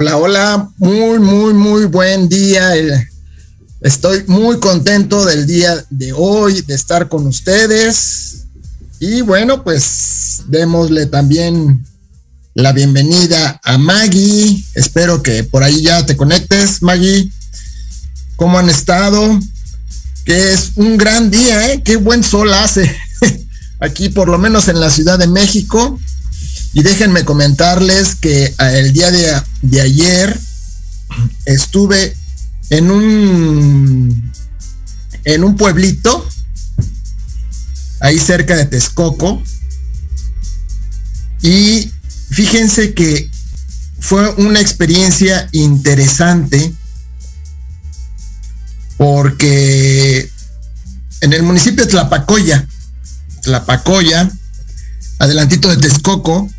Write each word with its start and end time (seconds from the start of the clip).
Hola, 0.00 0.16
hola, 0.16 0.70
muy, 0.78 1.18
muy, 1.18 1.52
muy 1.52 1.84
buen 1.84 2.26
día. 2.26 2.72
Estoy 3.82 4.24
muy 4.28 4.58
contento 4.58 5.26
del 5.26 5.46
día 5.46 5.84
de 5.90 6.14
hoy, 6.14 6.62
de 6.62 6.74
estar 6.74 7.10
con 7.10 7.26
ustedes. 7.26 8.46
Y 8.98 9.20
bueno, 9.20 9.62
pues 9.62 10.44
démosle 10.46 11.04
también 11.04 11.84
la 12.54 12.72
bienvenida 12.72 13.60
a 13.62 13.76
Maggie. 13.76 14.64
Espero 14.72 15.22
que 15.22 15.44
por 15.44 15.62
ahí 15.62 15.82
ya 15.82 16.06
te 16.06 16.16
conectes, 16.16 16.80
Maggie. 16.80 17.30
¿Cómo 18.36 18.58
han 18.58 18.70
estado? 18.70 19.38
Que 20.24 20.54
es 20.54 20.70
un 20.76 20.96
gran 20.96 21.30
día, 21.30 21.74
¿eh? 21.74 21.82
Qué 21.84 21.96
buen 21.96 22.24
sol 22.24 22.54
hace 22.54 22.90
aquí, 23.80 24.08
por 24.08 24.30
lo 24.30 24.38
menos 24.38 24.68
en 24.68 24.80
la 24.80 24.88
Ciudad 24.88 25.18
de 25.18 25.26
México. 25.26 26.00
Y 26.72 26.82
déjenme 26.82 27.24
comentarles 27.24 28.14
que 28.14 28.44
eh, 28.44 28.54
el 28.58 28.92
día 28.92 29.10
de, 29.10 29.42
de 29.62 29.80
ayer 29.80 30.38
estuve 31.44 32.14
en 32.70 32.90
un 32.90 34.32
en 35.24 35.44
un 35.44 35.56
pueblito 35.56 36.26
ahí 38.00 38.18
cerca 38.18 38.56
de 38.56 38.66
Texcoco. 38.66 39.42
Y 41.42 41.90
fíjense 42.30 42.94
que 42.94 43.30
fue 43.98 44.30
una 44.34 44.60
experiencia 44.60 45.48
interesante 45.52 46.72
porque 48.96 50.30
en 51.22 51.32
el 51.32 51.42
municipio 51.42 51.84
de 51.84 51.90
Tlapacoya, 51.90 52.66
Tlapacoya, 53.42 54.30
adelantito 55.18 55.68
de 55.68 55.78
Texcoco, 55.78 56.50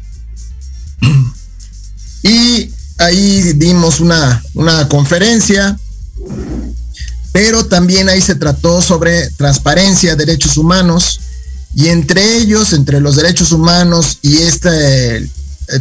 y 2.23 2.71
ahí 2.97 3.53
dimos 3.53 3.99
una, 3.99 4.41
una 4.53 4.87
conferencia, 4.87 5.77
pero 7.31 7.65
también 7.65 8.09
ahí 8.09 8.21
se 8.21 8.35
trató 8.35 8.81
sobre 8.81 9.29
transparencia, 9.31 10.15
derechos 10.15 10.57
humanos, 10.57 11.19
y 11.75 11.87
entre 11.87 12.37
ellos, 12.37 12.73
entre 12.73 12.99
los 12.99 13.15
derechos 13.15 13.51
humanos 13.51 14.17
y 14.21 14.37
esta 14.39 14.71
eh, 14.73 15.29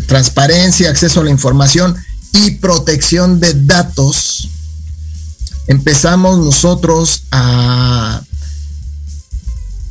transparencia, 0.07 0.91
acceso 0.91 1.21
a 1.21 1.25
la 1.25 1.31
información 1.31 1.97
y 2.33 2.53
protección 2.53 3.41
de 3.41 3.55
datos, 3.55 4.49
empezamos 5.67 6.39
nosotros 6.39 7.25
a, 7.33 8.23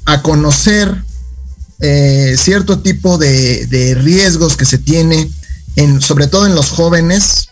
a 0.06 0.22
conocer 0.22 1.04
eh, 1.80 2.36
cierto 2.38 2.80
tipo 2.80 3.18
de, 3.18 3.66
de, 3.68 3.96
riesgos 3.96 4.58
que 4.58 4.66
se 4.66 4.78
tiene, 4.78 5.30
en, 5.76 6.02
sobre 6.02 6.28
todo 6.28 6.46
en 6.46 6.56
los 6.56 6.72
jóvenes, 6.72 7.50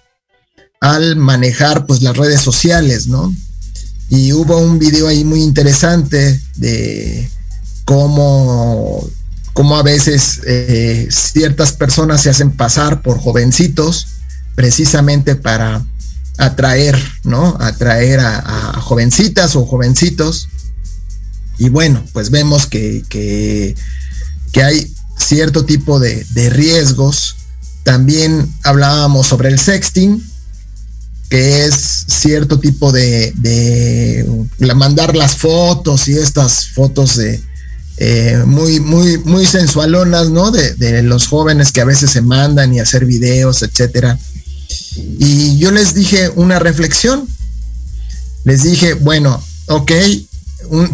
al 0.79 1.15
manejar 1.15 1.85
pues 1.85 2.01
las 2.01 2.18
redes 2.18 2.41
sociales, 2.41 3.07
¿no? 3.07 3.33
Y 4.09 4.33
hubo 4.33 4.57
un 4.57 4.79
video 4.79 5.07
ahí 5.07 5.24
muy 5.24 5.41
interesante 5.41 6.39
de 6.56 7.29
cómo, 7.85 9.09
cómo 9.53 9.77
a 9.77 9.83
veces 9.83 10.41
eh, 10.45 11.07
ciertas 11.09 11.73
personas 11.73 12.21
se 12.21 12.30
hacen 12.30 12.51
pasar 12.51 13.01
por 13.01 13.19
jovencitos 13.19 14.07
precisamente 14.56 15.35
para 15.35 15.85
atraer, 16.38 16.97
¿no? 17.23 17.57
Atraer 17.59 18.19
a, 18.19 18.71
a 18.71 18.81
jovencitas 18.81 19.56
o 19.56 19.65
jovencitos. 19.65 20.50
Y 21.57 21.69
bueno, 21.69 22.03
pues 22.13 22.30
vemos 22.30 22.68
que, 22.68 23.03
que, 23.09 23.75
que 24.51 24.63
hay 24.63 24.94
cierto 25.17 25.65
tipo 25.65 25.99
de, 25.99 26.25
de, 26.31 26.49
riesgos. 26.49 27.35
También 27.83 28.51
hablábamos 28.63 29.27
sobre 29.27 29.49
el 29.49 29.59
sexting, 29.59 30.23
que 31.29 31.65
es 31.65 32.05
cierto 32.07 32.59
tipo 32.59 32.91
de, 32.91 33.33
de 33.35 34.75
mandar 34.75 35.15
las 35.15 35.35
fotos 35.35 36.07
y 36.07 36.17
estas 36.17 36.67
fotos 36.69 37.17
de 37.17 37.41
eh, 37.99 38.44
muy, 38.45 38.79
muy, 38.79 39.17
muy 39.17 39.47
sensualonas, 39.47 40.29
¿no? 40.29 40.51
De, 40.51 40.75
de, 40.75 41.01
los 41.01 41.27
jóvenes 41.27 41.71
que 41.71 41.81
a 41.81 41.85
veces 41.85 42.11
se 42.11 42.21
mandan 42.21 42.73
y 42.73 42.79
hacer 42.79 43.05
videos, 43.05 43.63
etcétera. 43.63 44.19
Y 45.17 45.57
yo 45.57 45.71
les 45.71 45.95
dije 45.95 46.29
una 46.35 46.59
reflexión. 46.59 47.27
Les 48.44 48.63
dije, 48.63 48.94
bueno, 48.94 49.44
ok, 49.67 49.91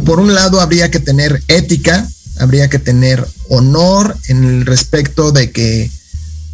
por 0.05 0.19
un 0.19 0.33
lado 0.33 0.61
habría 0.61 0.89
que 0.89 0.99
tener 0.99 1.43
ética, 1.49 2.07
habría 2.39 2.69
que 2.69 2.79
tener 2.79 3.25
honor 3.49 4.17
en 4.27 4.43
el 4.43 4.65
respecto 4.65 5.31
de 5.31 5.51
que 5.51 5.91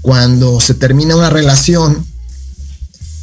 cuando 0.02 0.60
se 0.62 0.74
termina 0.74 1.16
una 1.16 1.30
relación, 1.30 2.06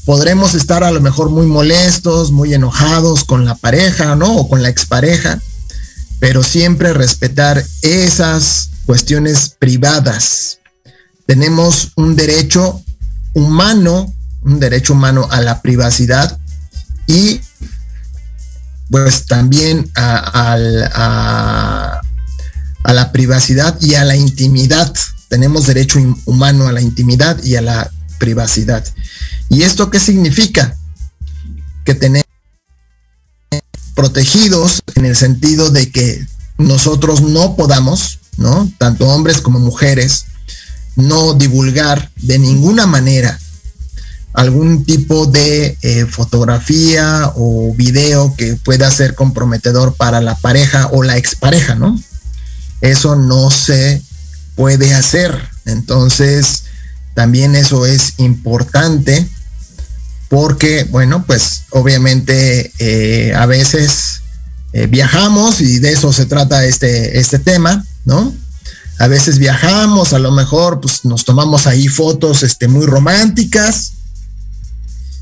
podremos 0.05 0.55
estar 0.55 0.85
a 0.85 0.91
lo 0.91 1.01
mejor 1.01 1.31
muy 1.31 1.47
molestos, 1.47 2.31
muy 2.31 2.55
enojados 2.55 3.25
con 3.25 3.45
la 3.45 3.55
pareja, 3.55 4.15
¿no? 4.15 4.37
O 4.37 4.49
con 4.49 4.63
la 4.63 4.69
expareja, 4.69 5.41
pero 6.21 6.43
siempre 6.43 6.93
respetar 6.93 7.65
esas 7.83 8.71
cuestiones 8.87 9.57
privadas. 9.59 10.61
Tenemos 11.27 11.93
un 11.97 12.15
derecho 12.15 12.83
humano, 13.35 14.15
un 14.43 14.61
derecho 14.61 14.93
humano 14.93 15.27
a 15.31 15.41
la 15.41 15.61
privacidad 15.61 16.39
y 17.07 17.41
pues 18.91 19.27
también 19.27 19.91
a, 19.97 22.01
la 22.93 23.13
privacidad 23.13 23.77
y 23.81 23.95
a 23.95 24.05
la 24.05 24.17
intimidad. 24.17 24.93
Tenemos 25.29 25.67
derecho 25.67 25.99
humano 26.25 26.69
a 26.69 26.73
la 26.73 26.81
intimidad 26.81 27.43
y 27.43 27.57
a 27.57 27.63
la 27.63 27.91
privacidad. 28.19 28.85
¿Y 29.49 29.63
esto 29.63 29.91
qué 29.91 30.01
significa? 30.01 30.77
Que 31.85 31.95
tenemos 31.95 32.27
protegidos 33.95 34.83
en 34.95 35.07
el 35.07 35.17
sentido 35.17 35.71
de 35.71 35.91
que 35.91 36.27
nosotros 36.59 37.23
no 37.23 37.57
podamos, 37.57 38.19
¿no? 38.37 38.71
Tanto 38.79 39.07
hombres 39.09 39.41
como 39.41 39.59
mujeres, 39.59 40.27
no 40.97 41.35
divulgar 41.35 42.11
de 42.17 42.39
ninguna 42.39 42.87
manera 42.87 43.39
algún 44.37 44.85
tipo 44.85 45.25
de 45.27 45.79
eh, 45.81 46.05
fotografía 46.05 47.33
o 47.37 47.75
video 47.75 48.35
que 48.37 48.55
pueda 48.57 48.91
ser 48.91 49.15
comprometedor 49.15 49.95
para 49.95 50.21
la 50.21 50.35
pareja 50.35 50.89
o 50.93 51.03
la 51.03 51.17
expareja, 51.17 51.75
¿no? 51.75 51.99
Eso 52.81 53.17
no 53.17 53.51
se 53.51 54.03
puede 54.55 54.95
hacer. 54.95 55.37
Entonces, 55.65 56.65
también 57.15 57.57
eso 57.57 57.87
es 57.87 58.15
importante 58.19 59.27
porque, 60.29 60.85
bueno, 60.85 61.25
pues 61.27 61.63
obviamente 61.71 62.73
eh, 62.79 63.35
a 63.35 63.47
veces 63.47 64.23
eh, 64.73 64.87
viajamos 64.87 65.61
y 65.61 65.79
de 65.79 65.93
eso 65.93 66.13
se 66.13 66.27
trata 66.27 66.65
este, 66.65 67.19
este 67.19 67.39
tema, 67.39 67.85
¿no? 68.05 68.35
A 68.99 69.09
veces 69.09 69.39
viajamos, 69.39 70.13
a 70.13 70.19
lo 70.19 70.33
mejor 70.33 70.81
pues 70.81 71.05
nos 71.05 71.25
tomamos 71.25 71.67
ahí 71.67 71.87
fotos 71.89 72.43
este, 72.43 72.67
muy 72.67 72.87
románticas. 72.87 73.93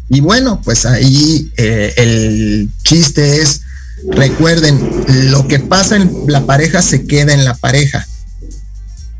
Y 0.09 0.21
bueno, 0.21 0.61
pues 0.63 0.87
ahí 0.87 1.51
eh, 1.57 1.93
el 1.97 2.71
chiste 2.85 3.43
es, 3.43 3.63
recuerden, 4.11 5.31
lo 5.31 5.47
que 5.49 5.59
pasa 5.59 5.97
en 5.97 6.13
la 6.27 6.47
pareja 6.47 6.83
se 6.83 7.07
queda 7.07 7.33
en 7.33 7.45
la 7.45 7.55
pareja. 7.55 8.07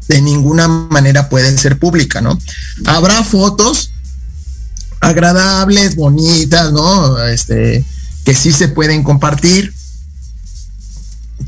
De 0.09 0.21
ninguna 0.21 0.69
manera 0.69 1.29
pueden 1.29 1.57
ser 1.59 1.79
pública, 1.79 2.21
¿no? 2.21 2.39
Habrá 2.85 3.25
fotos 3.25 3.91
agradables, 5.01 5.97
bonitas, 5.97 6.73
¿no? 6.73 7.23
Este, 7.27 7.85
que 8.25 8.35
sí 8.35 8.53
se 8.53 8.69
pueden 8.69 9.03
compartir, 9.03 9.73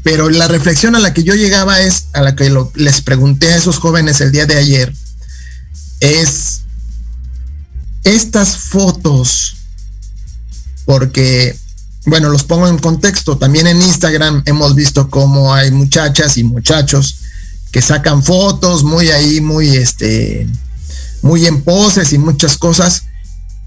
pero 0.03 0.31
la 0.31 0.49
reflexión 0.49 0.95
a 0.95 1.01
la 1.01 1.13
que 1.15 1.25
yo 1.25 1.35
llegaba 1.35 1.81
es, 1.81 2.07
a 2.13 2.23
la 2.23 2.37
que 2.37 2.53
les 2.75 3.01
pregunté 3.01 3.53
a 3.53 3.57
esos 3.57 3.79
jóvenes 3.79 4.21
el 4.21 4.33
día 4.33 4.47
de 4.47 4.57
ayer, 4.57 4.95
es 6.01 6.63
estas 8.05 8.57
fotos, 8.57 9.57
porque, 10.85 11.57
bueno, 12.07 12.31
los 12.31 12.45
pongo 12.45 12.69
en 12.69 12.79
contexto, 12.79 13.37
también 13.37 13.67
en 13.67 13.83
Instagram 13.83 14.43
hemos 14.47 14.75
visto 14.75 15.11
cómo 15.11 15.53
hay 15.53 15.71
muchachas 15.71 16.39
y 16.39 16.45
muchachos 16.45 17.19
que 17.73 17.83
sacan 17.83 18.23
fotos 18.23 18.85
muy 18.85 19.11
ahí, 19.11 19.41
muy, 19.41 19.77
este, 19.77 20.47
muy 21.23 21.47
en 21.47 21.63
poses 21.63 22.13
y 22.13 22.19
muchas 22.19 22.57
cosas, 22.57 23.05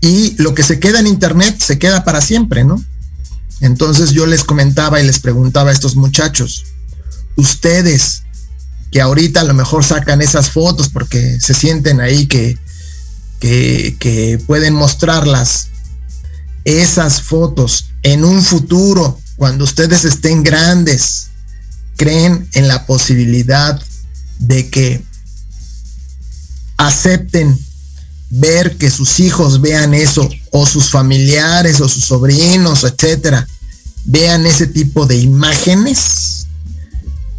y 0.01 0.35
lo 0.41 0.53
que 0.53 0.63
se 0.63 0.79
queda 0.79 0.99
en 0.99 1.07
internet 1.07 1.59
se 1.59 1.77
queda 1.77 2.03
para 2.03 2.21
siempre, 2.21 2.63
¿no? 2.63 2.83
Entonces 3.61 4.11
yo 4.11 4.25
les 4.25 4.43
comentaba 4.43 5.01
y 5.01 5.05
les 5.05 5.19
preguntaba 5.19 5.69
a 5.69 5.73
estos 5.73 5.95
muchachos, 5.95 6.65
ustedes 7.35 8.23
que 8.91 9.01
ahorita 9.01 9.41
a 9.41 9.43
lo 9.43 9.53
mejor 9.53 9.83
sacan 9.83 10.21
esas 10.21 10.49
fotos 10.49 10.89
porque 10.89 11.39
se 11.39 11.53
sienten 11.53 11.99
ahí 11.99 12.27
que, 12.27 12.57
que, 13.39 14.41
pueden 14.47 14.73
mostrarlas, 14.73 15.67
esas 16.69 17.21
fotos 17.21 17.85
en 18.03 18.23
un 18.23 18.41
futuro, 18.41 19.19
cuando 19.35 19.63
ustedes 19.63 20.05
estén 20.05 20.43
grandes, 20.43 21.27
creen 21.97 22.47
en 22.53 22.67
la 22.67 22.85
posibilidad 22.85 23.81
de 24.39 24.69
que 24.69 25.03
acepten 26.77 27.57
ver 28.29 28.77
que 28.77 28.89
sus 28.89 29.19
hijos 29.19 29.61
vean 29.61 29.93
eso, 29.93 30.29
o 30.51 30.65
sus 30.65 30.89
familiares, 30.89 31.81
o 31.81 31.89
sus 31.89 32.05
sobrinos, 32.05 32.83
etcétera, 32.83 33.47
vean 34.05 34.45
ese 34.45 34.67
tipo 34.67 35.05
de 35.05 35.17
imágenes? 35.17 36.47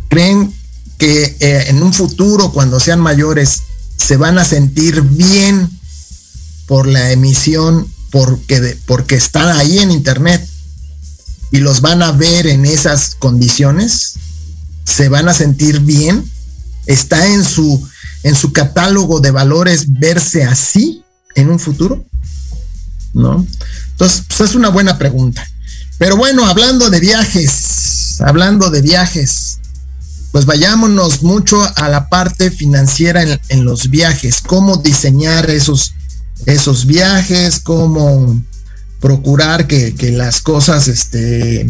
¿Creen 0.09 0.53
que 0.99 1.37
eh, 1.41 1.65
en 1.69 1.83
un 1.83 1.95
futuro, 1.95 2.53
cuando 2.53 2.81
sean 2.81 3.01
mayores, 3.01 3.63
se 3.97 4.17
van 4.17 4.39
a 4.39 4.45
sentir 4.45 5.03
bien 5.03 5.69
por 6.67 6.87
la 6.87 7.13
emisión, 7.13 7.87
porque, 8.11 8.77
porque 8.87 9.15
están 9.15 9.57
ahí 9.57 9.79
en 9.79 9.91
internet 9.91 10.47
y 11.51 11.59
los 11.59 11.81
van 11.81 12.03
a 12.03 12.13
ver 12.13 12.47
en 12.47 12.67
esas 12.67 13.15
condiciones? 13.15 14.15
¿Se 14.85 15.09
van 15.09 15.29
a 15.29 15.35
sentir 15.35 15.81
bien? 15.81 16.25
¿Está 16.87 17.27
en 17.27 17.45
su 17.45 17.89
en 18.23 18.35
su 18.35 18.53
catálogo 18.53 19.21
de 19.21 19.31
valores 19.31 19.87
verse 19.89 20.45
así 20.45 21.03
en 21.35 21.51
un 21.51 21.59
futuro? 21.59 22.05
¿No? 23.15 23.47
Entonces, 23.93 24.25
pues 24.29 24.51
es 24.51 24.55
una 24.55 24.69
buena 24.69 24.99
pregunta. 24.99 25.47
Pero 25.99 26.17
bueno, 26.17 26.47
hablando 26.47 26.91
de 26.91 27.01
viajes, 27.01 28.21
hablando 28.21 28.71
de 28.71 28.83
viajes, 28.83 29.59
pues 30.33 30.47
vayámonos 30.47 31.23
mucho 31.23 31.61
a 31.77 31.89
la 31.89 32.09
parte 32.09 32.51
financiera 32.51 33.23
en, 33.49 33.65
los 33.65 33.91
viajes, 33.91 34.41
cómo 34.41 34.77
diseñar 34.77 35.51
esos, 35.51 35.95
esos 36.47 36.87
viajes, 36.87 37.61
cómo 37.61 38.43
procurar 39.01 39.67
que, 39.67 39.95
las 40.13 40.41
cosas 40.41 40.89
este, 40.89 41.67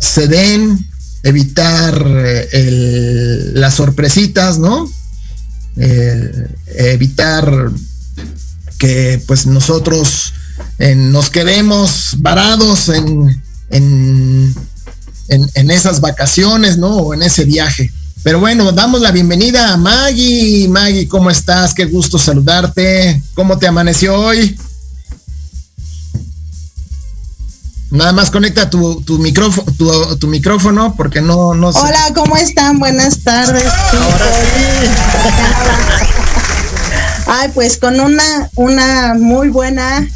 se 0.00 0.28
den, 0.28 0.86
evitar 1.22 2.04
eh, 2.06 3.50
las 3.54 3.74
sorpresitas, 3.74 4.58
¿no? 4.58 4.90
Evitar 6.76 7.70
que 8.78 9.22
pues 9.26 9.46
nosotros 9.46 10.32
eh, 10.78 10.94
nos 10.94 11.30
quedemos 11.30 12.16
varados 12.18 12.88
en, 12.88 13.42
en, 13.70 14.54
en, 15.28 15.70
esas 15.70 16.00
vacaciones, 16.00 16.78
¿no? 16.78 16.96
O 16.96 17.14
en 17.14 17.22
ese 17.22 17.44
viaje. 17.44 17.90
Pero 18.24 18.40
bueno, 18.40 18.72
damos 18.72 19.02
la 19.02 19.10
bienvenida 19.10 19.74
a 19.74 19.76
Maggie. 19.76 20.66
Maggie, 20.66 21.06
¿cómo 21.06 21.28
estás? 21.28 21.74
Qué 21.74 21.84
gusto 21.84 22.18
saludarte. 22.18 23.22
¿Cómo 23.34 23.58
te 23.58 23.66
amaneció 23.66 24.14
hoy? 24.14 24.58
Nada 27.90 28.12
más 28.14 28.30
conecta 28.30 28.70
tu, 28.70 29.02
tu 29.02 29.18
micrófono, 29.18 30.16
tu, 30.16 30.26
micrófono, 30.26 30.94
porque 30.96 31.20
no, 31.20 31.54
no 31.54 31.68
Hola, 31.68 32.12
¿cómo 32.14 32.38
están? 32.38 32.78
Buenas 32.78 33.22
tardes. 33.22 33.70
Ay, 37.26 37.50
pues 37.54 37.78
con 37.78 38.00
una, 38.00 38.50
una 38.56 39.14
muy 39.14 39.48
buena, 39.48 40.06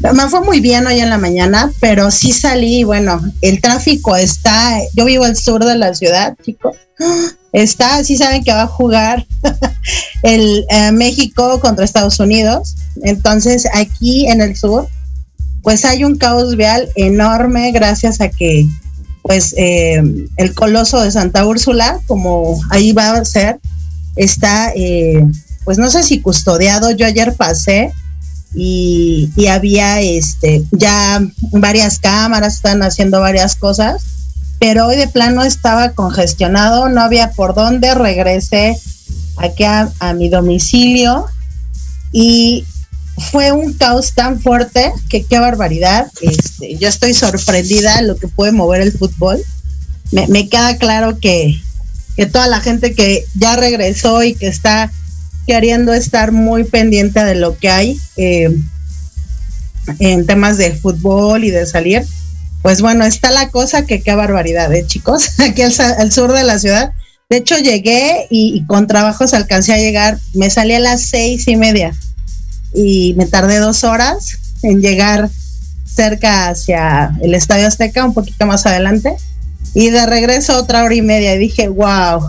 me 0.00 0.28
fue 0.28 0.40
muy 0.40 0.60
bien 0.60 0.86
hoy 0.86 1.00
en 1.00 1.10
la 1.10 1.18
mañana, 1.18 1.72
pero 1.80 2.10
sí 2.10 2.32
salí, 2.32 2.84
bueno, 2.84 3.20
el 3.42 3.60
tráfico 3.60 4.14
está, 4.16 4.78
yo 4.94 5.04
vivo 5.04 5.24
al 5.24 5.36
sur 5.36 5.64
de 5.64 5.76
la 5.76 5.94
ciudad, 5.94 6.36
chicos, 6.44 6.76
está, 7.52 8.02
sí 8.04 8.16
saben 8.16 8.44
que 8.44 8.52
va 8.52 8.62
a 8.62 8.66
jugar 8.68 9.26
el 10.22 10.64
eh, 10.70 10.92
México 10.92 11.58
contra 11.60 11.84
Estados 11.84 12.20
Unidos, 12.20 12.76
entonces 13.02 13.66
aquí 13.72 14.28
en 14.28 14.40
el 14.40 14.56
sur 14.56 14.88
pues 15.62 15.84
hay 15.84 16.04
un 16.04 16.16
caos 16.16 16.56
vial 16.56 16.88
enorme 16.94 17.72
gracias 17.72 18.20
a 18.20 18.28
que 18.28 18.66
pues 19.22 19.54
eh, 19.58 20.02
el 20.36 20.54
coloso 20.54 21.02
de 21.02 21.10
Santa 21.10 21.44
Úrsula, 21.44 22.00
como 22.06 22.58
ahí 22.70 22.92
va 22.92 23.10
a 23.10 23.24
ser, 23.26 23.60
está, 24.16 24.72
eh, 24.74 25.22
pues 25.68 25.76
no 25.76 25.90
sé 25.90 26.02
si 26.02 26.22
custodiado, 26.22 26.92
yo 26.92 27.04
ayer 27.04 27.34
pasé 27.34 27.92
y, 28.54 29.30
había 29.50 30.00
este, 30.00 30.64
ya 30.70 31.22
varias 31.52 31.98
cámaras, 31.98 32.54
están 32.54 32.82
haciendo 32.82 33.20
varias 33.20 33.54
cosas, 33.54 34.02
pero 34.58 34.86
hoy 34.86 34.96
de 34.96 35.08
plano 35.08 35.44
estaba 35.44 35.90
congestionado, 35.90 36.88
no 36.88 37.02
había 37.02 37.32
por 37.32 37.54
dónde, 37.54 37.94
regresé 37.94 38.80
aquí 39.36 39.64
a, 39.64 39.92
a 39.98 40.14
mi 40.14 40.30
domicilio 40.30 41.26
y 42.12 42.64
fue 43.18 43.52
un 43.52 43.74
caos 43.74 44.14
tan 44.14 44.40
fuerte 44.40 44.90
que 45.10 45.24
qué 45.24 45.38
barbaridad. 45.38 46.10
Este, 46.22 46.78
yo 46.78 46.88
estoy 46.88 47.12
sorprendida 47.12 48.00
lo 48.00 48.16
que 48.16 48.28
puede 48.28 48.52
mover 48.52 48.80
el 48.80 48.92
fútbol. 48.92 49.38
Me, 50.12 50.48
queda 50.48 50.78
claro 50.78 51.18
que, 51.20 51.60
toda 52.32 52.46
la 52.46 52.60
gente 52.60 52.94
que 52.94 53.26
ya 53.34 53.54
regresó 53.56 54.22
y 54.22 54.34
que 54.34 54.46
está 54.46 54.90
queriendo 55.48 55.94
estar 55.94 56.30
muy 56.30 56.64
pendiente 56.64 57.24
de 57.24 57.34
lo 57.34 57.56
que 57.56 57.70
hay 57.70 57.98
eh, 58.18 58.54
en 59.98 60.26
temas 60.26 60.58
de 60.58 60.74
fútbol 60.74 61.42
y 61.42 61.50
de 61.50 61.64
salir, 61.64 62.04
pues 62.60 62.82
bueno, 62.82 63.06
está 63.06 63.30
la 63.30 63.48
cosa 63.48 63.86
que 63.86 64.02
qué 64.02 64.14
barbaridad, 64.14 64.70
¿eh, 64.74 64.84
chicos? 64.86 65.30
Aquí 65.40 65.62
al, 65.62 66.12
sur 66.12 66.32
de 66.34 66.44
la 66.44 66.58
ciudad. 66.58 66.92
De 67.30 67.38
hecho, 67.38 67.56
llegué 67.56 68.26
y, 68.28 68.58
y, 68.58 68.66
con 68.66 68.86
trabajos 68.86 69.32
alcancé 69.32 69.72
a 69.72 69.78
llegar, 69.78 70.18
me 70.34 70.50
salí 70.50 70.74
a 70.74 70.80
las 70.80 71.00
seis 71.00 71.48
y 71.48 71.56
media 71.56 71.94
y 72.74 73.14
me 73.16 73.24
tardé 73.24 73.56
dos 73.56 73.84
horas 73.84 74.38
en 74.62 74.82
llegar 74.82 75.30
cerca 75.86 76.48
hacia 76.48 77.16
el 77.22 77.34
Estadio 77.34 77.66
Azteca, 77.66 78.04
un 78.04 78.12
poquito 78.12 78.44
más 78.44 78.66
adelante, 78.66 79.16
y 79.72 79.88
de 79.88 80.04
regreso 80.04 80.58
otra 80.58 80.84
hora 80.84 80.94
y 80.94 81.02
media 81.02 81.34
y 81.34 81.38
dije, 81.38 81.68
wow, 81.68 82.28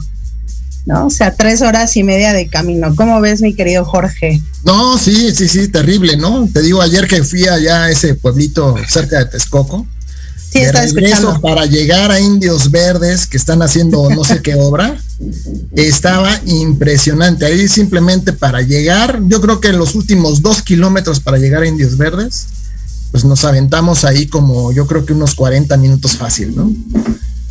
¿no? 0.90 1.06
O 1.06 1.10
sea, 1.12 1.36
tres 1.36 1.62
horas 1.62 1.96
y 1.96 2.04
media 2.04 2.34
de 2.34 2.48
camino. 2.48 2.96
¿Cómo 2.96 3.22
ves, 3.22 3.42
mi 3.42 3.54
querido 3.54 3.86
Jorge? 3.86 4.42
No, 4.66 4.98
sí, 4.98 5.34
sí, 5.36 5.48
sí, 5.48 5.68
terrible, 5.68 6.18
¿no? 6.18 6.50
Te 6.52 6.64
digo, 6.64 6.82
ayer 6.82 7.08
que 7.08 7.24
fui 7.24 7.48
allá 7.48 7.84
a 7.84 7.92
ese 7.92 8.16
pueblito 8.16 8.76
cerca 8.88 9.20
de 9.20 9.26
Texcoco, 9.26 9.86
Sí, 10.52 10.58
está 10.62 10.82
regreso 10.82 11.40
para 11.42 11.68
llegar 11.68 12.10
a 12.12 12.20
Indios 12.20 12.72
Verdes 12.72 13.28
que 13.28 13.38
están 13.38 13.62
haciendo 13.62 14.10
no 14.10 14.24
sé 14.24 14.42
qué 14.42 14.56
obra. 14.56 15.00
Estaba 15.76 16.42
impresionante. 16.48 17.46
Ahí 17.46 17.68
simplemente 17.68 18.34
para 18.34 18.64
llegar, 18.64 19.22
yo 19.28 19.42
creo 19.42 19.62
que 19.62 19.72
los 19.74 19.94
últimos 19.94 20.42
dos 20.42 20.64
kilómetros 20.64 21.20
para 21.20 21.38
llegar 21.38 21.62
a 21.62 21.68
Indios 21.68 21.98
Verdes, 21.98 22.48
pues 23.12 23.26
nos 23.26 23.46
aventamos 23.46 24.06
ahí 24.06 24.26
como 24.26 24.72
yo 24.72 24.88
creo 24.88 25.06
que 25.06 25.14
unos 25.14 25.36
40 25.36 25.78
minutos 25.78 26.14
fácil, 26.14 26.56
¿no? 26.56 26.74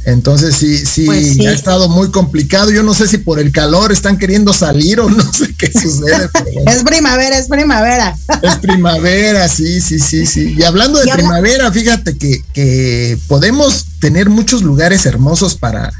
Entonces 0.08 0.56
sí, 0.56 0.86
sí, 0.86 1.04
pues 1.04 1.38
ha 1.40 1.52
estado 1.52 1.86
muy 1.90 2.10
complicado. 2.10 2.70
Yo 2.70 2.82
no 2.82 2.94
sé 2.94 3.06
si 3.06 3.18
por 3.18 3.38
el 3.38 3.52
calor 3.52 3.92
están 3.92 4.16
queriendo 4.16 4.54
salir 4.54 5.00
o 5.00 5.10
no 5.10 5.32
sé 5.34 5.54
qué 5.54 5.70
sucede. 5.78 6.30
es 6.66 6.82
primavera, 6.82 7.36
es 7.36 7.46
primavera. 7.46 8.16
es 8.40 8.56
primavera, 8.56 9.46
sí, 9.48 9.82
sí, 9.82 9.98
sí, 9.98 10.24
sí. 10.24 10.56
Y 10.58 10.62
hablando 10.62 10.98
de 10.98 11.12
primavera, 11.12 11.70
fíjate 11.70 12.16
que, 12.16 12.42
que, 12.54 13.18
podemos 13.28 13.84
tener 14.00 14.30
muchos 14.30 14.62
lugares 14.62 15.04
hermosos 15.04 15.56
para, 15.56 15.92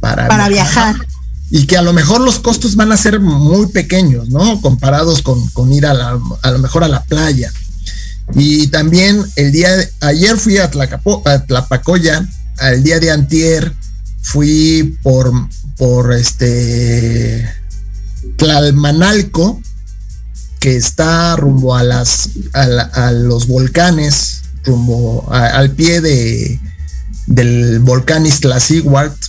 para, 0.00 0.28
para 0.28 0.48
viajar. 0.48 0.96
Y 1.50 1.66
que 1.66 1.76
a 1.76 1.82
lo 1.82 1.92
mejor 1.92 2.22
los 2.22 2.38
costos 2.38 2.74
van 2.74 2.90
a 2.90 2.96
ser 2.96 3.20
muy 3.20 3.66
pequeños, 3.66 4.30
¿no? 4.30 4.62
Comparados 4.62 5.20
con, 5.20 5.46
con 5.48 5.70
ir 5.74 5.84
a, 5.84 5.92
la, 5.92 6.18
a 6.40 6.50
lo 6.52 6.58
mejor 6.58 6.84
a 6.84 6.88
la 6.88 7.02
playa. 7.02 7.52
Y 8.34 8.68
también 8.68 9.22
el 9.36 9.52
día, 9.52 9.76
de, 9.76 9.90
ayer 10.00 10.38
fui 10.38 10.56
a, 10.56 10.70
Tlacapo, 10.70 11.20
a 11.26 11.40
Tlapacoya 11.40 12.26
al 12.58 12.82
día 12.82 13.00
de 13.00 13.10
antier 13.10 13.72
fui 14.22 14.98
por, 15.02 15.32
por 15.76 16.12
este 16.12 17.48
Tlalmanalco, 18.36 19.60
que 20.60 20.76
está 20.76 21.34
rumbo 21.36 21.74
a 21.74 21.82
las 21.82 22.30
a, 22.52 23.10
los 23.10 23.48
volcanes, 23.48 24.42
rumbo 24.64 25.26
al 25.32 25.70
pie 25.72 26.00
de, 26.00 26.60
del 27.26 27.80
volcán 27.80 28.26
Iztaccíhuatl, 28.26 29.26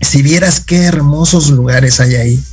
si 0.00 0.22
vieras 0.22 0.60
qué 0.60 0.84
hermosos 0.84 1.50
lugares 1.50 2.00
hay 2.00 2.16
ahí, 2.16 2.44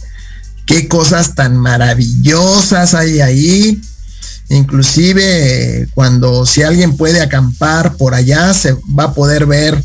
qué 0.65 0.87
cosas 0.87 1.35
tan 1.35 1.57
maravillosas 1.57 2.93
hay 2.93 3.21
ahí. 3.21 3.81
Inclusive 4.51 5.87
cuando 5.93 6.45
si 6.45 6.61
alguien 6.61 6.97
puede 6.97 7.21
acampar 7.21 7.95
por 7.95 8.13
allá, 8.13 8.53
se 8.53 8.73
va 8.97 9.05
a 9.05 9.13
poder 9.13 9.45
ver, 9.45 9.81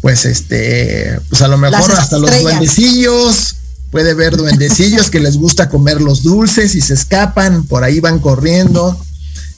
pues 0.00 0.24
este, 0.24 1.20
pues 1.28 1.42
a 1.42 1.48
lo 1.48 1.56
mejor 1.56 1.92
hasta 1.92 2.18
los 2.18 2.42
duendecillos, 2.42 3.54
puede 3.92 4.14
ver 4.14 4.36
duendecillos 4.36 5.10
que 5.10 5.20
les 5.20 5.36
gusta 5.36 5.68
comer 5.68 6.00
los 6.00 6.24
dulces 6.24 6.74
y 6.74 6.80
se 6.80 6.94
escapan, 6.94 7.62
por 7.68 7.84
ahí 7.84 8.00
van 8.00 8.18
corriendo. 8.18 9.00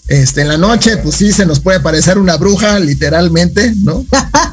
Este, 0.07 0.43
en 0.43 0.49
la 0.49 0.59
noche, 0.59 0.99
pues 0.99 1.17
sí, 1.17 1.33
se 1.33 1.47
nos 1.47 1.61
puede 1.61 1.81
parecer 1.81 2.19
una 2.19 2.37
bruja, 2.37 2.79
literalmente, 2.79 3.73
¿no? 3.83 4.05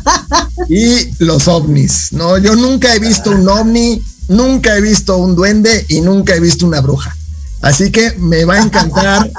y 0.70 1.10
los 1.22 1.50
ovnis, 1.50 2.14
¿no? 2.14 2.38
Yo 2.38 2.56
nunca 2.56 2.96
he 2.96 3.00
visto 3.00 3.32
un 3.32 3.50
ovni, 3.50 4.02
nunca 4.30 4.78
he 4.78 4.82
visto 4.82 5.18
un 5.18 5.36
duende 5.36 5.86
y 5.90 6.00
nunca 6.00 6.36
he 6.36 6.40
visto 6.40 6.66
una 6.66 6.80
bruja. 6.80 7.14
Así 7.60 7.92
que 7.92 8.14
me 8.18 8.46
va 8.46 8.54
a 8.54 8.62
encantar 8.62 9.30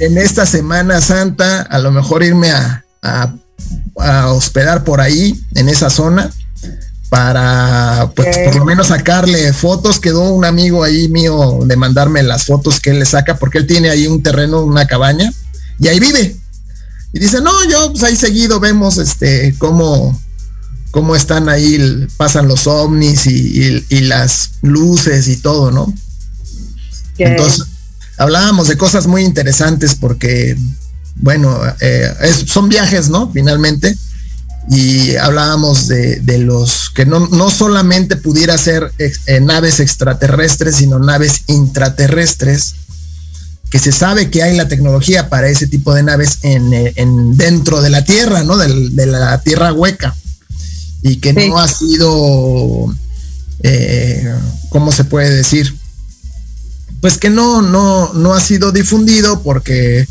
en 0.00 0.18
esta 0.18 0.46
Semana 0.46 1.00
Santa 1.00 1.62
a 1.62 1.78
lo 1.78 1.90
mejor 1.90 2.22
irme 2.22 2.50
a, 2.50 2.84
a 3.02 4.32
hospedar 4.32 4.84
por 4.84 5.00
ahí, 5.00 5.40
en 5.54 5.68
esa 5.68 5.90
zona 5.90 6.30
para 7.08 8.10
pues 8.14 8.36
por 8.44 8.56
lo 8.56 8.64
menos 8.64 8.88
sacarle 8.88 9.52
fotos. 9.52 9.98
Quedó 9.98 10.30
un 10.30 10.44
amigo 10.44 10.84
ahí 10.84 11.08
mío 11.08 11.60
de 11.64 11.76
mandarme 11.76 12.22
las 12.22 12.44
fotos 12.44 12.80
que 12.80 12.90
él 12.90 12.98
le 12.98 13.06
saca 13.06 13.36
porque 13.36 13.58
él 13.58 13.66
tiene 13.66 13.90
ahí 13.90 14.06
un 14.06 14.22
terreno, 14.22 14.62
una 14.62 14.86
cabaña 14.86 15.32
y 15.78 15.88
ahí 15.88 16.00
vive. 16.00 16.36
Y 17.12 17.18
dice, 17.18 17.40
no, 17.40 17.52
yo 17.68 17.90
pues 17.90 18.02
ahí 18.04 18.16
seguido 18.16 18.60
vemos 18.60 18.98
este 18.98 19.54
cómo, 19.58 20.20
cómo 20.90 21.16
están 21.16 21.48
ahí, 21.48 22.06
pasan 22.16 22.48
los 22.48 22.66
ovnis 22.66 23.26
y, 23.26 24.00
las 24.02 24.50
luces 24.62 25.28
y 25.28 25.36
todo, 25.38 25.70
¿no? 25.70 25.92
Entonces, 27.16 27.66
hablábamos 28.18 28.68
de 28.68 28.76
cosas 28.76 29.06
muy 29.06 29.22
interesantes 29.22 29.94
porque, 29.94 30.56
bueno, 31.16 31.58
eh, 31.80 32.12
son 32.46 32.68
viajes, 32.68 33.08
¿no? 33.08 33.30
Finalmente 33.32 33.96
y 34.70 35.16
hablábamos 35.16 35.88
de, 35.88 36.38
los 36.38 36.90
que 36.90 37.06
no, 37.06 37.26
no, 37.28 37.50
solamente 37.50 38.16
pudiera 38.16 38.58
ser 38.58 38.92
eh, 38.98 39.40
naves 39.40 39.80
extraterrestres, 39.80 40.76
sino 40.76 40.98
naves 40.98 41.42
intraterrestres, 41.46 42.74
que 43.70 43.78
se 43.78 43.92
sabe 43.92 44.30
que 44.30 44.42
hay 44.42 44.56
la 44.56 44.68
tecnología 44.68 45.30
para 45.30 45.48
ese 45.48 45.66
tipo 45.66 45.94
de 45.94 46.02
naves 46.02 46.38
en, 46.42 46.72
eh, 46.74 46.94
dentro 47.34 47.80
de 47.80 47.90
la 47.90 48.04
Tierra, 48.04 48.44
¿no? 48.44 48.58
De, 48.58 49.06
la 49.06 49.40
Tierra 49.40 49.72
hueca, 49.72 50.14
y 51.02 51.16
que 51.16 51.32
no 51.32 51.58
ha 51.58 51.68
sido, 51.68 52.94
eh, 53.62 54.34
¿cómo 54.68 54.92
se 54.92 55.04
puede 55.04 55.30
decir? 55.30 55.74
Pues 57.00 57.18
que 57.18 57.30
no, 57.30 57.62
no, 57.62 58.12
no 58.14 58.34
ha 58.34 58.40
sido 58.40 58.72
difundido 58.72 59.42
porque 59.42 60.06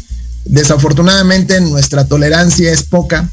desafortunadamente 0.46 1.60
nuestra 1.62 2.06
tolerancia 2.06 2.72
es 2.72 2.84
poca 2.84 3.30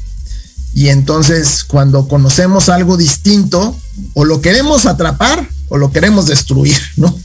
y 0.75 0.89
entonces 0.89 1.63
cuando 1.63 2.09
conocemos 2.09 2.67
algo 2.67 2.97
distinto, 2.97 3.79
o 4.13 4.25
lo 4.25 4.41
queremos 4.41 4.85
atrapar 4.85 5.47
o 5.69 5.77
lo 5.77 5.93
queremos 5.93 6.27
destruir, 6.27 6.77
¿no? 6.97 7.17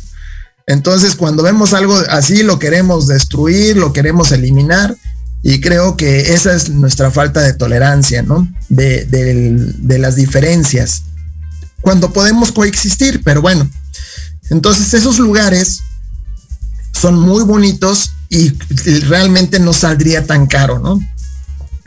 Entonces 0.69 1.17
cuando 1.17 1.43
vemos 1.43 1.75
algo 1.75 2.01
así, 2.11 2.45
lo 2.45 2.61
queremos 2.61 3.09
destruir, 3.09 3.77
lo 3.77 3.93
queremos 3.93 4.31
eliminar. 4.31 4.97
Y 5.43 5.61
creo 5.61 5.97
que 5.97 6.35
esa 6.35 6.55
es 6.55 6.69
nuestra 6.69 7.11
falta 7.11 7.41
de 7.41 7.55
tolerancia, 7.55 8.23
¿no? 8.23 8.47
De, 8.69 9.05
de 9.07 9.99
las 9.99 10.15
diferencias. 10.15 11.03
Cuando 11.81 12.13
podemos 12.13 12.53
coexistir, 12.53 13.23
pero 13.25 13.43
bueno. 13.43 13.69
Entonces 14.51 14.95
esos 14.95 15.19
lugares 15.19 15.81
son 17.01 17.19
muy 17.19 17.45
bonitos 17.45 18.13
y 18.29 18.51
realmente 19.09 19.59
no 19.59 19.73
saldría 19.73 20.27
tan 20.27 20.47
caro, 20.47 20.79
¿no? 20.79 21.01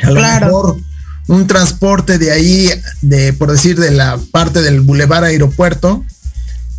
A 0.02 0.10
lo 0.10 0.22
mejor 0.22 0.78
un 1.28 1.48
transporte 1.48 2.18
de 2.18 2.32
ahí, 2.32 2.70
de, 3.02 3.32
por 3.34 3.52
decir, 3.52 3.80
de 3.80 3.92
la 3.92 4.20
parte 4.32 4.62
del 4.62 4.82
Boulevard 4.82 5.26
Aeropuerto 5.26 6.04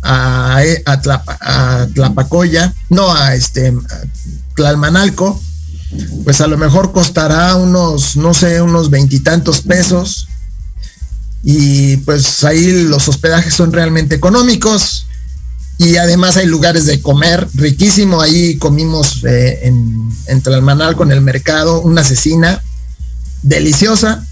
a, 0.03 0.61
a, 0.85 1.87
Tlapacoya, 1.93 2.73
no, 2.89 3.11
a 3.11 3.33
este, 3.33 3.73
Tlalmanalco, 4.55 5.41
pues 6.23 6.41
a 6.41 6.47
lo 6.47 6.57
mejor 6.57 6.91
costará 6.91 7.55
unos, 7.55 8.17
no 8.17 8.33
sé, 8.33 8.61
unos 8.61 8.89
veintitantos 8.89 9.61
pesos. 9.61 10.27
Y 11.43 11.97
pues 11.97 12.43
ahí 12.43 12.83
los 12.83 13.07
hospedajes 13.07 13.53
son 13.53 13.71
realmente 13.71 14.15
económicos. 14.15 15.04
Y 15.77 15.97
además 15.97 16.37
hay 16.37 16.45
lugares 16.45 16.85
de 16.85 17.01
comer 17.01 17.47
riquísimo. 17.53 18.21
Ahí 18.21 18.57
comimos 18.57 19.23
eh, 19.25 19.59
en, 19.63 20.09
en 20.27 20.41
Tlalmanalco, 20.41 21.03
en 21.03 21.11
el 21.11 21.21
mercado, 21.21 21.81
una 21.81 22.03
cecina 22.03 22.61
deliciosa 23.43 24.25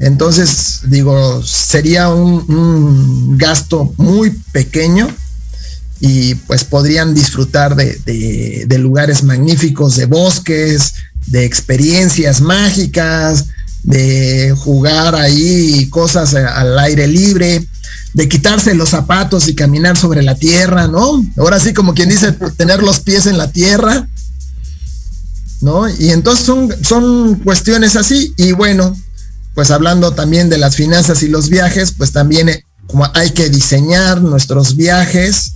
entonces, 0.00 0.80
digo, 0.84 1.42
sería 1.44 2.08
un, 2.08 3.36
gasto 3.36 3.92
muy 3.98 4.30
pequeño 4.50 5.08
y 6.00 6.34
pues 6.34 6.64
podrían 6.64 7.14
disfrutar 7.14 7.76
de, 7.76 8.78
lugares 8.78 9.22
magníficos, 9.22 9.96
de 9.96 10.06
bosques, 10.06 10.94
de 11.26 11.44
experiencias 11.44 12.40
mágicas, 12.40 13.48
de 13.82 14.54
jugar 14.56 15.14
ahí 15.14 15.88
cosas 15.90 16.34
al 16.34 16.78
aire 16.78 17.06
libre, 17.06 17.66
de 18.12 18.28
quitarse 18.28 18.74
los 18.74 18.90
zapatos 18.90 19.48
y 19.48 19.54
caminar 19.54 19.96
sobre 19.96 20.22
la 20.22 20.34
tierra, 20.34 20.88
¿no? 20.88 21.24
Ahora 21.36 21.60
sí, 21.60 21.72
como 21.72 21.94
quien 21.94 22.08
dice, 22.08 22.32
tener 22.56 22.82
los 22.82 23.00
pies 23.00 23.26
en 23.26 23.38
la 23.38 23.50
tierra, 23.50 24.08
¿no? 25.60 25.88
Y 25.88 26.10
entonces 26.10 26.44
son, 26.44 26.68
son 26.82 27.36
cuestiones 27.36 27.96
así 27.96 28.34
y 28.36 28.52
bueno, 28.52 28.96
pues 29.54 29.70
hablando 29.70 30.12
también 30.12 30.48
de 30.48 30.58
las 30.58 30.76
finanzas 30.76 31.22
y 31.22 31.28
los 31.28 31.48
viajes, 31.48 31.92
pues 31.92 32.12
también 32.12 32.48
eh, 32.48 32.64
como 32.86 33.06
hay 33.14 33.30
que 33.30 33.48
diseñar 33.48 34.20
nuestros 34.20 34.76
viajes, 34.76 35.52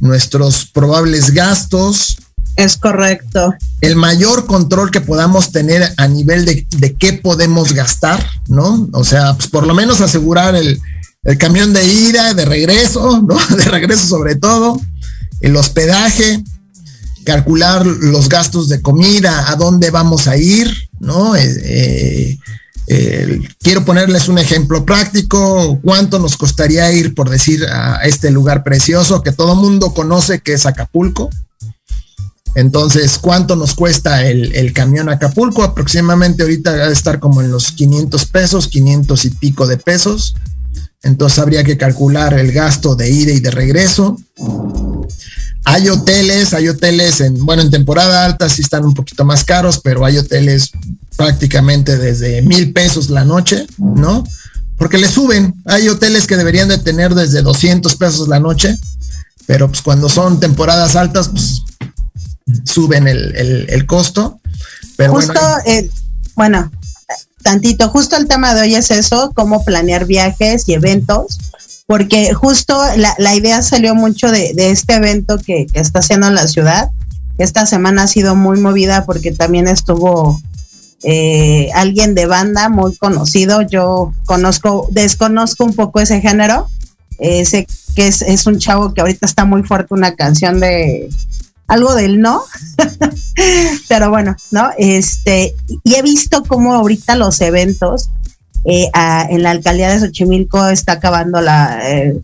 nuestros 0.00 0.66
probables 0.66 1.32
gastos. 1.32 2.18
Es 2.56 2.76
correcto. 2.76 3.54
El 3.82 3.96
mayor 3.96 4.46
control 4.46 4.90
que 4.90 5.02
podamos 5.02 5.52
tener 5.52 5.92
a 5.96 6.08
nivel 6.08 6.44
de, 6.44 6.96
qué 6.98 7.12
podemos 7.12 7.74
gastar, 7.74 8.26
¿no? 8.48 8.88
O 8.92 9.04
sea, 9.04 9.34
pues 9.34 9.48
por 9.48 9.66
lo 9.66 9.74
menos 9.74 10.00
asegurar 10.00 10.54
el, 10.56 10.80
el 11.24 11.38
camión 11.38 11.72
de 11.74 11.86
ida, 11.86 12.32
de 12.32 12.44
regreso, 12.46 13.22
¿no? 13.22 13.38
De 13.56 13.64
regreso 13.64 14.06
sobre 14.06 14.36
todo, 14.36 14.80
el 15.40 15.54
hospedaje, 15.56 16.42
calcular 17.24 17.84
los 17.84 18.28
gastos 18.28 18.68
de 18.68 18.80
comida, 18.80 19.50
a 19.50 19.56
dónde 19.56 19.90
vamos 19.90 20.26
a 20.28 20.36
ir, 20.38 20.72
¿no? 20.98 21.36
Eh, 21.36 22.38
eh, 22.88 23.40
quiero 23.60 23.84
ponerles 23.84 24.28
un 24.28 24.38
ejemplo 24.38 24.84
práctico, 24.86 25.80
cuánto 25.82 26.18
nos 26.18 26.36
costaría 26.36 26.90
ir, 26.92 27.14
por 27.14 27.28
decir, 27.28 27.66
a 27.66 27.96
este 28.04 28.30
lugar 28.30 28.62
precioso 28.62 29.22
que 29.22 29.32
todo 29.32 29.56
mundo 29.56 29.92
conoce 29.92 30.40
que 30.40 30.52
es 30.52 30.66
Acapulco. 30.66 31.28
Entonces, 32.56 33.18
¿cuánto 33.18 33.54
nos 33.54 33.74
cuesta 33.74 34.26
el, 34.26 34.72
camión 34.72 35.10
a 35.10 35.12
Acapulco? 35.12 35.62
Aproximadamente 35.62 36.42
ahorita 36.42 36.74
va 36.74 36.84
a 36.84 36.90
estar 36.90 37.20
como 37.20 37.42
en 37.42 37.50
los 37.50 37.70
500 37.72 38.24
pesos, 38.24 38.68
500 38.68 39.26
y 39.26 39.30
pico 39.30 39.66
de 39.66 39.76
pesos. 39.76 40.34
Entonces 41.02 41.38
habría 41.38 41.64
que 41.64 41.76
calcular 41.76 42.32
el 42.32 42.52
gasto 42.52 42.96
de 42.96 43.10
ida 43.10 43.32
y 43.32 43.40
de 43.40 43.50
regreso. 43.50 44.16
Hay 45.64 45.90
hoteles, 45.90 46.54
hay 46.54 46.68
hoteles 46.68 47.20
en, 47.20 47.44
bueno, 47.44 47.60
en 47.60 47.70
temporada 47.70 48.24
alta 48.24 48.48
sí 48.48 48.62
están 48.62 48.86
un 48.86 48.94
poquito 48.94 49.26
más 49.26 49.44
caros, 49.44 49.78
pero 49.84 50.06
hay 50.06 50.16
hoteles 50.16 50.70
prácticamente 51.14 51.98
desde 51.98 52.40
mil 52.40 52.72
pesos 52.72 53.10
la 53.10 53.26
noche, 53.26 53.66
¿no? 53.76 54.24
Porque 54.78 54.96
le 54.96 55.08
suben. 55.08 55.62
Hay 55.66 55.90
hoteles 55.90 56.26
que 56.26 56.38
deberían 56.38 56.68
de 56.68 56.78
tener 56.78 57.14
desde 57.14 57.42
200 57.42 57.94
pesos 57.96 58.28
la 58.28 58.40
noche, 58.40 58.74
pero 59.44 59.68
pues 59.68 59.82
cuando 59.82 60.08
son 60.08 60.40
temporadas 60.40 60.96
altas, 60.96 61.28
pues 61.28 61.62
suben 62.64 63.06
el, 63.08 63.86
costo. 63.86 64.40
Pero 64.96 65.12
justo, 65.12 65.40
bueno, 65.64 65.88
bueno, 66.34 66.70
tantito, 67.42 67.88
justo 67.88 68.16
el 68.16 68.28
tema 68.28 68.54
de 68.54 68.62
hoy 68.62 68.74
es 68.74 68.90
eso, 68.90 69.32
cómo 69.34 69.64
planear 69.64 70.06
viajes 70.06 70.68
y 70.68 70.74
eventos, 70.74 71.38
porque 71.86 72.34
justo 72.34 72.80
la, 72.96 73.34
idea 73.34 73.62
salió 73.62 73.94
mucho 73.94 74.30
de, 74.30 74.54
este 74.56 74.94
evento 74.94 75.38
que, 75.38 75.66
que 75.66 75.80
está 75.80 76.00
haciendo 76.00 76.28
en 76.28 76.34
la 76.34 76.48
ciudad. 76.48 76.90
Esta 77.38 77.66
semana 77.66 78.04
ha 78.04 78.08
sido 78.08 78.34
muy 78.34 78.58
movida 78.58 79.04
porque 79.04 79.30
también 79.30 79.68
estuvo 79.68 80.40
eh, 81.02 81.70
alguien 81.74 82.14
de 82.14 82.26
banda 82.26 82.68
muy 82.68 82.96
conocido. 82.96 83.62
Yo 83.62 84.12
conozco, 84.24 84.88
desconozco 84.90 85.64
un 85.64 85.74
poco 85.74 86.00
ese 86.00 86.20
género. 86.20 86.68
Eh, 87.18 87.44
sé 87.44 87.66
que 87.94 88.08
es, 88.08 88.46
un 88.46 88.58
chavo 88.58 88.92
que 88.92 89.00
ahorita 89.00 89.26
está 89.26 89.44
muy 89.44 89.62
fuerte 89.62 89.94
una 89.94 90.14
canción 90.14 90.60
de 90.60 91.08
algo 91.68 91.94
del 91.94 92.20
no, 92.20 92.42
pero 93.88 94.10
bueno, 94.10 94.36
¿no? 94.50 94.70
Este, 94.78 95.54
y 95.84 95.94
he 95.94 96.02
visto 96.02 96.42
cómo 96.44 96.74
ahorita 96.74 97.16
los 97.16 97.40
eventos 97.40 98.10
eh, 98.64 98.90
en 99.30 99.42
la 99.42 99.50
alcaldía 99.50 99.90
de 99.90 100.00
Xochimilco 100.00 100.68
está 100.68 100.92
acabando 100.92 101.40
la, 101.40 101.80
eh, 101.90 102.20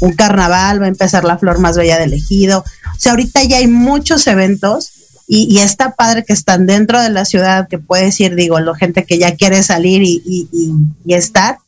un 0.00 0.12
carnaval, 0.14 0.80
va 0.80 0.86
a 0.86 0.88
empezar 0.88 1.24
la 1.24 1.38
flor 1.38 1.58
más 1.58 1.76
bella 1.76 1.98
del 1.98 2.12
ejido. 2.12 2.60
O 2.60 2.98
sea, 2.98 3.12
ahorita 3.12 3.44
ya 3.44 3.58
hay 3.58 3.68
muchos 3.68 4.26
eventos 4.26 4.92
y, 5.28 5.60
está 5.60 5.92
padre 5.92 6.24
que 6.24 6.32
están 6.32 6.66
dentro 6.66 7.00
de 7.00 7.08
la 7.08 7.24
ciudad, 7.24 7.68
que 7.68 7.78
puedes 7.78 8.18
ir, 8.20 8.34
digo, 8.34 8.58
la 8.60 8.74
gente 8.74 9.04
que 9.04 9.18
ya 9.18 9.34
quiere 9.36 9.62
salir 9.62 10.02
y, 10.02 10.22
y, 10.26 11.14
estar. 11.14 11.58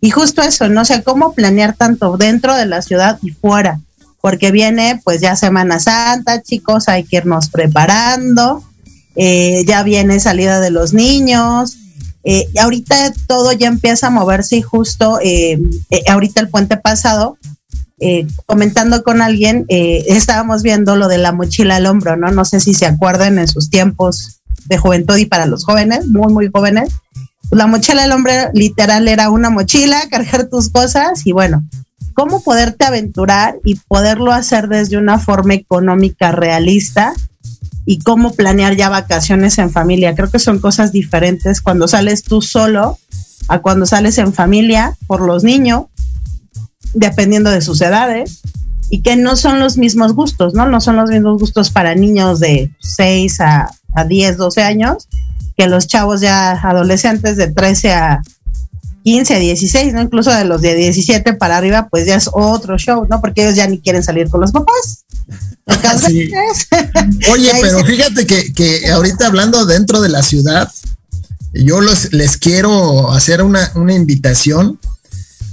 Y 0.00 0.10
justo 0.10 0.42
eso, 0.42 0.68
no 0.68 0.84
sé 0.84 1.02
cómo 1.02 1.32
planear 1.32 1.74
tanto 1.74 2.16
dentro 2.18 2.54
de 2.54 2.66
la 2.66 2.82
ciudad 2.82 3.18
y 3.22 3.30
fuera, 3.30 3.80
porque 4.24 4.52
viene 4.52 5.02
pues 5.04 5.20
ya 5.20 5.36
Semana 5.36 5.78
Santa, 5.78 6.40
chicos, 6.40 6.88
hay 6.88 7.04
que 7.04 7.18
irnos 7.18 7.50
preparando, 7.50 8.64
eh, 9.16 9.62
ya 9.66 9.82
viene 9.82 10.18
salida 10.18 10.60
de 10.60 10.70
los 10.70 10.94
niños, 10.94 11.76
eh, 12.24 12.48
ahorita 12.58 13.12
todo 13.26 13.52
ya 13.52 13.68
empieza 13.68 14.06
a 14.06 14.10
moverse 14.10 14.56
y 14.56 14.62
justo 14.62 15.18
eh, 15.22 15.60
eh, 15.90 16.04
ahorita 16.08 16.40
el 16.40 16.48
puente 16.48 16.78
pasado, 16.78 17.36
comentando 18.46 19.02
con 19.02 19.20
alguien, 19.20 19.66
estábamos 19.68 20.62
viendo 20.62 20.96
lo 20.96 21.08
de 21.08 21.18
la 21.18 21.32
mochila 21.32 21.76
al 21.76 21.84
hombro, 21.84 22.16
¿no? 22.16 22.30
No 22.30 22.46
sé 22.46 22.60
si 22.60 22.72
se 22.72 22.86
acuerdan 22.86 23.38
en 23.38 23.48
sus 23.48 23.68
tiempos 23.68 24.40
de 24.64 24.78
juventud 24.78 25.18
y 25.18 25.26
para 25.26 25.44
los 25.44 25.66
jóvenes, 25.66 26.06
muy, 26.06 26.32
muy 26.32 26.50
jóvenes. 26.50 26.88
La 27.50 27.66
mochila 27.66 28.04
al 28.04 28.12
hombro 28.12 28.32
literal 28.54 29.06
era 29.06 29.28
una 29.28 29.50
mochila, 29.50 30.00
cargar 30.10 30.48
tus 30.48 30.70
cosas 30.70 31.26
y 31.26 31.32
bueno, 31.32 31.62
cómo 32.14 32.42
poderte 32.42 32.84
aventurar 32.84 33.56
y 33.64 33.74
poderlo 33.74 34.32
hacer 34.32 34.68
desde 34.68 34.96
una 34.96 35.18
forma 35.18 35.54
económica 35.54 36.32
realista 36.32 37.12
y 37.84 37.98
cómo 37.98 38.32
planear 38.32 38.76
ya 38.76 38.88
vacaciones 38.88 39.58
en 39.58 39.70
familia. 39.70 40.14
Creo 40.14 40.30
que 40.30 40.38
son 40.38 40.58
cosas 40.58 40.92
diferentes 40.92 41.60
cuando 41.60 41.86
sales 41.86 42.22
tú 42.22 42.40
solo 42.40 42.98
a 43.48 43.58
cuando 43.60 43.84
sales 43.84 44.16
en 44.18 44.32
familia 44.32 44.96
por 45.06 45.20
los 45.20 45.44
niños, 45.44 45.84
dependiendo 46.94 47.50
de 47.50 47.60
sus 47.60 47.80
edades, 47.82 48.40
y 48.88 49.00
que 49.00 49.16
no 49.16 49.36
son 49.36 49.60
los 49.60 49.76
mismos 49.76 50.14
gustos, 50.14 50.54
¿no? 50.54 50.66
No 50.66 50.80
son 50.80 50.96
los 50.96 51.10
mismos 51.10 51.38
gustos 51.38 51.70
para 51.70 51.94
niños 51.94 52.40
de 52.40 52.70
6 52.80 53.40
a, 53.40 53.70
a 53.94 54.04
10, 54.04 54.36
12 54.36 54.62
años, 54.62 55.08
que 55.56 55.66
los 55.66 55.86
chavos 55.86 56.20
ya 56.20 56.52
adolescentes 56.52 57.36
de 57.36 57.52
13 57.52 57.92
a 57.92 58.22
15, 59.04 59.38
16, 59.38 59.92
¿no? 59.92 60.00
Incluso 60.00 60.30
de 60.30 60.46
los 60.46 60.62
de 60.62 60.74
17 60.74 61.34
para 61.34 61.58
arriba, 61.58 61.88
pues 61.90 62.06
ya 62.06 62.16
es 62.16 62.30
otro 62.32 62.78
show, 62.78 63.06
¿no? 63.08 63.20
Porque 63.20 63.42
ellos 63.42 63.54
ya 63.54 63.66
ni 63.66 63.78
quieren 63.78 64.02
salir 64.02 64.30
con 64.30 64.40
los 64.40 64.50
papás. 64.50 65.04
Oye, 67.30 67.52
pero 67.60 67.84
fíjate 67.84 68.26
que, 68.26 68.90
ahorita 68.90 69.26
hablando 69.26 69.66
dentro 69.66 70.00
de 70.00 70.08
la 70.08 70.22
ciudad, 70.22 70.72
yo 71.52 71.80
les 71.82 72.36
quiero 72.38 73.12
hacer 73.12 73.42
una, 73.42 73.70
invitación, 73.94 74.80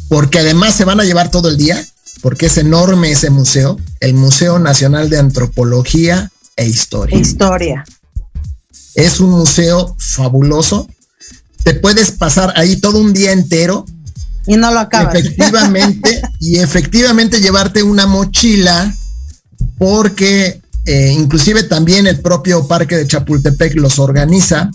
porque 0.08 0.40
además 0.40 0.74
se 0.76 0.86
van 0.86 1.02
a 1.02 1.04
llevar 1.04 1.30
todo 1.30 1.50
el 1.50 1.58
día, 1.58 1.86
porque 2.22 2.46
es 2.46 2.58
enorme 2.58 3.12
ese 3.12 3.32
museo, 3.32 3.78
el 4.00 4.14
Museo 4.14 4.60
Nacional 4.60 5.10
de 5.10 5.20
Antropología 5.20 6.32
e 6.56 6.68
Historia. 6.68 7.18
Historia. 7.18 7.86
Es 8.96 9.20
un 9.20 9.32
museo 9.32 9.94
fabuloso. 10.00 10.88
Te 11.63 11.74
puedes 11.76 12.12
pasar 12.12 12.54
ahí 12.56 12.78
todo 12.78 13.00
un 13.00 13.13
día 13.13 13.32
entero. 13.32 13.86
Y 14.47 14.58
no 14.58 14.71
lo 14.71 14.80
acabas. 14.80 15.15
Efectivamente, 15.15 16.21
y 16.39 16.58
efectivamente 16.58 17.39
llevarte 17.39 17.84
una 17.84 18.08
mochila 18.08 18.93
porque 19.78 20.62
eh, 20.86 21.13
inclusive 21.15 21.63
también 21.63 22.08
el 22.08 22.19
propio 22.19 22.67
Parque 22.67 22.97
de 22.97 23.08
Chapultepec 23.08 23.76
los 23.76 24.00
organiza. 24.00 24.71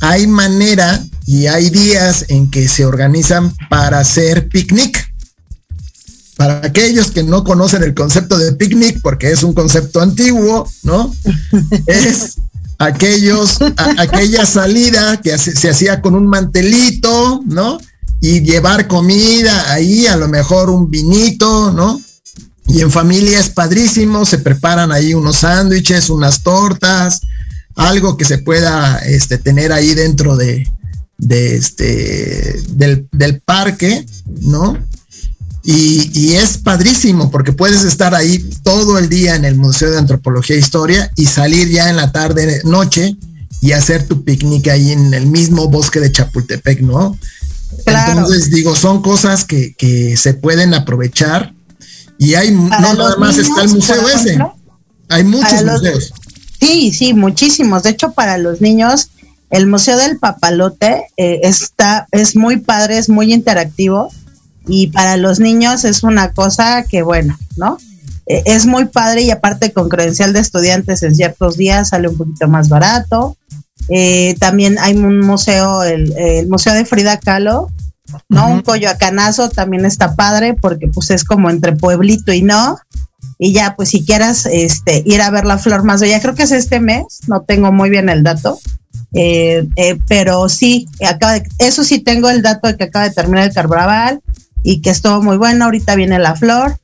Hay 0.00 0.26
manera 0.26 1.02
y 1.26 1.46
hay 1.46 1.70
días 1.70 2.24
en 2.28 2.50
que 2.50 2.68
se 2.68 2.84
organizan 2.84 3.54
para 3.68 4.00
hacer 4.00 4.48
picnic. 4.48 5.08
Para 6.36 6.64
aquellos 6.64 7.10
que 7.10 7.22
no 7.22 7.44
conocen 7.44 7.82
el 7.82 7.94
concepto 7.94 8.38
de 8.38 8.52
picnic, 8.52 9.00
porque 9.02 9.30
es 9.30 9.42
un 9.42 9.52
concepto 9.52 10.00
antiguo, 10.00 10.68
¿no? 10.82 11.14
es 11.86 12.36
aquellos, 12.80 13.58
aquella 13.98 14.46
salida 14.46 15.20
que 15.20 15.36
se 15.38 15.70
hacía 15.70 16.00
con 16.00 16.14
un 16.14 16.26
mantelito, 16.26 17.42
¿no? 17.46 17.78
Y 18.20 18.40
llevar 18.40 18.88
comida 18.88 19.72
ahí, 19.72 20.06
a 20.06 20.16
lo 20.16 20.28
mejor 20.28 20.70
un 20.70 20.90
vinito, 20.90 21.72
¿no? 21.72 22.00
Y 22.66 22.80
en 22.80 22.90
familia 22.90 23.38
es 23.38 23.50
padrísimo, 23.50 24.24
se 24.24 24.38
preparan 24.38 24.92
ahí 24.92 25.12
unos 25.12 25.38
sándwiches, 25.38 26.08
unas 26.08 26.42
tortas, 26.42 27.20
algo 27.76 28.16
que 28.16 28.24
se 28.24 28.38
pueda 28.38 28.98
este, 29.00 29.36
tener 29.36 29.72
ahí 29.72 29.94
dentro 29.94 30.36
de, 30.36 30.66
este, 31.28 32.62
del, 32.70 33.42
parque, 33.44 34.06
¿no? 34.40 34.78
Y, 35.62 36.34
es 36.34 36.58
padrísimo 36.58 37.30
porque 37.30 37.52
puedes 37.52 37.84
estar 37.84 38.14
ahí 38.14 38.38
todo 38.62 38.98
el 38.98 39.08
día 39.08 39.36
en 39.36 39.44
el 39.44 39.56
Museo 39.56 39.90
de 39.90 39.98
Antropología 39.98 40.56
e 40.56 40.58
Historia 40.58 41.12
y 41.16 41.26
salir 41.26 41.68
ya 41.68 41.90
en 41.90 41.96
la 41.96 42.12
tarde, 42.12 42.62
noche 42.64 43.16
y 43.60 43.72
hacer 43.72 44.06
tu 44.06 44.24
picnic 44.24 44.68
ahí 44.68 44.92
en 44.92 45.12
el 45.12 45.26
mismo 45.26 45.68
bosque 45.68 46.00
de 46.00 46.10
Chapultepec, 46.10 46.80
¿no? 46.80 47.18
Entonces 47.86 48.50
digo, 48.50 48.74
son 48.74 49.02
cosas 49.02 49.44
que, 49.44 49.74
que 49.74 50.16
se 50.16 50.34
pueden 50.34 50.72
aprovechar 50.72 51.52
y 52.18 52.34
hay, 52.34 52.50
no 52.50 52.68
nada 52.68 53.16
más 53.16 53.38
está 53.38 53.62
el 53.62 53.68
museo 53.70 54.08
ese, 54.08 54.38
hay 55.08 55.24
muchos 55.24 55.64
museos. 55.64 56.12
Sí, 56.60 56.92
sí, 56.92 57.14
muchísimos. 57.14 57.82
De 57.82 57.90
hecho, 57.90 58.12
para 58.12 58.36
los 58.36 58.60
niños, 58.60 59.10
el 59.48 59.66
Museo 59.66 59.96
del 59.96 60.18
Papalote 60.18 61.06
eh, 61.16 61.40
está, 61.42 62.06
es 62.12 62.36
muy 62.36 62.58
padre, 62.58 62.98
es 62.98 63.08
muy 63.08 63.32
interactivo 63.32 64.12
y 64.66 64.88
para 64.88 65.16
los 65.16 65.40
niños 65.40 65.84
es 65.84 66.02
una 66.02 66.32
cosa 66.32 66.84
que, 66.84 67.02
bueno, 67.02 67.38
¿no? 67.56 67.78
Eh, 68.26 68.42
es 68.44 68.66
muy 68.66 68.86
padre 68.86 69.22
y 69.22 69.30
aparte 69.30 69.72
con 69.72 69.88
credencial 69.88 70.32
de 70.32 70.40
estudiantes 70.40 71.02
en 71.02 71.14
ciertos 71.14 71.56
días 71.56 71.90
sale 71.90 72.08
un 72.08 72.16
poquito 72.16 72.48
más 72.48 72.68
barato. 72.68 73.36
Eh, 73.88 74.36
también 74.38 74.78
hay 74.78 74.94
un 74.94 75.20
museo, 75.20 75.82
el, 75.82 76.12
el 76.16 76.48
Museo 76.48 76.74
de 76.74 76.84
Frida 76.84 77.18
Kahlo, 77.18 77.70
¿no? 78.28 78.48
Un 78.48 78.62
coyoacanazo 78.62 79.50
también 79.50 79.84
está 79.84 80.14
padre 80.14 80.54
porque 80.54 80.88
pues 80.88 81.10
es 81.10 81.24
como 81.24 81.50
entre 81.50 81.72
pueblito 81.72 82.32
y 82.32 82.42
no. 82.42 82.78
Y 83.38 83.52
ya, 83.52 83.74
pues 83.74 83.88
si 83.90 84.04
quieras 84.04 84.46
este, 84.46 85.02
ir 85.06 85.22
a 85.22 85.30
ver 85.30 85.44
la 85.44 85.58
flor 85.58 85.82
más 85.82 86.00
bella, 86.00 86.20
creo 86.20 86.34
que 86.34 86.42
es 86.42 86.52
este 86.52 86.78
mes, 86.78 87.20
no 87.26 87.42
tengo 87.42 87.72
muy 87.72 87.88
bien 87.88 88.08
el 88.10 88.22
dato, 88.22 88.58
eh, 89.14 89.66
eh, 89.76 89.98
pero 90.08 90.48
sí, 90.48 90.86
acaba 91.06 91.40
eso 91.58 91.82
sí 91.82 92.00
tengo 92.00 92.28
el 92.28 92.42
dato 92.42 92.68
de 92.68 92.76
que 92.76 92.84
acaba 92.84 93.08
de 93.08 93.14
terminar 93.14 93.48
el 93.48 93.54
carnaval 93.54 94.20
y 94.62 94.80
que 94.80 94.90
estuvo 94.90 95.22
muy 95.22 95.36
bueno, 95.36 95.66
ahorita 95.66 95.94
viene 95.94 96.18
la 96.18 96.36
flor. 96.36 96.78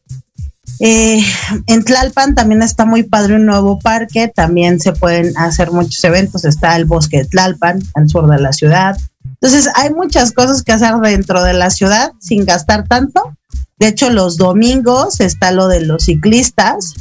Eh, 0.81 1.25
en 1.67 1.85
Tlalpan 1.85 2.35
también 2.35 2.62
está 2.62 2.85
muy 2.85 3.03
padre 3.03 3.37
un 3.37 3.47
nuevo 3.47 3.79
parque, 3.79 4.29
también 4.29 4.79
se 4.81 4.93
pueden 4.93 5.37
hacer 5.39 5.71
muchos 5.71 6.03
eventos, 6.05 6.45
está 6.45 6.77
el 6.77 6.85
bosque 6.85 7.19
de 7.19 7.25
Tlalpan, 7.27 7.83
al 7.95 8.09
sur 8.09 8.29
de 8.29 8.41
la 8.41 8.53
ciudad, 8.53 8.97
entonces, 9.41 9.71
hay 9.75 9.93
muchas 9.93 10.33
cosas 10.33 10.62
que 10.62 10.73
hacer 10.73 10.95
dentro 10.97 11.43
de 11.43 11.53
la 11.53 11.71
ciudad 11.71 12.12
sin 12.21 12.45
gastar 12.45 12.89
tanto. 12.89 13.37
De 13.79 13.89
hecho, 13.89 14.11
los 14.11 14.37
domingos 14.37 15.21
está 15.21 15.51
lo 15.51 15.69
de 15.69 15.81
los 15.81 16.05
ciclistas. 16.05 16.95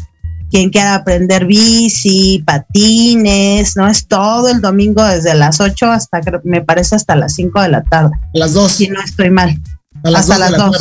Quien 0.51 0.69
quiera 0.69 0.95
aprender 0.95 1.45
bici, 1.45 2.43
patines, 2.45 3.75
¿no? 3.75 3.87
Es 3.87 4.07
todo 4.07 4.49
el 4.49 4.61
domingo 4.61 5.03
desde 5.03 5.33
las 5.33 5.59
8 5.59 5.87
hasta, 5.87 6.21
me 6.43 6.61
parece, 6.61 6.95
hasta 6.95 7.15
las 7.15 7.33
5 7.35 7.61
de 7.61 7.69
la 7.69 7.83
tarde. 7.83 8.11
Las 8.33 8.53
2. 8.53 8.71
Si 8.71 8.87
no 8.89 9.01
estoy 9.01 9.31
mal. 9.31 9.59
Hasta 10.13 10.37
las 10.37 10.51
2. 10.57 10.77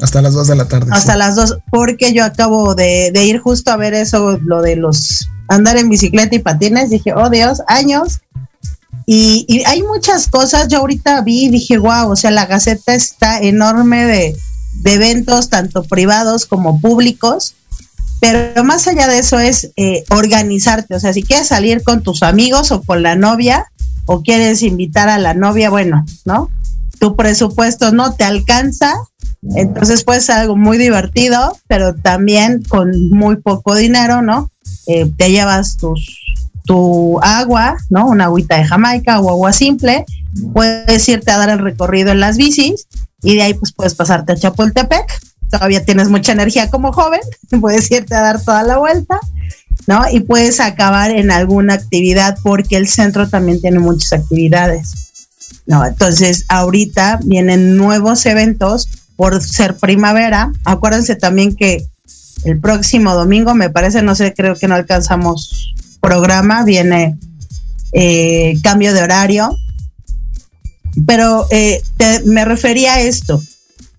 Hasta 0.00 0.22
las 0.22 0.34
2 0.34 0.48
de 0.48 0.56
la 0.56 0.68
tarde. 0.68 0.90
Hasta 0.92 1.16
las 1.16 1.36
2, 1.36 1.58
porque 1.70 2.12
yo 2.12 2.24
acabo 2.24 2.74
de, 2.74 3.10
de 3.12 3.24
ir 3.24 3.38
justo 3.38 3.70
a 3.70 3.76
ver 3.76 3.94
eso, 3.94 4.38
lo 4.44 4.62
de 4.62 4.76
los 4.76 5.28
andar 5.48 5.76
en 5.76 5.88
bicicleta 5.88 6.34
y 6.34 6.40
patines. 6.40 6.90
Dije, 6.90 7.12
oh 7.14 7.30
Dios, 7.30 7.62
años 7.68 8.20
y, 9.06 9.62
hay 9.66 9.82
muchas 9.82 10.28
cosas, 10.28 10.68
yo 10.68 10.78
ahorita 10.78 11.20
vi 11.22 11.44
y 11.44 11.50
dije, 11.50 11.78
wow, 11.78 12.10
o 12.10 12.16
sea, 12.16 12.30
la 12.30 12.46
Gaceta 12.46 12.94
está 12.94 13.38
enorme 13.38 14.04
de, 14.04 14.36
eventos, 14.84 15.50
tanto 15.50 15.82
privados 15.82 16.46
como 16.46 16.80
públicos, 16.80 17.54
pero 18.20 18.64
más 18.64 18.86
allá 18.86 19.06
de 19.06 19.18
eso 19.18 19.38
es 19.38 19.70
eh, 19.76 20.04
organizarte, 20.10 20.94
o 20.94 21.00
sea, 21.00 21.12
si 21.12 21.22
quieres 21.22 21.48
salir 21.48 21.82
con 21.82 22.02
tus 22.02 22.22
amigos 22.22 22.72
o 22.72 22.82
con 22.82 23.02
la 23.02 23.14
novia, 23.14 23.70
o 24.06 24.22
quieres 24.22 24.62
invitar 24.62 25.08
a 25.08 25.18
la 25.18 25.34
novia, 25.34 25.70
bueno, 25.70 26.04
¿no? 26.24 26.50
Tu 26.98 27.16
presupuesto 27.16 27.92
no 27.92 28.14
te 28.14 28.24
alcanza, 28.24 28.92
entonces 29.56 30.04
puede 30.04 30.20
ser 30.20 30.36
algo 30.36 30.56
muy 30.56 30.78
divertido, 30.78 31.56
pero 31.68 31.94
también 31.94 32.62
con 32.68 33.10
muy 33.10 33.36
poco 33.36 33.74
dinero, 33.74 34.22
¿no? 34.22 34.50
Eh, 34.86 35.10
te 35.16 35.30
llevas 35.30 35.76
tus 35.76 36.24
tu 36.64 37.20
agua, 37.22 37.76
¿no? 37.90 38.06
Una 38.06 38.24
agüita 38.24 38.56
de 38.56 38.64
Jamaica 38.64 39.20
o 39.20 39.30
agua 39.30 39.52
simple, 39.52 40.04
puedes 40.52 41.08
irte 41.08 41.30
a 41.30 41.38
dar 41.38 41.50
el 41.50 41.58
recorrido 41.58 42.10
en 42.10 42.20
las 42.20 42.36
bicis 42.36 42.86
y 43.22 43.34
de 43.36 43.42
ahí 43.42 43.54
pues 43.54 43.72
puedes 43.72 43.94
pasarte 43.94 44.32
a 44.32 44.36
Chapultepec, 44.36 45.04
todavía 45.50 45.84
tienes 45.84 46.08
mucha 46.08 46.32
energía 46.32 46.70
como 46.70 46.92
joven, 46.92 47.20
puedes 47.60 47.90
irte 47.90 48.14
a 48.14 48.22
dar 48.22 48.42
toda 48.42 48.62
la 48.62 48.78
vuelta, 48.78 49.20
¿no? 49.86 50.04
Y 50.10 50.20
puedes 50.20 50.60
acabar 50.60 51.10
en 51.10 51.30
alguna 51.30 51.74
actividad 51.74 52.38
porque 52.42 52.76
el 52.76 52.88
centro 52.88 53.28
también 53.28 53.60
tiene 53.60 53.78
muchas 53.78 54.12
actividades. 54.12 55.13
No, 55.66 55.84
entonces 55.84 56.44
ahorita 56.48 57.20
vienen 57.24 57.76
nuevos 57.76 58.26
eventos 58.26 58.88
por 59.16 59.42
ser 59.42 59.76
primavera. 59.76 60.52
Acuérdense 60.64 61.16
también 61.16 61.56
que 61.56 61.86
el 62.44 62.60
próximo 62.60 63.14
domingo, 63.14 63.54
me 63.54 63.70
parece, 63.70 64.02
no 64.02 64.14
sé, 64.14 64.34
creo 64.34 64.56
que 64.56 64.68
no 64.68 64.74
alcanzamos 64.74 65.74
programa, 66.00 66.64
viene 66.64 67.18
eh, 67.92 68.54
cambio 68.62 68.92
de 68.92 69.02
horario. 69.02 69.56
Pero 71.06 71.46
eh, 71.50 71.82
me 72.26 72.44
refería 72.44 72.94
a 72.94 73.00
esto. 73.00 73.42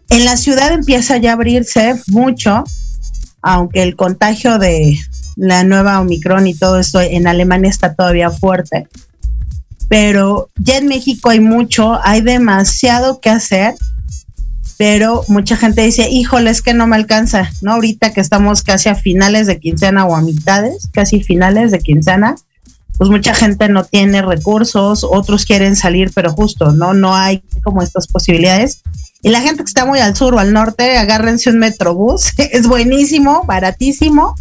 En 0.10 0.24
la 0.24 0.38
ciudad 0.38 0.72
empieza 0.72 1.18
ya 1.18 1.32
a 1.32 1.34
abrirse 1.34 1.96
mucho, 2.08 2.64
aunque 3.42 3.82
el 3.84 3.96
contagio 3.96 4.60
de 4.60 5.00
la 5.36 5.64
nueva 5.64 6.00
Omicron 6.00 6.48
y 6.48 6.54
todo 6.54 6.80
esto 6.80 7.02
en 7.02 7.28
Alemania 7.28 7.70
está 7.70 7.96
todavía 7.96 8.30
fuerte. 8.30 8.88
Pero 9.88 10.50
ya 10.58 10.78
en 10.78 10.88
México 10.88 11.30
hay 11.30 11.40
mucho, 11.40 12.00
hay 12.04 12.22
demasiado 12.22 13.20
que 13.20 13.30
hacer 13.30 13.76
pero 14.78 15.24
mucha 15.30 15.56
gente 15.56 15.82
dice, 15.84 16.10
híjole, 16.10 16.50
es 16.50 16.62
que 16.62 16.74
no 16.74 16.86
me 16.86 16.98
alcanza, 16.98 17.50
¿no? 17.62 17.74
Ahorita 17.74 18.12
que 18.12 18.20
estamos 18.20 18.62
casi 18.62 18.90
a 18.90 18.96
finales 18.96 19.48
de 19.48 19.60
quincena 19.60 20.06
o 20.06 20.16
a 20.16 20.22
mitades, 20.22 20.90
casi 20.92 21.24
finales 21.24 21.72
de 21.72 21.80
quincena, 21.80 22.36
pues 22.98 23.10
mucha 23.10 23.34
gente 23.34 23.70
no 23.70 23.86
tiene 23.86 24.22
recursos, 24.22 25.06
otros 25.06 25.46
quieren 25.46 25.76
salir, 25.76 26.12
pero 26.14 26.34
justo, 26.34 26.72
¿no? 26.72 26.94
No 26.94 27.16
hay 27.16 27.42
como 27.64 27.82
estas 27.82 28.08
posibilidades. 28.08 28.82
Y 29.22 29.30
la 29.30 29.42
gente 29.42 29.64
que 29.64 29.70
está 29.70 29.86
muy 29.86 30.00
al 30.00 30.16
sur 30.16 30.36
o 30.36 30.40
al 30.40 30.52
norte, 30.52 30.98
agárrense 30.98 31.50
un 31.50 31.60
metrobús, 31.60 32.34
es 32.38 32.68
buenísimo, 32.68 33.44
baratísimo, 33.46 34.36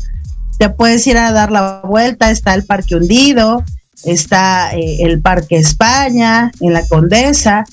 te 0.58 0.68
puedes 0.68 1.06
ir 1.06 1.16
a 1.16 1.30
dar 1.30 1.52
la 1.52 1.80
vuelta, 1.84 2.30
está 2.30 2.54
el 2.54 2.64
Parque 2.64 2.96
Hundido, 2.96 3.64
está 4.04 4.74
eh, 4.74 4.98
el 5.00 5.20
Parque 5.20 5.56
España, 5.56 6.50
en 6.60 6.72
la 6.72 6.86
Condesa, 6.86 7.64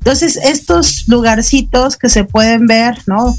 entonces, 0.00 0.38
estos 0.42 1.04
lugarcitos 1.08 1.96
que 1.96 2.08
se 2.08 2.24
pueden 2.24 2.66
ver, 2.66 2.98
¿no? 3.06 3.36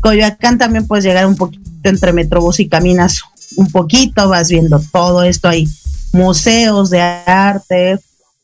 Coyoacán 0.00 0.58
también 0.58 0.86
puedes 0.86 1.04
llegar 1.04 1.26
un 1.26 1.36
poquito 1.36 1.62
entre 1.84 2.12
Metrobús 2.12 2.60
y 2.60 2.68
caminas 2.68 3.22
un 3.56 3.70
poquito, 3.70 4.28
vas 4.28 4.50
viendo 4.50 4.80
todo 4.92 5.22
esto, 5.22 5.48
hay 5.48 5.66
museos 6.12 6.90
de 6.90 7.00
arte. 7.00 7.98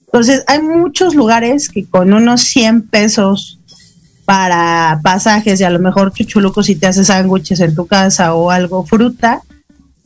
Entonces, 0.06 0.44
hay 0.46 0.62
muchos 0.62 1.14
lugares 1.14 1.68
que 1.68 1.84
con 1.84 2.14
unos 2.14 2.40
100 2.42 2.88
pesos 2.88 3.58
para 4.24 5.00
pasajes 5.02 5.60
y 5.60 5.64
a 5.64 5.70
lo 5.70 5.78
mejor 5.78 6.12
chuchuluco 6.12 6.62
si 6.62 6.74
te 6.74 6.86
haces 6.86 7.06
sándwiches 7.06 7.60
en 7.60 7.74
tu 7.74 7.86
casa 7.86 8.34
o 8.34 8.50
algo, 8.50 8.84
fruta, 8.84 9.42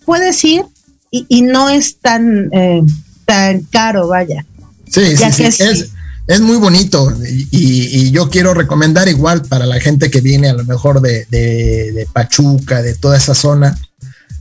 puedes 0.05 0.45
ir 0.45 0.65
y, 1.11 1.43
no 1.43 1.69
es 1.69 1.99
tan, 1.99 2.49
eh, 2.53 2.83
tan 3.33 3.61
caro, 3.71 4.09
vaya. 4.09 4.45
Sí, 4.91 5.17
sí, 5.17 5.53
sí 5.53 5.91
es 6.27 6.41
muy 6.41 6.57
bonito 6.57 7.13
y, 7.51 8.11
yo 8.11 8.31
quiero 8.31 8.55
recomendar 8.55 9.09
igual 9.09 9.43
para 9.43 9.67
la 9.67 9.81
gente 9.81 10.11
que 10.11 10.21
viene 10.21 10.49
a 10.49 10.55
lo 10.55 10.65
mejor 10.65 11.01
de, 11.01 12.07
Pachuca, 12.13 12.83
de 12.83 12.95
toda 12.95 13.17
esa 13.17 13.35
zona, 13.35 13.77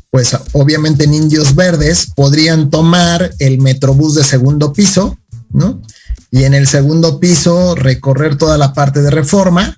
pues 0.09 0.37
obviamente 0.51 1.05
en 1.05 1.13
Indios 1.13 1.55
Verdes 1.55 2.07
podrían 2.15 2.69
tomar 2.69 3.31
el 3.39 3.59
Metrobús 3.59 4.15
de 4.15 4.23
segundo 4.23 4.73
piso, 4.73 5.17
¿no? 5.51 5.81
Y 6.29 6.43
en 6.43 6.53
el 6.53 6.67
segundo 6.67 7.19
piso 7.19 7.75
recorrer 7.75 8.37
toda 8.37 8.57
la 8.57 8.73
parte 8.73 9.01
de 9.01 9.09
reforma, 9.09 9.77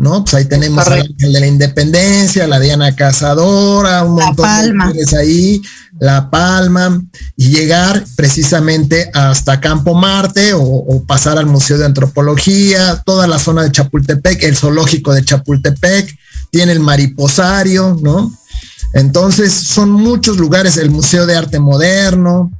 ¿no? 0.00 0.24
Pues 0.24 0.32
ahí 0.32 0.44
tenemos 0.46 0.86
el 0.86 1.14
de 1.18 1.40
la 1.40 1.46
Independencia, 1.46 2.48
la 2.48 2.58
Diana 2.58 2.96
Cazadora, 2.96 4.02
un 4.02 4.14
montón 4.14 4.78
de 4.94 5.18
ahí, 5.18 5.62
la 5.98 6.30
Palma 6.30 7.02
y 7.36 7.50
llegar 7.50 8.02
precisamente 8.16 9.10
hasta 9.12 9.60
Campo 9.60 9.92
Marte 9.92 10.52
o, 10.54 11.04
pasar 11.06 11.36
al 11.36 11.44
Museo 11.44 11.76
de 11.76 11.84
Antropología, 11.84 13.02
toda 13.04 13.26
la 13.26 13.38
zona 13.38 13.62
de 13.62 13.72
Chapultepec, 13.72 14.42
el 14.44 14.56
zoológico 14.56 15.12
de 15.12 15.22
Chapultepec, 15.22 16.16
tiene 16.50 16.72
el 16.72 16.80
mariposario, 16.80 17.98
¿no? 18.02 18.32
Entonces 18.94 19.52
son 19.52 19.90
muchos 19.90 20.38
lugares, 20.38 20.78
el 20.78 20.90
Museo 20.90 21.26
de 21.26 21.36
Arte 21.36 21.60
Moderno, 21.60 22.50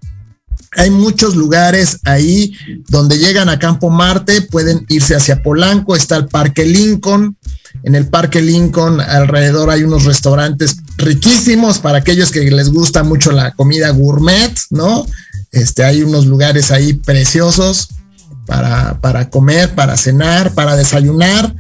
hay 0.77 0.91
muchos 0.91 1.35
lugares 1.35 1.99
ahí 2.05 2.53
donde 2.89 3.19
llegan 3.19 3.49
a 3.49 3.59
Campo 3.59 3.91
Marte, 3.91 4.43
pueden 4.43 4.87
irse 4.89 5.17
hacia 5.17 5.43
Polanco, 5.43 5.97
está 5.97 6.17
el 6.17 6.29
Parque 6.29 6.65
Lincoln, 6.65 7.37
en 7.83 7.95
el 7.95 8.09
Parque 8.09 8.43
Lincoln 8.43 9.01
alrededor 9.01 9.71
hay 9.71 9.85
unos 9.85 10.05
restaurantes 10.05 10.77
riquísimos 10.97 11.79
para 11.79 11.99
aquellos 11.99 12.31
que 12.31 12.51
les 12.51 12.71
gusta 12.71 13.03
mucho 13.03 13.33
la 13.33 13.53
comida 13.53 13.91
gourmet, 13.91 14.53
¿no? 14.71 15.07
Este, 15.53 15.85
hay 15.85 16.03
unos 16.03 16.27
lugares 16.27 16.71
ahí 16.71 16.93
preciosos 16.93 17.89
para, 18.47 19.01
para 19.01 19.31
comer, 19.31 19.75
para 19.75 19.97
cenar, 19.97 20.53
para 20.53 20.77
desayunar. 20.77 21.55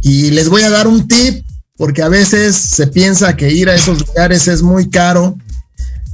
Y 0.00 0.30
les 0.30 0.48
voy 0.48 0.62
a 0.62 0.70
dar 0.70 0.86
un 0.86 1.06
tip, 1.06 1.44
porque 1.76 2.02
a 2.02 2.08
veces 2.08 2.56
se 2.56 2.86
piensa 2.86 3.36
que 3.36 3.52
ir 3.52 3.68
a 3.68 3.74
esos 3.74 4.06
lugares 4.06 4.48
es 4.48 4.62
muy 4.62 4.88
caro, 4.88 5.36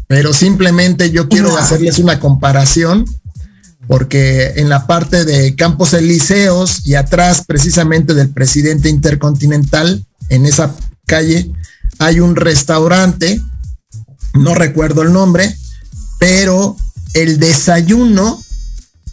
pero 0.07 0.33
simplemente 0.33 1.11
yo 1.11 1.29
quiero 1.29 1.57
hacerles 1.57 1.99
una 1.99 2.21
comparación 2.21 3.05
porque 3.87 4.55
en 4.57 4.69
la 4.69 4.87
parte 4.87 5.25
de 5.25 5.55
Campos 5.57 5.93
Elíseos 5.93 6.87
y 6.87 6.95
atrás 6.95 7.45
precisamente 7.47 8.15
del 8.15 8.31
presidente 8.31 8.89
intercontinental, 8.89 10.05
en 10.31 10.47
esa 10.47 10.75
calle, 11.07 11.51
hay 11.99 12.21
un 12.21 12.35
restaurante, 12.37 13.41
no 14.33 14.55
recuerdo 14.55 15.03
el 15.03 15.13
nombre, 15.13 15.55
pero 16.19 16.77
el 17.13 17.39
desayuno 17.39 18.43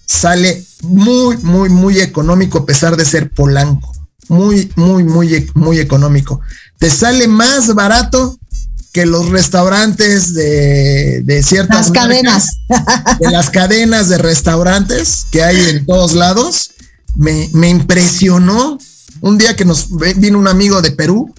sale 0.05 0.63
muy, 0.83 1.37
muy, 1.37 1.69
muy 1.69 1.99
económico 1.99 2.59
a 2.59 2.65
pesar 2.65 2.97
de 2.97 3.05
ser 3.05 3.29
polanco. 3.31 3.91
Muy, 4.29 4.71
muy, 4.77 5.03
muy, 5.03 5.49
muy 5.55 5.79
económico. 5.79 6.39
Te 6.77 6.89
sale 6.89 7.27
más 7.27 7.75
barato 7.75 8.39
que 8.91 9.05
los 9.05 9.29
restaurantes 9.29 10.33
de, 10.33 11.21
de 11.23 11.43
ciertas 11.43 11.89
las 11.89 11.91
cadenas. 11.91 12.57
de 13.19 13.31
las 13.31 13.49
cadenas 13.49 14.09
de 14.09 14.17
restaurantes 14.17 15.27
que 15.31 15.43
hay 15.43 15.57
en 15.69 15.85
todos 15.85 16.13
lados 16.13 16.71
me, 17.15 17.49
me 17.53 17.69
impresionó. 17.69 18.77
Un 19.21 19.37
día 19.37 19.55
que 19.55 19.65
nos 19.65 19.87
vino 20.17 20.39
un 20.39 20.47
amigo 20.47 20.81
de 20.81 20.91
Perú 20.91 21.33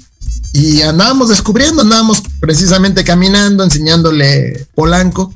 y 0.52 0.82
andábamos 0.82 1.30
descubriendo, 1.30 1.82
andábamos 1.82 2.22
precisamente 2.40 3.04
caminando, 3.04 3.64
enseñándole 3.64 4.66
Polanco, 4.74 5.34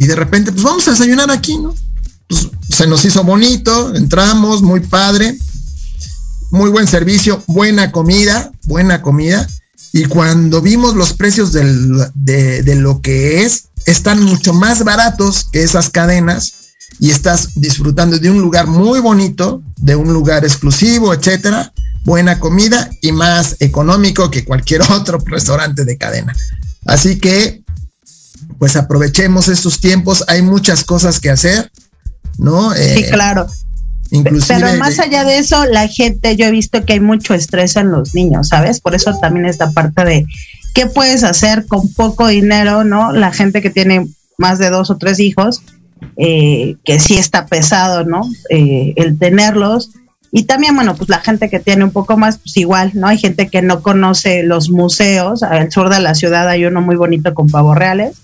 y 0.00 0.06
de 0.06 0.16
repente, 0.16 0.50
pues 0.50 0.64
vamos 0.64 0.88
a 0.88 0.92
desayunar 0.92 1.30
aquí, 1.30 1.58
¿no? 1.58 1.74
Pues 2.26 2.48
se 2.70 2.86
nos 2.86 3.04
hizo 3.04 3.22
bonito, 3.22 3.94
entramos, 3.94 4.62
muy 4.62 4.80
padre, 4.80 5.36
muy 6.50 6.70
buen 6.70 6.86
servicio, 6.86 7.42
buena 7.46 7.92
comida, 7.92 8.50
buena 8.64 9.02
comida, 9.02 9.46
y 9.92 10.04
cuando 10.04 10.62
vimos 10.62 10.94
los 10.94 11.12
precios 11.14 11.52
de, 11.52 12.74
lo 12.76 13.00
que 13.00 13.44
es, 13.44 13.64
están 13.86 14.22
mucho 14.22 14.52
más 14.52 14.84
baratos 14.84 15.48
que 15.50 15.62
esas 15.62 15.90
cadenas 15.90 16.52
y 17.00 17.10
estás 17.10 17.54
disfrutando 17.54 18.18
de 18.18 18.30
un 18.30 18.40
lugar 18.40 18.66
muy 18.66 19.00
bonito, 19.00 19.62
de 19.76 19.96
un 19.96 20.12
lugar 20.12 20.44
exclusivo, 20.44 21.12
etcétera, 21.12 21.72
buena 22.04 22.38
comida 22.38 22.88
y 23.00 23.12
más 23.12 23.56
económico 23.60 24.30
que 24.30 24.44
cualquier 24.44 24.82
otro 24.92 25.18
restaurante 25.26 25.84
de 25.84 25.96
cadena. 25.96 26.36
Así 26.86 27.18
que, 27.18 27.62
pues 28.58 28.76
aprovechemos 28.76 29.48
estos 29.48 29.80
tiempos, 29.80 30.24
hay 30.28 30.42
muchas 30.42 30.84
cosas 30.84 31.18
que 31.18 31.30
hacer, 31.30 31.70
¿no? 32.38 32.72
sí, 32.74 32.80
eh, 32.80 33.10
Pero 34.48 34.74
más 34.78 34.98
allá 34.98 35.24
de 35.24 35.38
eso, 35.38 35.64
la 35.66 35.86
gente, 35.86 36.36
yo 36.36 36.46
he 36.46 36.50
visto 36.50 36.84
que 36.84 36.94
hay 36.94 37.00
mucho 37.00 37.34
estrés 37.34 37.76
en 37.76 37.90
los 37.90 38.14
niños, 38.14 38.48
¿sabes? 38.48 38.80
Por 38.80 38.94
eso 38.94 39.16
también 39.20 39.46
esta 39.46 39.70
parte 39.70 40.04
de 40.04 40.26
qué 40.74 40.86
puedes 40.86 41.22
hacer 41.22 41.66
con 41.66 41.92
poco 41.92 42.26
dinero, 42.26 42.82
¿no? 42.82 43.12
La 43.12 43.32
gente 43.32 43.62
que 43.62 43.70
tiene 43.70 44.08
más 44.36 44.58
de 44.58 44.70
dos 44.70 44.90
o 44.90 44.96
tres 44.96 45.20
hijos, 45.20 45.62
eh, 46.16 46.76
que 46.84 46.98
sí 46.98 47.16
está 47.16 47.46
pesado, 47.46 48.04
¿no? 48.04 48.22
Eh, 48.48 48.94
el 48.96 49.18
tenerlos. 49.18 49.90
Y 50.32 50.44
también, 50.44 50.74
bueno, 50.74 50.96
pues 50.96 51.08
la 51.08 51.20
gente 51.20 51.48
que 51.48 51.60
tiene 51.60 51.84
un 51.84 51.90
poco 51.92 52.16
más, 52.16 52.38
pues 52.38 52.56
igual, 52.56 52.92
¿no? 52.94 53.06
Hay 53.06 53.18
gente 53.18 53.48
que 53.48 53.62
no 53.62 53.80
conoce 53.82 54.42
los 54.42 54.70
museos. 54.70 55.42
Al 55.42 55.70
sur 55.70 55.88
de 55.88 56.00
la 56.00 56.14
ciudad 56.14 56.48
hay 56.48 56.64
uno 56.64 56.80
muy 56.80 56.96
bonito 56.96 57.34
con 57.34 57.48
pavos 57.48 57.76
reales. 57.76 58.16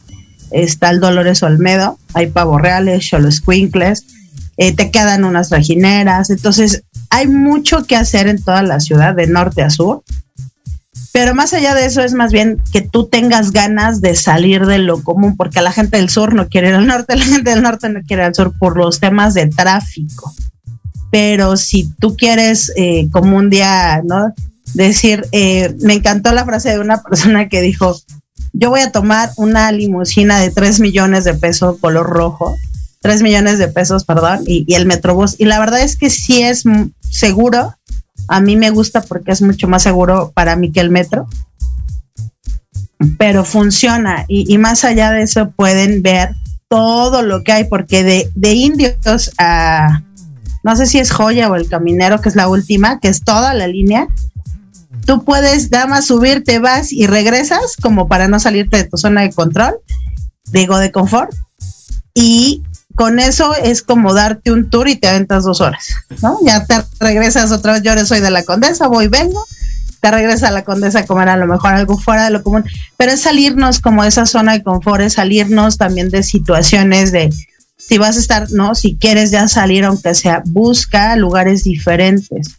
Está 0.50 0.90
el 0.90 1.00
Dolores 1.00 1.42
Olmedo, 1.42 1.98
hay 2.14 2.28
pavos 2.28 2.60
reales, 2.62 3.04
cholos 3.04 3.40
quincles 3.40 4.04
eh, 4.56 4.74
te 4.74 4.90
quedan 4.90 5.24
unas 5.24 5.48
trajineras, 5.48 6.30
entonces 6.30 6.84
hay 7.10 7.28
mucho 7.28 7.84
que 7.84 7.96
hacer 7.96 8.26
en 8.26 8.42
toda 8.42 8.62
la 8.62 8.80
ciudad, 8.80 9.14
de 9.14 9.26
norte 9.26 9.62
a 9.62 9.70
sur. 9.70 10.02
Pero 11.12 11.34
más 11.34 11.54
allá 11.54 11.74
de 11.74 11.86
eso 11.86 12.02
es 12.02 12.12
más 12.12 12.30
bien 12.30 12.62
que 12.72 12.82
tú 12.82 13.06
tengas 13.06 13.52
ganas 13.52 14.00
de 14.00 14.14
salir 14.14 14.66
de 14.66 14.78
lo 14.78 15.02
común, 15.02 15.36
porque 15.36 15.62
la 15.62 15.72
gente 15.72 15.96
del 15.96 16.10
sur 16.10 16.34
no 16.34 16.48
quiere 16.48 16.68
ir 16.68 16.74
al 16.74 16.86
norte, 16.86 17.16
la 17.16 17.24
gente 17.24 17.50
del 17.50 17.62
norte 17.62 17.88
no 17.88 18.00
quiere 18.06 18.22
ir 18.22 18.26
al 18.28 18.34
sur 18.34 18.52
por 18.58 18.76
los 18.76 19.00
temas 19.00 19.34
de 19.34 19.46
tráfico. 19.46 20.34
Pero 21.10 21.56
si 21.56 21.90
tú 21.98 22.16
quieres, 22.16 22.72
eh, 22.76 23.08
como 23.10 23.36
un 23.36 23.48
día, 23.48 24.02
¿no? 24.04 24.34
Decir, 24.74 25.26
eh, 25.32 25.74
me 25.80 25.94
encantó 25.94 26.32
la 26.32 26.44
frase 26.44 26.70
de 26.70 26.80
una 26.80 27.02
persona 27.02 27.48
que 27.48 27.62
dijo, 27.62 27.96
yo 28.52 28.70
voy 28.70 28.80
a 28.80 28.92
tomar 28.92 29.30
una 29.36 29.70
limusina 29.72 30.38
de 30.40 30.50
3 30.50 30.80
millones 30.80 31.24
de 31.24 31.34
pesos 31.34 31.78
color 31.80 32.06
rojo 32.06 32.56
3 33.00 33.22
millones 33.22 33.58
de 33.58 33.68
pesos, 33.68 34.04
perdón, 34.04 34.40
y, 34.46 34.72
el 34.74 34.86
Metrobús. 34.86 35.36
Y 35.38 35.44
la 35.44 35.58
verdad 35.58 35.80
es 35.80 35.96
que 35.96 36.10
sí 36.10 36.42
es 36.42 36.64
seguro. 37.10 37.74
A 38.28 38.40
mí 38.40 38.56
me 38.56 38.70
gusta 38.70 39.02
porque 39.02 39.32
es 39.32 39.42
mucho 39.42 39.68
más 39.68 39.82
seguro 39.82 40.32
para 40.34 40.56
mí 40.56 40.72
que 40.72 40.80
el 40.80 40.90
metro. 40.90 41.28
Pero 43.18 43.44
funciona. 43.44 44.24
Y, 44.28 44.56
más 44.58 44.84
allá 44.84 45.10
de 45.10 45.22
eso 45.22 45.50
pueden 45.50 46.02
ver 46.02 46.34
todo 46.68 47.22
lo 47.22 47.44
que 47.44 47.52
hay, 47.52 47.64
porque 47.64 48.02
de, 48.02 48.30
de 48.34 48.52
indios 48.54 49.30
a, 49.38 50.02
no 50.66 50.74
sé 50.74 50.86
si 50.86 50.98
es 50.98 51.12
Joya 51.12 51.48
o 51.48 51.54
el 51.54 51.68
Caminero, 51.68 52.20
que 52.20 52.28
es 52.28 52.34
la 52.34 52.48
última, 52.48 52.98
que 52.98 53.06
es 53.06 53.22
toda 53.22 53.54
la 53.54 53.68
línea, 53.68 54.08
tú 55.06 55.24
puedes 55.24 55.70
nada 55.70 55.86
más 55.86 56.06
subir, 56.06 56.42
te 56.42 56.58
vas 56.58 56.92
y 56.92 57.06
regresas 57.06 57.76
como 57.80 58.08
para 58.08 58.26
no 58.26 58.40
salirte 58.40 58.78
de 58.78 58.84
tu 58.84 58.96
zona 58.98 59.22
de 59.22 59.32
control, 59.32 59.76
digo 60.50 60.78
de 60.78 60.90
confort, 60.90 61.32
y 62.14 62.64
con 62.96 63.20
eso 63.20 63.54
es 63.54 63.82
como 63.82 64.12
darte 64.12 64.50
un 64.50 64.68
tour 64.68 64.88
y 64.88 64.96
te 64.96 65.06
aventas 65.06 65.44
dos 65.44 65.60
horas, 65.60 65.90
¿no? 66.22 66.38
Ya 66.44 66.64
te 66.64 66.82
regresas 66.98 67.52
otra 67.52 67.74
vez, 67.74 67.82
yo 67.82 67.94
soy 68.04 68.20
de 68.20 68.32
la 68.32 68.42
Condesa, 68.42 68.88
voy, 68.88 69.06
vengo, 69.06 69.46
te 70.00 70.10
regresas 70.10 70.50
a 70.50 70.52
la 70.52 70.64
Condesa 70.64 71.00
a 71.00 71.06
comer 71.06 71.28
a 71.28 71.36
lo 71.36 71.46
mejor 71.46 71.74
algo 71.74 71.98
fuera 71.98 72.24
de 72.24 72.30
lo 72.30 72.42
común, 72.42 72.64
pero 72.96 73.12
es 73.12 73.20
salirnos 73.20 73.80
como 73.80 74.02
de 74.02 74.08
esa 74.08 74.26
zona 74.26 74.54
de 74.54 74.64
confort, 74.64 75.02
es 75.02 75.12
salirnos 75.12 75.78
también 75.78 76.10
de 76.10 76.24
situaciones 76.24 77.12
de, 77.12 77.32
si 77.76 77.98
vas 77.98 78.16
a 78.16 78.20
estar, 78.20 78.50
¿no? 78.50 78.74
Si 78.74 78.96
quieres 78.96 79.30
ya 79.30 79.46
salir, 79.46 79.84
aunque 79.84 80.14
sea, 80.14 80.42
busca 80.44 81.14
lugares 81.14 81.62
diferentes 81.62 82.56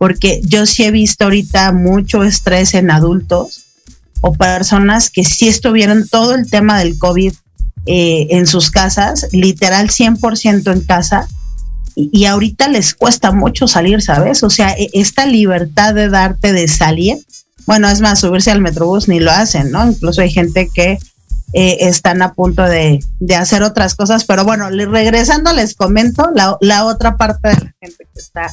porque 0.00 0.40
yo 0.46 0.64
sí 0.64 0.84
he 0.84 0.90
visto 0.90 1.24
ahorita 1.24 1.72
mucho 1.72 2.24
estrés 2.24 2.72
en 2.72 2.90
adultos 2.90 3.66
o 4.22 4.32
personas 4.32 5.10
que 5.10 5.24
sí 5.24 5.46
estuvieron 5.46 6.08
todo 6.08 6.34
el 6.34 6.48
tema 6.48 6.78
del 6.78 6.96
COVID 6.96 7.34
eh, 7.86 8.28
en 8.30 8.46
sus 8.46 8.70
casas, 8.70 9.28
literal 9.32 9.88
100% 9.88 10.72
en 10.72 10.80
casa, 10.82 11.26
y, 11.96 12.24
ahorita 12.24 12.68
les 12.68 12.94
cuesta 12.94 13.32
mucho 13.32 13.66
salir, 13.66 14.00
¿sabes? 14.00 14.42
O 14.42 14.48
sea, 14.48 14.70
e, 14.70 14.88
esta 14.92 15.26
libertad 15.26 15.92
de 15.92 16.08
darte 16.08 16.52
de 16.52 16.68
salir, 16.68 17.18
bueno, 17.66 17.88
es 17.88 18.00
más, 18.00 18.20
subirse 18.20 18.50
al 18.50 18.60
metrobús 18.60 19.08
ni 19.08 19.20
lo 19.20 19.30
hacen, 19.30 19.70
¿no? 19.70 19.86
Incluso 19.86 20.22
hay 20.22 20.30
gente 20.30 20.70
que 20.72 20.98
eh, 21.52 21.76
están 21.80 22.22
a 22.22 22.32
punto 22.32 22.62
de, 22.62 23.00
hacer 23.36 23.62
otras 23.62 23.96
cosas, 23.96 24.24
pero 24.24 24.44
bueno, 24.44 24.70
regresando 24.70 25.52
les 25.52 25.74
comento 25.74 26.30
la, 26.34 26.56
la 26.60 26.86
otra 26.86 27.16
parte 27.16 27.48
de 27.48 27.54
la 27.54 27.74
gente 27.80 28.08
que 28.14 28.20
está 28.20 28.46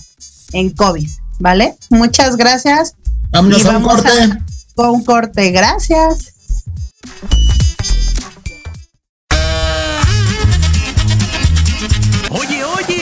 en 0.51 0.71
COVID. 0.71 1.07
¿vale? 1.39 1.75
Muchas 1.89 2.37
gracias. 2.37 2.95
Vámonos 3.31 3.65
a 3.65 3.77
un 3.77 3.83
corte. 3.83 4.09
con 4.75 4.89
un 4.89 5.03
corte, 5.03 5.51
gracias. 5.51 6.33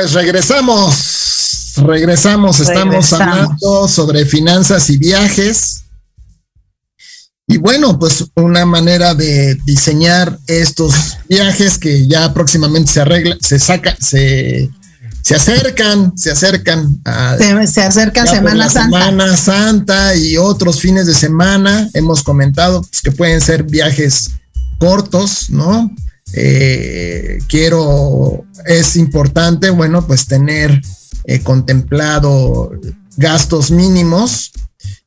Pues 0.00 0.14
regresamos, 0.14 1.74
regresamos, 1.76 2.58
estamos 2.58 3.12
hablando 3.12 3.86
sobre 3.86 4.24
finanzas 4.24 4.88
y 4.88 4.96
viajes. 4.96 5.82
Y 7.46 7.58
bueno, 7.58 7.98
pues 7.98 8.24
una 8.34 8.64
manera 8.64 9.14
de 9.14 9.56
diseñar 9.66 10.38
estos 10.46 11.18
viajes 11.28 11.76
que 11.76 12.06
ya 12.06 12.32
próximamente 12.32 12.90
se 12.90 13.02
arregla, 13.02 13.36
se 13.42 13.58
saca, 13.58 13.94
se, 14.00 14.70
se 15.20 15.34
acercan, 15.34 16.16
se 16.16 16.30
acercan 16.30 16.98
a 17.04 17.36
se, 17.66 17.82
acerca 17.82 18.26
Semana 18.26 18.70
Santa. 18.70 19.04
Semana 19.04 19.36
Santa 19.36 20.16
y 20.16 20.38
otros 20.38 20.80
fines 20.80 21.04
de 21.04 21.14
semana. 21.14 21.90
Hemos 21.92 22.22
comentado 22.22 22.80
pues, 22.80 23.02
que 23.02 23.12
pueden 23.12 23.42
ser 23.42 23.64
viajes 23.64 24.30
cortos, 24.78 25.50
¿no? 25.50 25.94
Eh, 26.32 27.38
quiero, 27.48 28.44
es 28.66 28.96
importante, 28.96 29.70
bueno, 29.70 30.06
pues 30.06 30.26
tener 30.26 30.80
eh, 31.24 31.40
contemplado 31.40 32.72
gastos 33.16 33.70
mínimos 33.70 34.52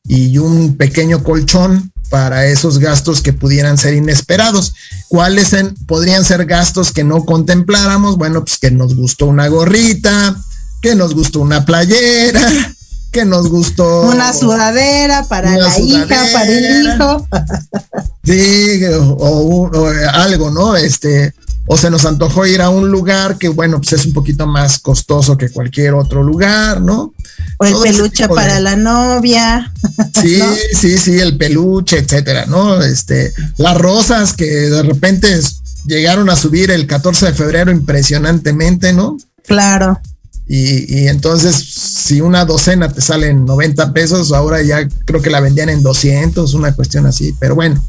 y 0.04 0.38
un 0.38 0.76
pequeño 0.76 1.24
colchón 1.24 1.92
para 2.10 2.46
esos 2.46 2.78
gastos 2.78 3.22
que 3.22 3.34
pudieran 3.34 3.78
ser 3.78 3.96
inesperados. 3.96 4.76
¿Cuáles 5.08 5.56
podrían 5.88 6.24
ser 6.26 6.46
gastos 6.46 6.92
que 6.92 7.04
no 7.04 7.26
contempláramos? 7.26 8.18
Bueno, 8.18 8.44
pues 8.46 8.58
que 8.60 8.70
nos 8.70 8.96
gustó 8.96 9.26
una 9.26 9.48
gorrita, 9.48 10.36
que 10.82 10.96
nos 10.96 11.16
gustó 11.16 11.40
una 11.40 11.66
playera, 11.66 12.76
que 13.14 13.24
nos 13.24 13.48
gustó. 13.48 14.02
Una 14.02 14.34
sudadera 14.34 15.26
para 15.28 15.56
la 15.56 15.80
hija, 15.80 16.18
para 16.34 16.48
el 16.48 16.86
hijo. 16.86 17.28
sí, 18.26 18.82
o, 19.18 19.90
algo, 20.12 20.50
¿no? 20.50 20.76
Este, 20.76 21.34
o 21.68 21.78
se 21.78 21.90
nos 21.90 22.04
antojó 22.06 22.46
ir 22.46 22.62
a 22.62 22.70
un 22.70 22.90
lugar 22.90 23.38
que, 23.38 23.48
bueno, 23.48 23.80
pues 23.80 23.94
es 23.94 24.06
un 24.08 24.14
poquito 24.14 24.48
más 24.48 24.80
costoso 24.80 25.38
que 25.38 25.50
cualquier 25.50 25.94
otro 25.94 26.24
lugar, 26.24 26.82
¿no? 26.82 27.14
O 27.60 27.66
el 27.66 27.76
peluche 27.82 28.28
para 28.28 28.60
la 28.60 28.76
novia. 28.76 29.72
Sí, 30.22 30.42
sí, 30.74 30.98
sí, 30.98 31.20
el 31.20 31.38
peluche, 31.38 32.00
etcétera, 32.00 32.46
¿no? 32.46 32.82
Este, 32.82 33.34
las 33.58 33.78
rosas 33.78 34.34
que 34.34 34.46
de 34.46 34.82
repente 34.82 35.38
llegaron 35.86 36.30
a 36.30 36.36
subir 36.38 36.72
el 36.72 36.88
14 36.88 37.28
de 37.28 37.34
febrero 37.34 37.70
impresionantemente, 37.72 38.94
¿no? 38.94 39.18
Claro. 39.46 40.00
Y, 40.46 41.08
entonces, 41.08 41.56
si 41.56 42.22
una 42.22 42.46
docena 42.46 42.92
te 42.92 43.02
sale 43.02 43.30
en 43.30 43.46
90 43.46 43.94
pesos, 43.94 44.32
ahora 44.34 44.62
ya 44.62 44.88
creo 45.06 45.22
que 45.22 45.30
la 45.30 45.40
vendían 45.40 45.70
en 45.70 45.84
200, 45.84 46.54
una 46.54 46.76
cuestión 46.76 47.06
así, 47.06 47.34
pero 47.40 47.56
bueno. 47.56 47.82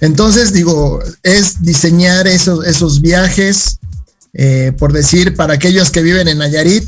Entonces, 0.00 0.52
digo, 0.52 1.00
es 1.22 1.62
diseñar 1.62 2.26
esos, 2.26 2.64
esos 2.66 3.00
viajes, 3.00 3.78
eh, 4.34 4.72
por 4.78 4.92
decir, 4.92 5.34
para 5.34 5.54
aquellos 5.54 5.90
que 5.90 6.02
viven 6.02 6.28
en 6.28 6.38
Nayarit, 6.38 6.84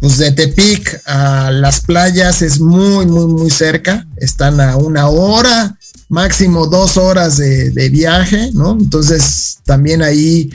pues 0.00 0.18
de 0.18 0.32
Tepic 0.32 1.00
a 1.06 1.50
las 1.50 1.80
playas 1.80 2.42
es 2.42 2.60
muy, 2.60 3.06
muy, 3.06 3.26
muy 3.26 3.50
cerca, 3.50 4.06
están 4.16 4.60
a 4.60 4.76
una 4.76 5.08
hora, 5.08 5.78
máximo 6.08 6.66
dos 6.66 6.98
horas 6.98 7.38
de 7.38 7.88
viaje, 7.90 8.50
¿no? 8.52 8.72
Entonces, 8.72 9.58
también 9.64 10.02
ahí 10.02 10.50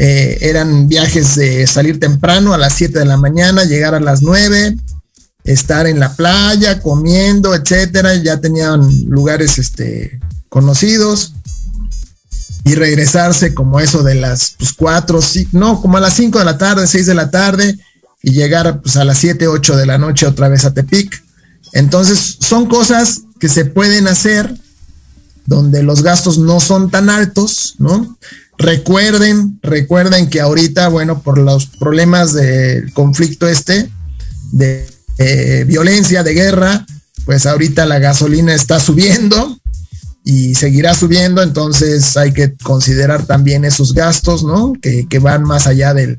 eh, 0.00 0.38
eran 0.42 0.86
viajes 0.86 1.34
de 1.34 1.66
salir 1.66 1.98
temprano 1.98 2.54
a 2.54 2.58
las 2.58 2.74
7 2.74 3.00
de 3.00 3.04
la 3.04 3.16
mañana, 3.16 3.64
llegar 3.64 3.96
a 3.96 4.00
las 4.00 4.22
9, 4.22 4.76
estar 5.42 5.88
en 5.88 5.98
la 5.98 6.14
playa, 6.14 6.80
comiendo, 6.80 7.52
etcétera. 7.52 8.14
Ya 8.14 8.40
tenían 8.40 8.88
lugares 9.08 9.58
este, 9.58 10.20
conocidos 10.48 11.32
y 12.64 12.76
regresarse 12.76 13.54
como 13.54 13.80
eso 13.80 14.04
de 14.04 14.14
las 14.14 14.54
pues, 14.56 14.72
4, 14.72 15.18
no, 15.50 15.80
como 15.82 15.96
a 15.96 16.00
las 16.00 16.14
5 16.14 16.38
de 16.38 16.44
la 16.44 16.58
tarde, 16.58 16.86
6 16.86 17.06
de 17.06 17.14
la 17.14 17.32
tarde 17.32 17.76
y 18.22 18.30
llegar 18.30 18.80
pues, 18.80 18.96
a 18.96 19.04
las 19.04 19.18
7, 19.18 19.48
8 19.48 19.76
de 19.76 19.86
la 19.86 19.98
noche 19.98 20.26
otra 20.26 20.48
vez 20.48 20.64
a 20.64 20.72
Tepic. 20.72 21.24
Entonces, 21.72 22.36
son 22.38 22.66
cosas 22.66 23.22
que 23.40 23.48
se 23.48 23.64
pueden 23.64 24.06
hacer 24.06 24.54
donde 25.44 25.82
los 25.82 26.04
gastos 26.04 26.38
no 26.38 26.60
son 26.60 26.88
tan 26.88 27.10
altos, 27.10 27.74
¿no? 27.78 28.16
Recuerden, 28.58 29.60
recuerden 29.62 30.28
que 30.28 30.40
ahorita, 30.40 30.88
bueno, 30.88 31.22
por 31.22 31.38
los 31.38 31.66
problemas 31.66 32.32
del 32.32 32.92
conflicto 32.92 33.48
este, 33.48 33.88
de 34.52 35.64
violencia, 35.66 36.22
de 36.24 36.34
guerra, 36.34 36.84
pues 37.24 37.46
ahorita 37.46 37.86
la 37.86 37.98
gasolina 37.98 38.54
está 38.54 38.80
subiendo 38.80 39.58
y 40.24 40.54
seguirá 40.54 40.94
subiendo, 40.94 41.42
entonces 41.42 42.16
hay 42.16 42.32
que 42.32 42.54
considerar 42.56 43.26
también 43.26 43.64
esos 43.64 43.94
gastos, 43.94 44.42
¿no? 44.44 44.72
Que, 44.80 45.06
van 45.20 45.44
más 45.44 45.66
allá 45.66 45.94
de 45.94 46.18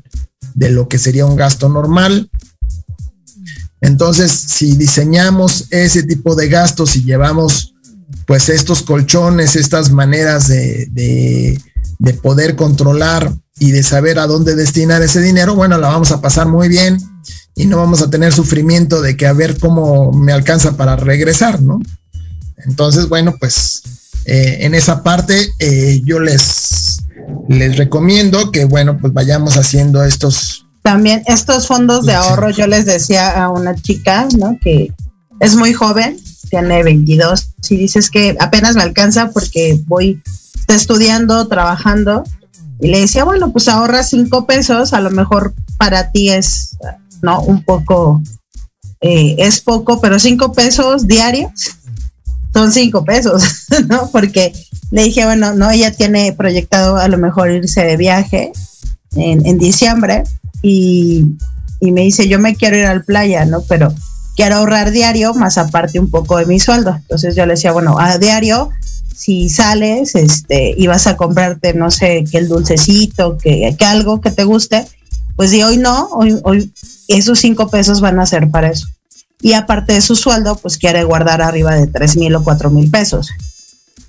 lo 0.70 0.88
que 0.88 0.98
sería 0.98 1.26
un 1.26 1.36
gasto 1.36 1.68
normal. 1.68 2.30
Entonces, 3.80 4.32
si 4.32 4.76
diseñamos 4.76 5.66
ese 5.70 6.02
tipo 6.02 6.34
de 6.34 6.48
gastos 6.48 6.96
y 6.96 7.04
llevamos 7.04 7.74
pues 8.26 8.48
estos 8.48 8.82
colchones, 8.82 9.56
estas 9.56 9.90
maneras 9.90 10.48
de, 10.48 10.86
de 10.90 11.60
poder 12.22 12.56
controlar 12.56 13.32
y 13.58 13.72
de 13.72 13.82
saber 13.82 14.18
a 14.18 14.26
dónde 14.26 14.56
destinar 14.56 15.02
ese 15.02 15.20
dinero, 15.20 15.54
bueno, 15.54 15.78
la 15.78 15.88
vamos 15.88 16.10
a 16.12 16.20
pasar 16.20 16.48
muy 16.48 16.68
bien 16.68 16.98
y 17.54 17.66
no 17.66 17.76
vamos 17.76 18.00
a 18.00 18.08
tener 18.08 18.32
sufrimiento 18.32 19.02
de 19.02 19.16
que 19.16 19.26
a 19.26 19.34
ver 19.34 19.58
cómo 19.58 20.12
me 20.12 20.32
alcanza 20.32 20.76
para 20.76 20.96
regresar, 20.96 21.60
¿no? 21.60 21.80
Entonces, 22.64 23.08
bueno, 23.08 23.34
pues 23.38 23.82
eh, 24.24 24.58
en 24.60 24.74
esa 24.74 25.02
parte 25.02 25.52
eh, 25.58 26.00
yo 26.04 26.20
les, 26.20 27.00
les 27.48 27.76
recomiendo 27.76 28.50
que, 28.50 28.64
bueno, 28.64 28.98
pues 28.98 29.12
vayamos 29.12 29.56
haciendo 29.56 30.04
estos... 30.04 30.66
También 30.82 31.22
estos 31.26 31.66
fondos 31.66 32.06
de 32.06 32.14
ahorro, 32.14 32.50
yo 32.50 32.66
les 32.66 32.86
decía 32.86 33.42
a 33.42 33.50
una 33.50 33.74
chica, 33.74 34.26
¿no? 34.38 34.56
Que 34.62 34.92
es 35.40 35.54
muy 35.54 35.74
joven, 35.74 36.18
tiene 36.48 36.82
22, 36.82 37.50
y 37.68 37.76
dices 37.76 38.10
que 38.10 38.36
apenas 38.40 38.76
me 38.76 38.82
alcanza 38.82 39.30
porque 39.30 39.78
voy 39.86 40.22
estudiando, 40.74 41.46
trabajando, 41.48 42.24
y 42.80 42.88
le 42.88 43.00
decía, 43.00 43.24
bueno, 43.24 43.52
pues 43.52 43.68
ahorra 43.68 44.02
cinco 44.02 44.46
pesos, 44.46 44.92
a 44.92 45.00
lo 45.00 45.10
mejor 45.10 45.54
para 45.76 46.10
ti 46.10 46.30
es, 46.30 46.76
¿no? 47.22 47.42
Un 47.42 47.62
poco, 47.62 48.22
eh, 49.00 49.36
es 49.38 49.60
poco, 49.60 50.00
pero 50.00 50.18
cinco 50.18 50.52
pesos 50.52 51.06
diarios 51.06 51.52
son 52.52 52.72
cinco 52.72 53.04
pesos, 53.04 53.42
¿no? 53.88 54.08
Porque 54.10 54.52
le 54.90 55.04
dije, 55.04 55.24
bueno, 55.24 55.54
no, 55.54 55.70
ella 55.70 55.92
tiene 55.92 56.32
proyectado 56.32 56.96
a 56.96 57.08
lo 57.08 57.18
mejor 57.18 57.50
irse 57.50 57.84
de 57.84 57.96
viaje 57.96 58.52
en, 59.14 59.46
en 59.46 59.58
diciembre 59.58 60.24
y, 60.62 61.36
y 61.80 61.92
me 61.92 62.02
dice, 62.02 62.28
yo 62.28 62.38
me 62.38 62.56
quiero 62.56 62.78
ir 62.78 62.86
al 62.86 63.04
playa, 63.04 63.44
¿no? 63.44 63.62
Pero 63.68 63.94
quiero 64.36 64.56
ahorrar 64.56 64.90
diario, 64.90 65.34
más 65.34 65.58
aparte 65.58 66.00
un 66.00 66.10
poco 66.10 66.38
de 66.38 66.46
mi 66.46 66.58
sueldo. 66.58 66.96
Entonces 66.96 67.36
yo 67.36 67.46
le 67.46 67.54
decía, 67.54 67.72
bueno, 67.72 67.98
a 67.98 68.18
diario 68.18 68.70
si 69.20 69.50
sales 69.50 70.14
este, 70.14 70.74
y 70.74 70.86
vas 70.86 71.06
a 71.06 71.18
comprarte, 71.18 71.74
no 71.74 71.90
sé, 71.90 72.24
que 72.30 72.38
el 72.38 72.48
dulcecito, 72.48 73.36
que, 73.36 73.76
que 73.78 73.84
algo 73.84 74.22
que 74.22 74.30
te 74.30 74.44
guste, 74.44 74.86
pues 75.36 75.50
de 75.50 75.62
hoy 75.62 75.76
no, 75.76 76.08
hoy, 76.12 76.38
hoy 76.42 76.72
esos 77.06 77.38
cinco 77.38 77.68
pesos 77.68 78.00
van 78.00 78.18
a 78.18 78.24
ser 78.24 78.50
para 78.50 78.70
eso. 78.70 78.86
Y 79.42 79.52
aparte 79.52 79.92
de 79.92 80.00
su 80.00 80.16
sueldo, 80.16 80.56
pues 80.56 80.78
quiere 80.78 81.04
guardar 81.04 81.42
arriba 81.42 81.74
de 81.74 81.86
tres 81.86 82.16
mil 82.16 82.34
o 82.34 82.42
cuatro 82.42 82.70
mil 82.70 82.90
pesos. 82.90 83.28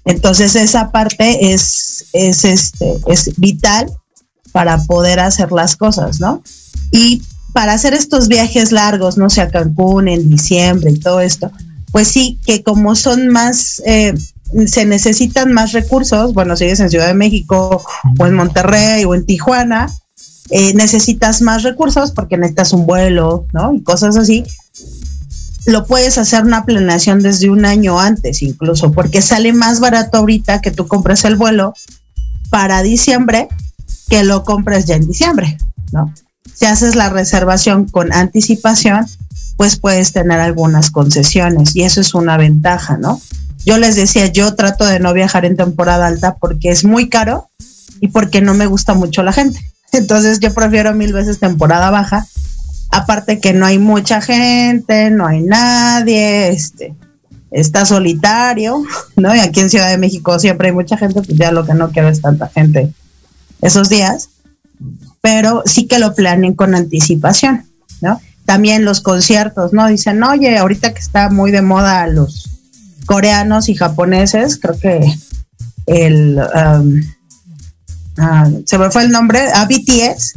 Entonces 0.05 0.55
esa 0.55 0.91
parte 0.91 1.53
es, 1.53 2.05
es, 2.13 2.45
este, 2.45 2.97
es 3.07 3.37
vital 3.37 3.91
para 4.53 4.77
poder 4.85 5.19
hacer 5.19 5.51
las 5.51 5.75
cosas, 5.75 6.21
¿no? 6.21 6.41
Y 6.93 7.21
para 7.51 7.73
hacer 7.73 7.93
estos 7.93 8.29
viajes 8.29 8.71
largos, 8.71 9.17
no 9.17 9.29
sé, 9.29 9.41
a 9.41 9.49
Cancún 9.49 10.07
en 10.07 10.29
diciembre 10.29 10.91
y 10.91 10.99
todo 10.99 11.19
esto, 11.19 11.51
pues 11.91 12.07
sí, 12.07 12.39
que 12.45 12.63
como 12.63 12.95
son 12.95 13.27
más 13.27 13.81
eh, 13.85 14.13
se 14.67 14.85
necesitan 14.85 15.53
más 15.53 15.71
recursos, 15.71 16.33
bueno, 16.33 16.55
si 16.55 16.65
eres 16.65 16.79
en 16.79 16.89
Ciudad 16.89 17.07
de 17.07 17.13
México 17.13 17.83
o 18.19 18.25
en 18.25 18.33
Monterrey 18.33 19.05
o 19.05 19.15
en 19.15 19.25
Tijuana, 19.25 19.89
eh, 20.49 20.73
necesitas 20.73 21.41
más 21.41 21.63
recursos 21.63 22.11
porque 22.11 22.37
necesitas 22.37 22.73
un 22.73 22.85
vuelo, 22.85 23.45
¿no? 23.53 23.73
Y 23.73 23.81
cosas 23.81 24.17
así. 24.17 24.43
Lo 25.65 25.85
puedes 25.85 26.17
hacer 26.17 26.43
una 26.43 26.65
planeación 26.65 27.21
desde 27.21 27.49
un 27.49 27.65
año 27.65 27.99
antes 27.99 28.41
incluso, 28.41 28.91
porque 28.91 29.21
sale 29.21 29.53
más 29.53 29.79
barato 29.79 30.17
ahorita 30.17 30.59
que 30.59 30.71
tú 30.71 30.87
compres 30.87 31.23
el 31.23 31.35
vuelo 31.35 31.73
para 32.49 32.81
diciembre 32.81 33.47
que 34.09 34.23
lo 34.23 34.43
compres 34.43 34.85
ya 34.85 34.95
en 34.95 35.07
diciembre, 35.07 35.57
¿no? 35.93 36.13
Si 36.53 36.65
haces 36.65 36.95
la 36.95 37.09
reservación 37.09 37.87
con 37.87 38.11
anticipación, 38.11 39.07
pues 39.55 39.77
puedes 39.77 40.11
tener 40.11 40.39
algunas 40.39 40.91
concesiones 40.91 41.75
y 41.75 41.83
eso 41.83 42.01
es 42.01 42.13
una 42.13 42.35
ventaja, 42.35 42.97
¿no? 42.97 43.21
Yo 43.65 43.77
les 43.77 43.95
decía, 43.95 44.27
yo 44.27 44.55
trato 44.55 44.85
de 44.85 44.99
no 44.99 45.13
viajar 45.13 45.45
en 45.45 45.57
temporada 45.57 46.07
alta 46.07 46.35
porque 46.39 46.69
es 46.69 46.83
muy 46.83 47.09
caro 47.09 47.49
y 47.99 48.07
porque 48.07 48.41
no 48.41 48.53
me 48.53 48.65
gusta 48.65 48.93
mucho 48.93 49.23
la 49.23 49.33
gente. 49.33 49.59
Entonces 49.91 50.39
yo 50.39 50.53
prefiero 50.53 50.93
mil 50.93 51.13
veces 51.13 51.39
temporada 51.39 51.89
baja. 51.91 52.25
Aparte 52.91 53.39
que 53.39 53.53
no 53.53 53.65
hay 53.65 53.77
mucha 53.77 54.19
gente, 54.19 55.11
no 55.11 55.25
hay 55.25 55.41
nadie, 55.41 56.49
este, 56.49 56.93
está 57.49 57.85
solitario, 57.85 58.83
¿no? 59.15 59.35
Y 59.35 59.39
aquí 59.39 59.59
en 59.59 59.69
Ciudad 59.69 59.89
de 59.89 59.97
México 59.97 60.39
siempre 60.39 60.69
hay 60.69 60.73
mucha 60.73 60.97
gente, 60.97 61.21
pues 61.21 61.37
ya 61.37 61.51
lo 61.51 61.65
que 61.65 61.73
no 61.73 61.91
quiero 61.91 62.09
es 62.09 62.21
tanta 62.21 62.47
gente 62.47 62.91
esos 63.61 63.89
días. 63.89 64.29
Pero 65.21 65.61
sí 65.65 65.85
que 65.87 65.99
lo 65.99 66.15
planeen 66.15 66.55
con 66.55 66.73
anticipación, 66.73 67.65
¿no? 68.01 68.19
También 68.45 68.83
los 68.83 69.01
conciertos, 69.01 69.71
¿no? 69.71 69.87
Dicen, 69.87 70.21
oye, 70.23 70.57
ahorita 70.57 70.93
que 70.93 70.99
está 70.99 71.29
muy 71.29 71.51
de 71.51 71.61
moda 71.61 72.07
los 72.07 72.50
coreanos 73.05 73.69
y 73.69 73.75
japoneses, 73.75 74.59
creo 74.59 74.77
que 74.79 75.13
el, 75.85 76.37
um, 76.37 77.01
ah, 78.17 78.49
se 78.65 78.77
me 78.77 78.91
fue 78.91 79.03
el 79.03 79.11
nombre, 79.11 79.39
a 79.53 79.65
BTS, 79.65 80.33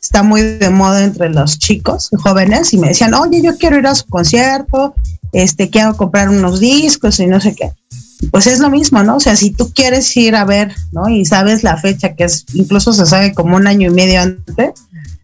está 0.00 0.22
muy 0.22 0.42
de 0.42 0.70
moda 0.70 1.04
entre 1.04 1.28
los 1.30 1.58
chicos 1.58 2.10
jóvenes 2.22 2.72
y 2.72 2.78
me 2.78 2.88
decían, 2.88 3.14
oye, 3.14 3.42
yo 3.42 3.56
quiero 3.56 3.78
ir 3.78 3.86
a 3.86 3.94
su 3.94 4.06
concierto, 4.06 4.94
este, 5.32 5.70
quiero 5.70 5.96
comprar 5.96 6.28
unos 6.28 6.60
discos 6.60 7.20
y 7.20 7.26
no 7.26 7.40
sé 7.40 7.54
qué. 7.54 7.70
Pues 8.32 8.46
es 8.46 8.58
lo 8.58 8.68
mismo, 8.70 9.02
¿no? 9.04 9.16
O 9.16 9.20
sea, 9.20 9.36
si 9.36 9.50
tú 9.50 9.72
quieres 9.72 10.16
ir 10.16 10.34
a 10.34 10.44
ver, 10.44 10.74
¿no? 10.92 11.08
Y 11.08 11.24
sabes 11.24 11.62
la 11.62 11.76
fecha, 11.76 12.14
que 12.14 12.24
es, 12.24 12.46
incluso 12.54 12.92
se 12.92 13.06
sabe 13.06 13.32
como 13.32 13.56
un 13.56 13.66
año 13.66 13.90
y 13.90 13.94
medio 13.94 14.20
antes, 14.20 14.70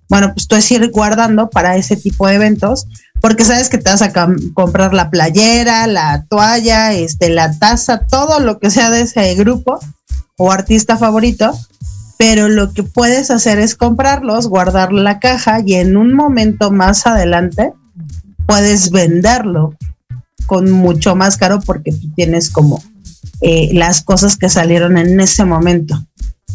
bueno, 0.09 0.33
pues 0.33 0.47
tú 0.47 0.55
es 0.55 0.71
ir 0.71 0.91
guardando 0.91 1.51
para 1.51 1.77
ese 1.77 1.97
tipo 1.97 2.29
de 2.29 2.35
eventos 2.35 2.87
porque 3.25 3.47
sabes 3.47 3.71
que 3.71 3.79
te 3.79 3.91
vas 3.91 4.03
a 4.03 4.13
comprar 4.53 4.93
la 4.93 5.09
playera, 5.09 5.87
la 5.87 6.27
toalla, 6.29 6.93
este, 6.93 7.31
la 7.31 7.59
taza, 7.59 8.01
todo 8.01 8.39
lo 8.39 8.59
que 8.59 8.71
sea 8.71 8.91
de 8.91 9.01
ese 9.01 9.35
grupo 9.35 9.81
o 10.37 10.53
artista 10.53 10.99
favorito, 10.99 11.59
pero 12.19 12.51
lo 12.51 12.75
que 12.75 12.83
puedes 12.83 13.31
hacer 13.31 13.59
es 13.61 13.77
comprarlos, 13.77 14.47
guardar 14.49 14.93
la 14.93 15.21
caja 15.21 15.63
y 15.65 15.73
en 15.73 15.97
un 15.97 16.13
momento 16.13 16.71
más 16.71 17.07
adelante 17.07 17.73
puedes 18.45 18.91
venderlo 18.91 19.75
con 20.45 20.71
mucho 20.71 21.17
más 21.17 21.39
caro 21.39 21.61
porque 21.61 21.93
tú 21.93 22.13
tienes 22.15 22.51
como 22.51 22.85
eh, 23.41 23.71
las 23.73 24.03
cosas 24.03 24.37
que 24.37 24.51
salieron 24.51 24.99
en 24.99 25.19
ese 25.19 25.47
momento. 25.47 26.07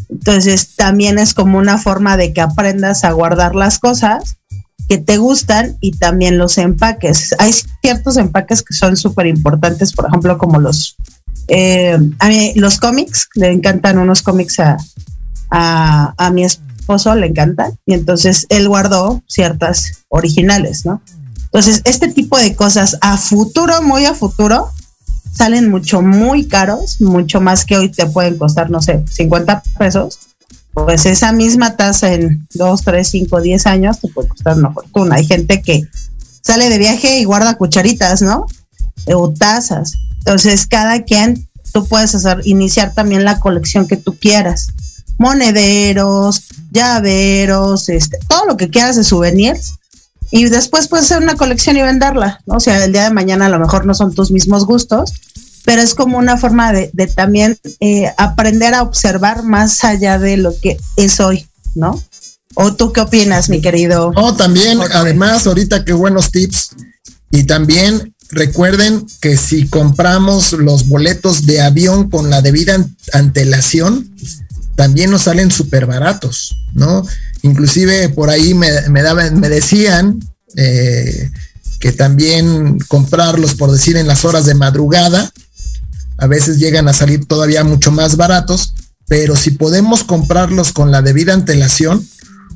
Entonces 0.07 0.75
también 0.75 1.17
es 1.17 1.33
como 1.33 1.57
una 1.57 1.79
forma 1.79 2.15
de 2.15 2.31
que 2.31 2.41
aprendas 2.41 3.05
a 3.05 3.11
guardar 3.11 3.55
las 3.55 3.79
cosas 3.79 4.35
que 4.89 4.97
te 4.97 5.17
gustan 5.17 5.77
y 5.79 5.91
también 5.91 6.39
los 6.39 6.57
empaques. 6.57 7.35
Hay 7.37 7.53
ciertos 7.81 8.17
empaques 8.17 8.63
que 8.63 8.73
son 8.73 8.97
súper 8.97 9.27
importantes, 9.27 9.93
por 9.93 10.07
ejemplo, 10.07 10.39
como 10.39 10.59
los, 10.59 10.97
eh, 11.47 11.97
los 12.55 12.79
cómics, 12.79 13.29
le 13.35 13.51
encantan 13.51 13.99
unos 13.99 14.23
cómics 14.23 14.59
a, 14.59 14.77
a, 15.51 16.15
a 16.17 16.31
mi 16.31 16.43
esposo, 16.43 17.13
le 17.13 17.27
encantan, 17.27 17.77
y 17.85 17.93
entonces 17.93 18.47
él 18.49 18.67
guardó 18.67 19.21
ciertas 19.27 20.03
originales, 20.07 20.87
¿no? 20.87 21.01
Entonces, 21.43 21.81
este 21.85 22.07
tipo 22.07 22.37
de 22.37 22.55
cosas 22.55 22.97
a 23.01 23.17
futuro, 23.17 23.83
muy 23.83 24.05
a 24.05 24.15
futuro, 24.15 24.69
salen 25.31 25.69
mucho, 25.69 26.01
muy 26.01 26.47
caros, 26.47 26.99
mucho 26.99 27.41
más 27.41 27.63
que 27.63 27.77
hoy 27.77 27.89
te 27.89 28.07
pueden 28.07 28.37
costar, 28.39 28.71
no 28.71 28.81
sé, 28.81 29.03
50 29.07 29.61
pesos. 29.77 30.19
Pues 30.85 31.05
esa 31.05 31.31
misma 31.31 31.75
tasa 31.75 32.13
en 32.13 32.47
2, 32.53 32.81
3, 32.83 33.07
5, 33.07 33.41
10 33.41 33.65
años 33.67 33.99
te 33.99 34.07
puede 34.09 34.29
costar 34.29 34.57
una 34.57 34.71
fortuna. 34.71 35.15
Hay 35.15 35.25
gente 35.25 35.61
que 35.61 35.83
sale 36.41 36.69
de 36.69 36.77
viaje 36.77 37.19
y 37.19 37.23
guarda 37.25 37.57
cucharitas, 37.57 38.21
¿no? 38.21 38.45
O 39.13 39.31
tazas. 39.31 39.93
Entonces, 40.19 40.67
cada 40.67 41.03
quien, 41.03 41.47
tú 41.73 41.85
puedes 41.87 42.15
hacer, 42.15 42.41
iniciar 42.45 42.93
también 42.93 43.23
la 43.23 43.39
colección 43.39 43.87
que 43.87 43.97
tú 43.97 44.17
quieras. 44.17 44.67
Monederos, 45.17 46.43
llaveros, 46.71 47.89
este, 47.89 48.17
todo 48.27 48.45
lo 48.45 48.57
que 48.57 48.69
quieras 48.69 48.95
de 48.95 49.03
souvenirs 49.03 49.79
y 50.31 50.45
después 50.45 50.87
puedes 50.87 51.05
hacer 51.05 51.23
una 51.23 51.35
colección 51.35 51.77
y 51.77 51.81
venderla, 51.81 52.41
¿no? 52.45 52.55
O 52.57 52.59
sea, 52.59 52.83
el 52.83 52.91
día 52.91 53.03
de 53.03 53.11
mañana 53.11 53.47
a 53.47 53.49
lo 53.49 53.59
mejor 53.59 53.85
no 53.85 53.93
son 53.93 54.13
tus 54.13 54.31
mismos 54.31 54.65
gustos, 54.65 55.13
pero 55.69 55.83
es 55.83 55.93
como 55.93 56.17
una 56.17 56.35
forma 56.35 56.73
de, 56.73 56.89
también 57.15 57.55
eh, 57.79 58.11
aprender 58.17 58.73
a 58.73 58.81
observar 58.81 59.43
más 59.43 59.83
allá 59.83 60.17
de 60.17 60.35
lo 60.35 60.59
que 60.59 60.79
es 60.95 61.19
hoy, 61.19 61.45
¿no? 61.75 62.03
¿O 62.55 62.73
tú 62.73 62.91
qué 62.91 63.01
opinas, 63.01 63.49
mi 63.49 63.61
querido? 63.61 64.11
No, 64.15 64.35
también, 64.35 64.79
además, 64.95 65.45
ahorita 65.45 65.85
qué 65.85 65.93
buenos 65.93 66.31
tips. 66.31 66.71
Y 67.29 67.43
también 67.43 68.15
recuerden 68.31 69.05
que 69.21 69.37
si 69.37 69.67
compramos 69.67 70.53
los 70.53 70.87
boletos 70.87 71.45
de 71.45 71.61
avión 71.61 72.09
con 72.09 72.31
la 72.31 72.41
debida 72.41 72.83
antelación, 73.13 74.11
también 74.75 75.11
nos 75.11 75.21
salen 75.21 75.51
súper 75.51 75.85
baratos, 75.85 76.55
¿no? 76.73 77.05
Inclusive 77.43 78.09
por 78.09 78.31
ahí 78.31 78.55
me, 78.55 78.71
daban, 79.03 79.39
me 79.39 79.49
decían 79.49 80.19
eh, 80.55 81.29
que 81.79 81.91
también 81.91 82.79
comprarlos, 82.87 83.53
por 83.53 83.71
decir, 83.71 83.97
en 83.97 84.07
las 84.07 84.25
horas 84.25 84.47
de 84.47 84.55
madrugada, 84.55 85.31
a 86.19 86.27
veces 86.27 86.57
llegan 86.57 86.87
a 86.87 86.93
salir 86.93 87.25
todavía 87.25 87.63
mucho 87.63 87.91
más 87.91 88.17
baratos, 88.17 88.73
pero 89.07 89.35
si 89.35 89.51
podemos 89.51 90.03
comprarlos 90.03 90.71
con 90.71 90.91
la 90.91 91.01
debida 91.01 91.33
antelación, 91.33 92.05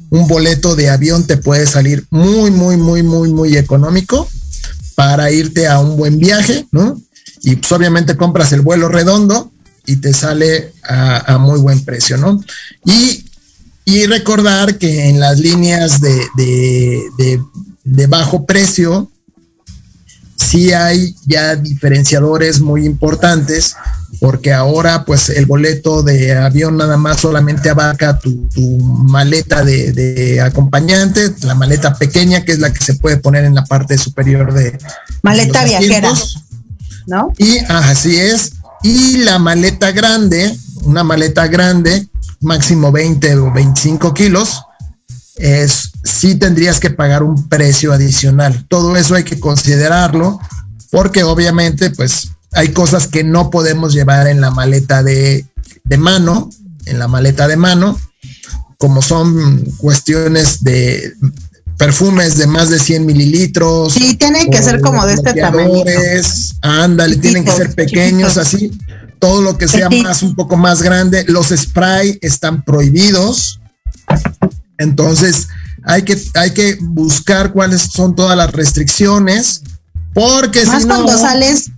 un 0.09 0.27
boleto 0.27 0.75
de 0.75 0.89
avión 0.89 1.25
te 1.25 1.37
puede 1.37 1.65
salir 1.65 2.05
muy, 2.09 2.51
muy, 2.51 2.77
muy, 2.77 3.01
muy, 3.01 3.31
muy 3.31 3.57
económico 3.57 4.29
para 4.95 5.31
irte 5.31 5.67
a 5.67 5.79
un 5.79 5.97
buen 5.97 6.19
viaje, 6.19 6.67
¿no? 6.71 7.01
Y 7.41 7.55
pues 7.55 7.71
obviamente 7.71 8.15
compras 8.15 8.51
el 8.51 8.61
vuelo 8.61 8.89
redondo 8.89 9.51
y 9.85 9.97
te 9.97 10.13
sale 10.13 10.71
a, 10.83 11.37
muy 11.39 11.59
buen 11.59 11.83
precio, 11.83 12.17
¿no? 12.17 12.39
Y 12.85 13.25
y 13.85 14.05
recordar 14.05 14.77
que 14.77 15.09
en 15.09 15.19
las 15.19 15.39
líneas 15.39 15.99
de, 15.99 17.39
bajo 18.07 18.45
precio, 18.45 19.11
sí 20.35 20.73
hay 20.73 21.15
ya 21.25 21.55
diferenciadores 21.55 22.61
muy 22.61 22.85
importantes, 22.85 23.75
porque 24.19 24.53
ahora 24.53 25.05
pues 25.05 25.29
el 25.29 25.45
boleto 25.45 26.03
de 26.03 26.37
avión 26.37 26.77
nada 26.77 26.97
más 26.97 27.19
solamente 27.19 27.69
abarca 27.69 28.19
tu, 28.19 28.47
maleta 29.05 29.63
de, 29.63 30.41
acompañante, 30.41 31.33
la 31.41 31.55
maleta 31.55 31.93
pequeña 31.95 32.43
que 32.43 32.53
es 32.53 32.59
la 32.59 32.71
que 32.71 32.83
se 32.83 32.95
puede 32.95 33.17
poner 33.17 33.45
en 33.45 33.55
la 33.55 33.65
parte 33.65 33.97
superior 33.97 34.53
de... 34.53 34.77
Maleta 35.23 35.63
viajera, 35.65 36.13
¿no? 37.07 37.31
Y 37.37 37.57
así 37.69 38.17
es. 38.17 38.53
Y 38.83 39.17
la 39.17 39.39
maleta 39.39 39.91
grande, 39.91 40.55
una 40.83 41.03
maleta 41.03 41.47
grande, 41.47 42.07
máximo 42.41 42.91
20 42.91 43.35
o 43.37 43.51
25 43.51 44.13
kilos, 44.13 44.63
es, 45.35 45.91
sí 46.03 46.35
tendrías 46.35 46.79
que 46.79 46.89
pagar 46.89 47.23
un 47.23 47.47
precio 47.49 47.93
adicional. 47.93 48.65
Todo 48.67 48.95
eso 48.97 49.15
hay 49.15 49.23
que 49.23 49.39
considerarlo 49.39 50.39
porque 50.91 51.23
obviamente 51.23 51.89
pues 51.89 52.29
hay 52.51 52.69
cosas 52.69 53.07
que 53.07 53.23
no 53.23 53.49
podemos 53.49 53.93
llevar 53.93 54.27
en 54.27 54.41
la 54.41 54.51
maleta 54.51 55.01
de, 55.01 55.45
de 55.83 55.97
mano, 55.97 56.49
en 56.85 56.99
la 56.99 57.07
maleta 57.07 57.47
de 57.47 57.57
mano, 57.57 57.99
como 58.77 59.01
son 59.01 59.63
cuestiones 59.77 60.63
de 60.63 61.13
perfumes 61.77 62.37
de 62.37 62.47
más 62.47 62.69
de 62.69 62.79
100 62.79 63.05
mililitros. 63.05 63.93
Sí, 63.93 64.15
tienen 64.15 64.51
que 64.51 64.61
ser 64.61 64.81
como 64.81 65.05
de 65.05 65.15
este 65.15 65.33
tamaño. 65.33 65.83
Ándale, 66.61 67.17
tienen 67.17 67.43
que 67.43 67.51
ser 67.51 67.73
pequeños, 67.73 68.37
así 68.37 68.71
todo 69.23 69.41
lo 69.41 69.57
que 69.57 69.69
sea 69.69 69.89
más, 69.89 70.21
un 70.21 70.35
poco 70.35 70.57
más 70.57 70.81
grande. 70.81 71.23
Los 71.29 71.47
spray 71.55 72.19
están 72.21 72.61
prohibidos. 72.63 73.61
Entonces, 74.77 75.47
hay 75.83 76.03
que, 76.03 76.17
hay 76.35 76.51
que 76.51 76.77
buscar 76.81 77.51
cuáles 77.51 77.81
son 77.81 78.15
todas 78.15 78.37
las 78.37 78.51
restricciones. 78.51 79.63
Porque 80.13 80.65
más 80.65 80.83
si 80.83 80.87
cuando 80.87 81.17
sales, 81.17 81.71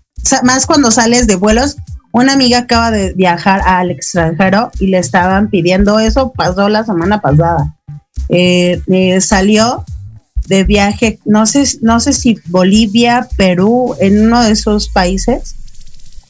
más 0.44 0.66
cuando 0.66 0.92
sales 0.92 1.28
de 1.28 1.36
vuelos, 1.36 1.78
una 2.12 2.34
amiga 2.34 2.60
acaba 2.60 2.92
de 2.92 3.14
viajar 3.14 3.62
al 3.66 3.92
extranjero 3.92 4.72
y 4.80 4.88
le 4.88 5.00
estaban 5.00 5.50
pidiendo 5.50 6.00
eso, 6.00 6.32
pasó 6.32 6.70
la 6.70 6.86
semana 6.86 7.22
pasada. 7.22 7.76
Eh, 8.30 8.82
eh, 8.88 9.22
salió 9.22 9.84
de 10.48 10.64
viaje, 10.64 11.20
no 11.26 11.46
sé, 11.46 11.66
no 11.82 12.00
sé 12.00 12.14
si 12.14 12.38
Bolivia, 12.46 13.28
Perú, 13.36 13.96
en 14.00 14.28
uno 14.28 14.44
de 14.44 14.52
esos 14.52 14.90
países, 14.90 15.56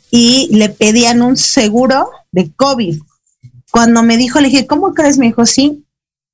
y 0.10 0.50
le 0.52 0.70
pedían 0.70 1.22
un 1.22 1.38
seguro 1.38 2.10
de 2.32 2.52
COVID. 2.56 3.00
Cuando 3.72 4.04
me 4.04 4.18
dijo, 4.18 4.40
le 4.40 4.50
dije, 4.50 4.68
¿cómo 4.68 4.94
crees? 4.94 5.18
Me 5.18 5.28
dijo, 5.28 5.46
sí, 5.46 5.85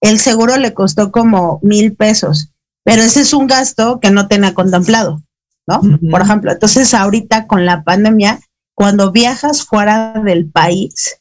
el 0.02 0.20
seguro 0.20 0.58
le 0.58 0.74
costó 0.74 1.12
como 1.12 1.60
mil 1.62 1.96
pesos, 1.96 2.52
pero 2.84 3.02
ese 3.04 3.22
es 3.22 3.34
un 3.34 3.48
gasto 3.48 4.00
que 4.00 4.12
no 4.12 4.28
tenía 4.28 4.54
contemplado, 4.54 5.22
¿no? 5.68 5.82
Por 6.10 6.22
ejemplo, 6.22 6.52
entonces 6.52 6.94
ahorita 6.94 7.48
con 7.48 7.66
la 7.66 7.84
pandemia, 7.84 8.40
cuando 8.76 9.12
viajas 9.12 9.64
fuera 9.64 10.14
del 10.26 10.50
país, 10.50 11.18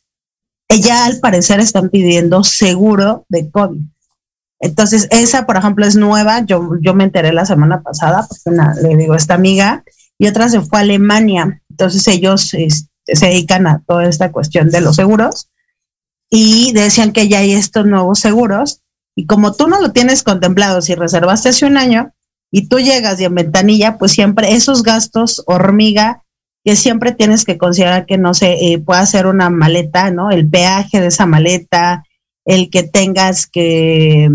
ya 0.80 1.04
al 1.04 1.20
parecer 1.20 1.60
están 1.60 1.90
pidiendo 1.90 2.42
seguro 2.42 3.26
de 3.28 3.50
COVID. 3.50 3.80
Entonces, 4.60 5.08
esa, 5.10 5.46
por 5.46 5.56
ejemplo, 5.56 5.86
es 5.86 5.96
nueva. 5.96 6.44
Yo, 6.44 6.70
yo 6.80 6.94
me 6.94 7.04
enteré 7.04 7.32
la 7.32 7.46
semana 7.46 7.82
pasada, 7.82 8.26
porque 8.28 8.58
le 8.82 8.96
digo, 8.96 9.14
esta 9.14 9.34
amiga, 9.34 9.84
y 10.18 10.26
otra 10.26 10.48
se 10.48 10.60
fue 10.60 10.78
a 10.78 10.82
Alemania. 10.82 11.62
Entonces 11.70 12.06
ellos 12.08 12.54
este, 12.54 12.90
se 13.06 13.26
dedican 13.26 13.66
a 13.66 13.82
toda 13.86 14.06
esta 14.06 14.32
cuestión 14.32 14.70
de 14.70 14.82
los 14.82 14.96
seguros 14.96 15.49
y 16.30 16.72
decían 16.72 17.12
que 17.12 17.28
ya 17.28 17.40
hay 17.40 17.52
estos 17.52 17.84
nuevos 17.86 18.20
seguros 18.20 18.82
y 19.16 19.26
como 19.26 19.52
tú 19.52 19.66
no 19.66 19.80
lo 19.80 19.92
tienes 19.92 20.22
contemplado, 20.22 20.80
si 20.80 20.94
reservaste 20.94 21.50
hace 21.50 21.66
un 21.66 21.76
año 21.76 22.12
y 22.50 22.68
tú 22.68 22.78
llegas 22.78 23.20
y 23.20 23.24
en 23.24 23.34
ventanilla, 23.34 23.98
pues 23.98 24.12
siempre 24.12 24.54
esos 24.54 24.82
gastos 24.82 25.42
hormiga 25.46 26.22
que 26.64 26.76
siempre 26.76 27.12
tienes 27.12 27.44
que 27.44 27.58
considerar 27.58 28.06
que 28.06 28.18
no 28.18 28.34
se 28.34 28.52
eh, 28.52 28.78
puede 28.78 29.00
hacer 29.00 29.26
una 29.26 29.50
maleta, 29.50 30.10
¿no? 30.10 30.30
El 30.30 30.48
peaje 30.48 31.00
de 31.00 31.08
esa 31.08 31.26
maleta, 31.26 32.04
el 32.44 32.70
que 32.70 32.82
tengas 32.82 33.46
que, 33.46 34.30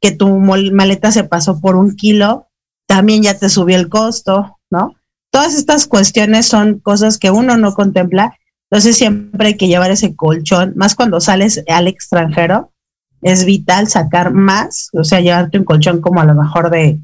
que 0.00 0.10
tu 0.12 0.28
maleta 0.38 1.10
se 1.10 1.24
pasó 1.24 1.60
por 1.60 1.76
un 1.76 1.96
kilo, 1.96 2.48
también 2.86 3.22
ya 3.22 3.38
te 3.38 3.48
subió 3.48 3.76
el 3.76 3.88
costo, 3.88 4.58
¿no? 4.70 4.94
Todas 5.30 5.54
estas 5.54 5.86
cuestiones 5.86 6.46
son 6.46 6.80
cosas 6.80 7.18
que 7.18 7.30
uno 7.30 7.56
no 7.56 7.74
contempla, 7.74 8.36
entonces 8.70 8.96
siempre 8.96 9.48
hay 9.48 9.56
que 9.56 9.66
llevar 9.66 9.90
ese 9.90 10.14
colchón, 10.14 10.74
más 10.76 10.94
cuando 10.94 11.20
sales 11.20 11.64
al 11.68 11.88
extranjero, 11.88 12.72
es 13.20 13.44
vital 13.44 13.88
sacar 13.88 14.32
más, 14.32 14.90
o 14.92 15.02
sea, 15.02 15.20
llevarte 15.20 15.58
un 15.58 15.64
colchón 15.64 16.00
como 16.00 16.20
a 16.20 16.24
lo 16.24 16.34
mejor 16.34 16.70
de 16.70 17.00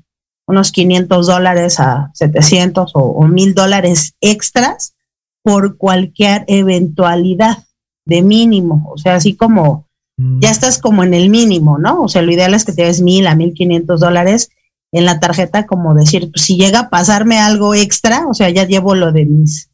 unos 0.46 0.70
500 0.70 1.26
dólares 1.26 1.80
a 1.80 2.12
700 2.14 2.92
o, 2.94 3.26
mil 3.26 3.52
dólares 3.54 4.14
extras 4.20 4.94
por 5.42 5.76
cualquier 5.76 6.44
eventualidad 6.46 7.64
de 8.06 8.22
mínimo, 8.22 8.88
o 8.92 8.96
sea, 8.96 9.16
así 9.16 9.34
como 9.34 9.88
mm. 10.18 10.38
ya 10.40 10.50
estás 10.50 10.78
como 10.78 11.02
en 11.02 11.14
el 11.14 11.30
mínimo, 11.30 11.78
¿no? 11.78 12.02
O 12.02 12.08
sea, 12.08 12.22
lo 12.22 12.30
ideal 12.30 12.54
es 12.54 12.64
que 12.64 12.72
te 12.72 12.84
des 12.84 13.02
mil 13.02 13.26
a 13.26 13.34
mil 13.34 13.54
quinientos 13.54 13.98
dólares 13.98 14.50
en 14.92 15.04
la 15.04 15.18
tarjeta 15.18 15.66
como 15.66 15.94
decir, 15.94 16.30
pues, 16.30 16.44
si 16.44 16.56
llega 16.56 16.78
a 16.78 16.90
pasarme 16.90 17.40
algo 17.40 17.74
extra, 17.74 18.28
o 18.28 18.34
sea, 18.34 18.50
ya 18.50 18.64
llevo 18.64 18.94
lo 18.94 19.10
de 19.10 19.26
mis 19.26 19.68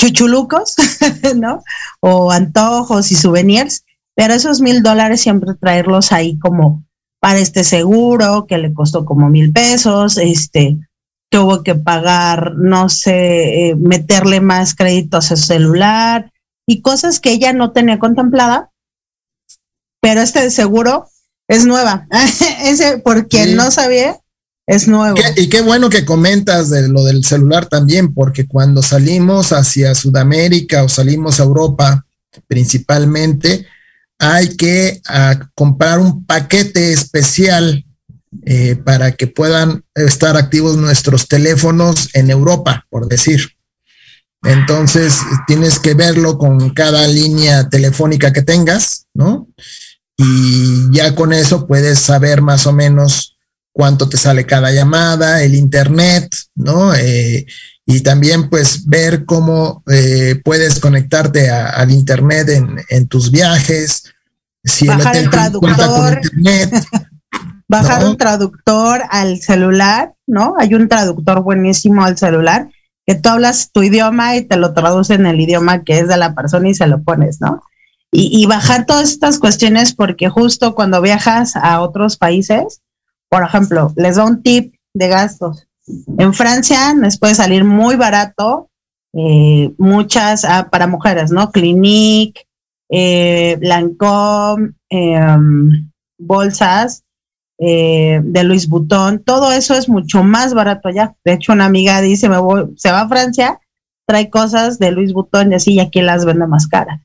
chuchulucos, 0.00 0.74
¿no? 1.36 1.62
O 2.00 2.32
antojos 2.32 3.12
y 3.12 3.16
souvenirs, 3.16 3.84
pero 4.14 4.32
esos 4.32 4.62
mil 4.62 4.82
dólares 4.82 5.20
siempre 5.20 5.54
traerlos 5.60 6.10
ahí 6.10 6.38
como 6.38 6.82
para 7.20 7.38
este 7.38 7.64
seguro 7.64 8.46
que 8.46 8.56
le 8.56 8.72
costó 8.72 9.04
como 9.04 9.28
mil 9.28 9.52
pesos, 9.52 10.16
este, 10.16 10.78
hubo 11.34 11.62
que 11.62 11.74
pagar, 11.74 12.54
no 12.56 12.88
sé, 12.88 13.68
eh, 13.68 13.76
meterle 13.76 14.40
más 14.40 14.74
créditos 14.74 15.30
a 15.30 15.36
su 15.36 15.44
celular 15.44 16.32
y 16.66 16.80
cosas 16.80 17.20
que 17.20 17.32
ella 17.32 17.52
no 17.52 17.72
tenía 17.72 17.98
contemplada, 17.98 18.70
pero 20.00 20.22
este 20.22 20.40
de 20.40 20.50
seguro 20.50 21.08
es 21.46 21.66
nueva. 21.66 22.06
Ese, 22.64 22.98
por 22.98 23.28
quien 23.28 23.54
no 23.54 23.70
sabía, 23.70 24.18
es 24.70 24.86
nuevo. 24.86 25.16
y 25.36 25.48
qué 25.48 25.62
bueno 25.62 25.90
que 25.90 26.04
comentas 26.04 26.70
de 26.70 26.88
lo 26.88 27.04
del 27.04 27.24
celular 27.24 27.66
también, 27.66 28.14
porque 28.14 28.46
cuando 28.46 28.82
salimos 28.82 29.52
hacia 29.52 29.94
Sudamérica 29.94 30.84
o 30.84 30.88
salimos 30.88 31.40
a 31.40 31.44
Europa 31.44 32.06
principalmente, 32.46 33.66
hay 34.18 34.56
que 34.56 35.00
ah, 35.08 35.40
comprar 35.54 35.98
un 35.98 36.24
paquete 36.24 36.92
especial 36.92 37.84
eh, 38.46 38.76
para 38.76 39.12
que 39.12 39.26
puedan 39.26 39.84
estar 39.94 40.36
activos 40.36 40.76
nuestros 40.76 41.26
teléfonos 41.26 42.08
en 42.14 42.30
Europa, 42.30 42.86
por 42.90 43.08
decir. 43.08 43.50
Entonces, 44.44 45.18
tienes 45.48 45.80
que 45.80 45.94
verlo 45.94 46.38
con 46.38 46.70
cada 46.70 47.08
línea 47.08 47.68
telefónica 47.68 48.32
que 48.32 48.42
tengas, 48.42 49.06
¿no? 49.14 49.48
Y 50.16 50.90
ya 50.92 51.14
con 51.14 51.32
eso 51.32 51.66
puedes 51.66 51.98
saber 51.98 52.40
más 52.40 52.66
o 52.66 52.72
menos 52.72 53.29
cuánto 53.80 54.10
te 54.10 54.18
sale 54.18 54.44
cada 54.44 54.70
llamada, 54.72 55.42
el 55.42 55.54
internet, 55.54 56.36
¿no? 56.54 56.94
Eh, 56.94 57.46
y 57.86 58.02
también 58.02 58.50
pues 58.50 58.86
ver 58.86 59.24
cómo 59.24 59.82
eh, 59.90 60.38
puedes 60.44 60.80
conectarte 60.80 61.48
al 61.48 61.90
internet 61.90 62.50
en, 62.90 63.08
tus 63.08 63.30
viajes, 63.30 64.12
si 64.62 64.86
Bajar 64.86 65.16
el, 65.16 65.30
traductor, 65.30 66.20
Bajar 67.68 68.04
un 68.04 68.18
traductor 68.18 69.00
al 69.08 69.40
celular, 69.40 70.12
¿no? 70.26 70.56
Hay 70.58 70.74
un 70.74 70.86
traductor 70.86 71.42
buenísimo 71.42 72.04
al 72.04 72.18
celular 72.18 72.68
que 73.06 73.14
tú 73.14 73.30
hablas 73.30 73.72
tu 73.72 73.82
idioma 73.82 74.36
y 74.36 74.42
te 74.42 74.58
lo 74.58 74.74
traduce 74.74 75.14
en 75.14 75.24
el 75.24 75.40
idioma 75.40 75.84
que 75.84 76.00
es 76.00 76.06
de 76.06 76.18
la 76.18 76.34
persona 76.34 76.68
y 76.68 76.74
se 76.74 76.86
lo 76.86 77.02
pones, 77.02 77.40
¿no? 77.40 77.62
Y, 78.12 78.28
y 78.30 78.44
bajar 78.44 78.84
todas 78.84 79.08
estas 79.08 79.38
cuestiones 79.38 79.94
porque 79.94 80.28
justo 80.28 80.74
cuando 80.74 81.00
viajas 81.00 81.56
a 81.56 81.80
otros 81.80 82.18
países, 82.18 82.82
por 83.30 83.44
ejemplo, 83.44 83.92
les 83.96 84.16
da 84.16 84.24
un 84.24 84.42
tip 84.42 84.74
de 84.92 85.08
gastos. 85.08 85.66
En 86.18 86.34
Francia 86.34 86.94
les 87.00 87.18
puede 87.18 87.34
salir 87.34 87.64
muy 87.64 87.96
barato, 87.96 88.68
eh, 89.14 89.72
muchas 89.78 90.44
ah, 90.44 90.68
para 90.70 90.86
mujeres, 90.86 91.30
¿no? 91.30 91.50
Clinique, 91.50 92.46
eh, 92.90 93.56
Lancôme, 93.62 94.72
em, 94.88 95.90
bolsas 96.18 97.04
eh, 97.58 98.20
de 98.22 98.44
Luis 98.44 98.68
Butón, 98.68 99.22
todo 99.22 99.52
eso 99.52 99.74
es 99.74 99.88
mucho 99.88 100.22
más 100.22 100.54
barato 100.54 100.88
allá. 100.88 101.14
De 101.24 101.34
hecho, 101.34 101.52
una 101.52 101.66
amiga 101.66 102.00
dice, 102.00 102.28
me 102.28 102.38
voy, 102.38 102.74
se 102.76 102.90
va 102.90 103.02
a 103.02 103.08
Francia, 103.08 103.60
trae 104.06 104.28
cosas 104.28 104.78
de 104.78 104.90
Luis 104.90 105.12
Butón 105.12 105.52
y 105.52 105.54
así, 105.54 105.74
y 105.74 105.80
aquí 105.80 106.00
las 106.00 106.24
vende 106.24 106.46
más 106.46 106.66
caras. 106.66 107.00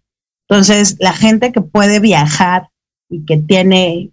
Entonces, 0.48 0.98
la 1.00 1.14
gente 1.14 1.52
que 1.52 1.62
puede 1.62 2.00
viajar 2.00 2.70
y 3.10 3.26
que 3.26 3.38
tiene 3.38 4.12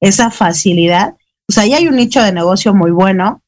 esa 0.00 0.30
facilidad, 0.30 1.15
pues 1.46 1.58
ahí 1.58 1.74
hay 1.74 1.88
un 1.88 1.96
nicho 1.96 2.22
de 2.22 2.32
negocio 2.32 2.74
muy 2.74 2.90
bueno 2.90 3.42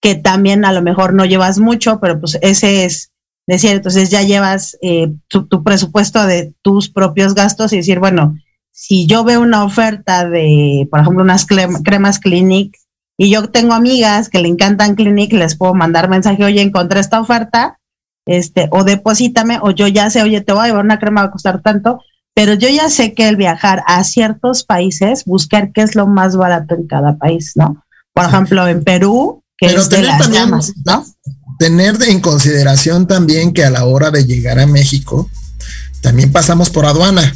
que 0.00 0.14
también 0.14 0.64
a 0.64 0.72
lo 0.72 0.82
mejor 0.82 1.14
no 1.14 1.24
llevas 1.24 1.58
mucho, 1.58 1.98
pero 1.98 2.20
pues 2.20 2.38
ese 2.42 2.84
es 2.84 3.10
decir, 3.46 3.70
entonces 3.70 4.10
ya 4.10 4.22
llevas 4.22 4.76
eh, 4.82 5.12
tu, 5.28 5.62
presupuesto 5.62 6.26
de 6.26 6.54
tus 6.62 6.90
propios 6.90 7.34
gastos 7.34 7.72
y 7.72 7.78
decir, 7.78 8.00
bueno, 8.00 8.36
si 8.70 9.06
yo 9.06 9.24
veo 9.24 9.40
una 9.40 9.64
oferta 9.64 10.28
de, 10.28 10.86
por 10.90 11.00
ejemplo, 11.00 11.22
unas 11.22 11.46
cremas 11.46 12.18
Clinic 12.18 12.76
y 13.16 13.30
yo 13.30 13.48
tengo 13.48 13.72
amigas 13.72 14.28
que 14.28 14.40
le 14.40 14.48
encantan 14.48 14.94
Clinic, 14.94 15.32
les 15.32 15.56
puedo 15.56 15.72
mandar 15.74 16.08
mensaje, 16.08 16.44
oye, 16.44 16.60
encontré 16.60 17.00
esta 17.00 17.20
oferta, 17.20 17.78
este, 18.26 18.68
o 18.72 18.84
deposítame, 18.84 19.58
o 19.62 19.70
yo 19.70 19.86
ya 19.86 20.10
sé, 20.10 20.22
oye, 20.22 20.40
te 20.40 20.52
voy 20.52 20.64
a 20.64 20.66
llevar 20.66 20.84
una 20.84 20.98
crema, 20.98 21.22
va 21.22 21.28
a 21.28 21.32
costar 21.32 21.62
tanto, 21.62 22.00
pero 22.34 22.54
yo 22.54 22.68
ya 22.68 22.90
sé 22.90 23.14
que 23.14 23.28
el 23.28 23.36
viajar 23.36 23.82
a 23.86 24.02
ciertos 24.02 24.64
países, 24.64 25.24
buscar 25.24 25.70
qué 25.72 25.82
es 25.82 25.94
lo 25.94 26.06
más 26.08 26.36
barato 26.36 26.74
en 26.74 26.86
cada 26.86 27.16
país, 27.16 27.52
¿no? 27.54 27.84
Por 28.12 28.24
ejemplo, 28.24 28.66
en 28.68 28.82
Perú, 28.82 29.42
que 29.56 29.66
es 29.66 29.88
de 29.88 30.02
las 30.02 30.28
llamas, 30.28 30.72
¿no? 30.84 31.04
Tener 31.58 31.96
en 32.08 32.20
consideración 32.20 33.06
también 33.06 33.52
que 33.52 33.64
a 33.64 33.70
la 33.70 33.84
hora 33.84 34.10
de 34.10 34.24
llegar 34.24 34.58
a 34.58 34.66
México, 34.66 35.30
también 36.00 36.32
pasamos 36.32 36.70
por 36.70 36.86
aduana. 36.86 37.34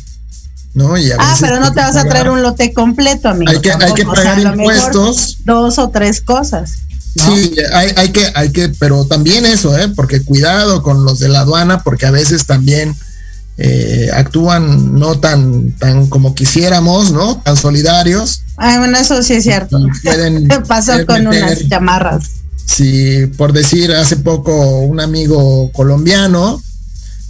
¿no? 0.75 0.95
ah, 1.19 1.37
pero 1.41 1.59
no 1.59 1.73
te 1.73 1.81
vas 1.81 1.97
a 1.97 2.05
traer 2.05 2.31
un 2.31 2.43
lote 2.43 2.73
completo, 2.73 3.29
amigo. 3.29 3.51
Hay 3.51 3.61
que, 3.61 3.73
hay 3.73 3.95
que 3.95 4.05
pagar 4.05 4.39
impuestos. 4.39 5.39
Dos 5.45 5.79
o 5.79 5.91
tres 5.91 6.21
cosas. 6.21 6.75
Sí, 7.17 7.55
hay, 7.73 7.93
hay, 7.97 8.11
que, 8.11 8.31
hay 8.35 8.53
que, 8.53 8.69
pero 8.69 9.05
también 9.05 9.45
eso, 9.47 9.77
¿eh? 9.77 9.89
Porque 9.89 10.23
cuidado 10.23 10.83
con 10.83 11.05
los 11.05 11.19
de 11.19 11.29
la 11.29 11.41
aduana, 11.41 11.83
porque 11.83 12.07
a 12.07 12.13
veces 12.13 12.47
también 12.47 12.95
eh, 13.59 14.09
actúan 14.15 14.99
no 14.99 15.19
tan, 15.19 15.73
tan 15.73 16.07
como 16.07 16.35
quisiéramos, 16.35 17.13
¿no? 17.13 17.39
Tan 17.39 17.57
solidarios. 17.57 18.43
Ay, 18.57 18.79
bueno, 18.79 18.97
eso 18.99 19.23
sí 19.23 19.35
es 19.35 19.43
cierto. 19.43 19.79
¿Qué 20.03 20.61
pasó 20.69 21.05
con 21.07 21.27
unas 21.27 21.69
chamarras. 21.69 22.31
Sí, 22.65 23.27
por 23.37 23.53
decir, 23.53 23.93
hace 23.93 24.17
poco 24.17 24.81
un 24.81 25.01
amigo 25.01 25.73
colombiano 25.73 26.63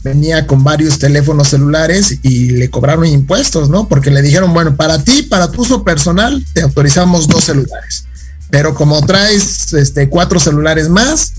venía 0.03 0.47
con 0.47 0.65
varios 0.65 0.99
teléfonos 0.99 1.49
celulares 1.49 2.19
y 2.23 2.51
le 2.51 2.71
cobraron 2.71 3.07
impuestos, 3.07 3.69
¿no? 3.69 3.89
Porque 3.89 4.11
le 4.11 4.23
dijeron, 4.23 4.53
bueno, 4.53 4.77
para 4.77 5.03
ti, 5.03 5.23
para 5.23 5.51
tu 5.51 5.63
uso 5.63 5.83
personal, 5.83 6.45
te 6.53 6.63
autorizamos 6.63 7.29
dos 7.29 7.45
celulares. 7.45 8.05
Pero 8.51 8.75
como 8.75 9.05
traes 9.05 9.73
este, 9.73 10.09
cuatro 10.09 10.41
celulares 10.41 10.89
más, 10.89 11.33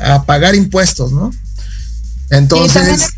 a 0.00 0.24
pagar 0.24 0.54
impuestos, 0.54 1.12
¿no? 1.12 1.30
Entonces. 2.30 3.14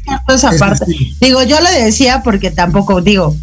Digo, 1.20 1.42
yo 1.42 1.60
le 1.60 1.84
decía 1.84 2.22
porque 2.22 2.50
tampoco, 2.50 3.00
digo, 3.00 3.36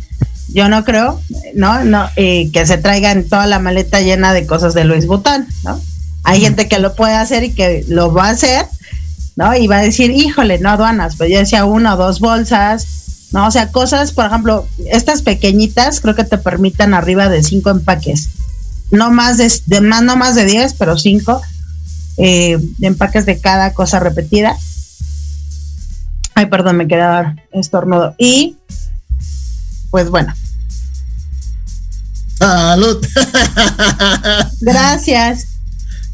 yo 0.52 0.68
no 0.68 0.84
creo, 0.84 1.22
¿no? 1.54 1.84
no 1.84 2.10
eh, 2.16 2.50
que 2.52 2.66
se 2.66 2.78
traigan 2.78 3.26
toda 3.26 3.46
la 3.46 3.60
maleta 3.60 4.02
llena 4.02 4.34
de 4.34 4.48
cosas 4.48 4.74
de 4.74 4.84
Luis 4.84 5.06
Bután, 5.06 5.48
¿no? 5.64 5.80
Hay 6.24 6.42
gente 6.42 6.68
que 6.68 6.80
lo 6.80 6.96
puede 6.96 7.14
hacer 7.14 7.44
y 7.44 7.54
que 7.54 7.86
lo 7.88 8.12
va 8.12 8.28
a 8.28 8.32
hacer, 8.32 8.66
¿no? 9.36 9.56
Y 9.56 9.68
va 9.68 9.78
a 9.78 9.84
decir, 9.84 10.12
híjole, 10.12 10.60
no 10.60 10.70
aduanas, 10.70 11.16
pero 11.18 11.30
yo 11.30 11.40
decía 11.40 11.66
una 11.66 11.94
o 11.94 11.98
dos 11.98 12.20
bolsas, 12.20 13.30
¿no? 13.32 13.48
O 13.48 13.52
sea, 13.52 13.72
cosas, 13.72 14.12
por 14.12 14.26
ejemplo, 14.26 14.68
estas 14.92 15.22
pequeñitas 15.22 16.02
creo 16.02 16.16
que 16.16 16.24
te 16.24 16.38
permitan 16.38 16.94
arriba 16.94 17.30
de 17.30 17.44
cinco 17.44 17.70
empaques. 17.70 18.30
No 18.92 19.12
más 19.12 19.38
de, 19.38 19.82
más, 19.82 20.02
no 20.02 20.18
más 20.18 20.36
de 20.36 20.46
diez, 20.46 20.74
pero 20.74 20.98
cinco 20.98 21.42
eh, 22.18 22.58
empaques 22.82 23.26
de 23.28 23.40
cada 23.40 23.74
cosa 23.74 24.00
repetida 24.00 24.58
Ay, 26.40 26.46
perdón, 26.46 26.78
me 26.78 26.88
quedaba 26.88 27.36
estornudo. 27.52 28.16
Y, 28.18 28.56
pues 29.92 30.10
bueno. 30.10 30.34
Salud. 32.38 33.06
Gracias. 34.62 35.48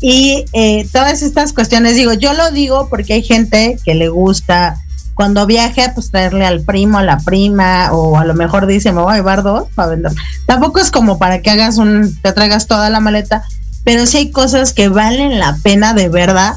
Y 0.01 0.45
eh, 0.53 0.89
todas 0.91 1.21
estas 1.21 1.53
cuestiones, 1.53 1.93
digo, 1.93 2.13
yo 2.13 2.33
lo 2.33 2.49
digo 2.49 2.89
porque 2.89 3.13
hay 3.13 3.21
gente 3.21 3.77
que 3.85 3.93
le 3.93 4.09
gusta 4.09 4.81
cuando 5.13 5.45
viaje, 5.45 5.91
pues 5.93 6.09
traerle 6.09 6.43
al 6.43 6.61
primo, 6.61 6.97
a 6.97 7.03
la 7.03 7.19
prima, 7.19 7.91
o 7.91 8.17
a 8.17 8.25
lo 8.25 8.33
mejor 8.33 8.65
dice, 8.65 8.91
me 8.93 9.03
voy 9.03 9.13
a 9.13 9.17
llevar 9.17 9.43
dos 9.43 9.67
para 9.75 9.89
vender. 9.89 10.11
Tampoco 10.47 10.79
es 10.79 10.89
como 10.89 11.19
para 11.19 11.43
que 11.43 11.51
hagas 11.51 11.77
un, 11.77 12.19
te 12.23 12.33
traigas 12.33 12.65
toda 12.65 12.89
la 12.89 12.99
maleta, 12.99 13.43
pero 13.83 14.07
sí 14.07 14.17
hay 14.17 14.31
cosas 14.31 14.73
que 14.73 14.89
valen 14.89 15.37
la 15.37 15.55
pena 15.61 15.93
de 15.93 16.09
verdad, 16.09 16.55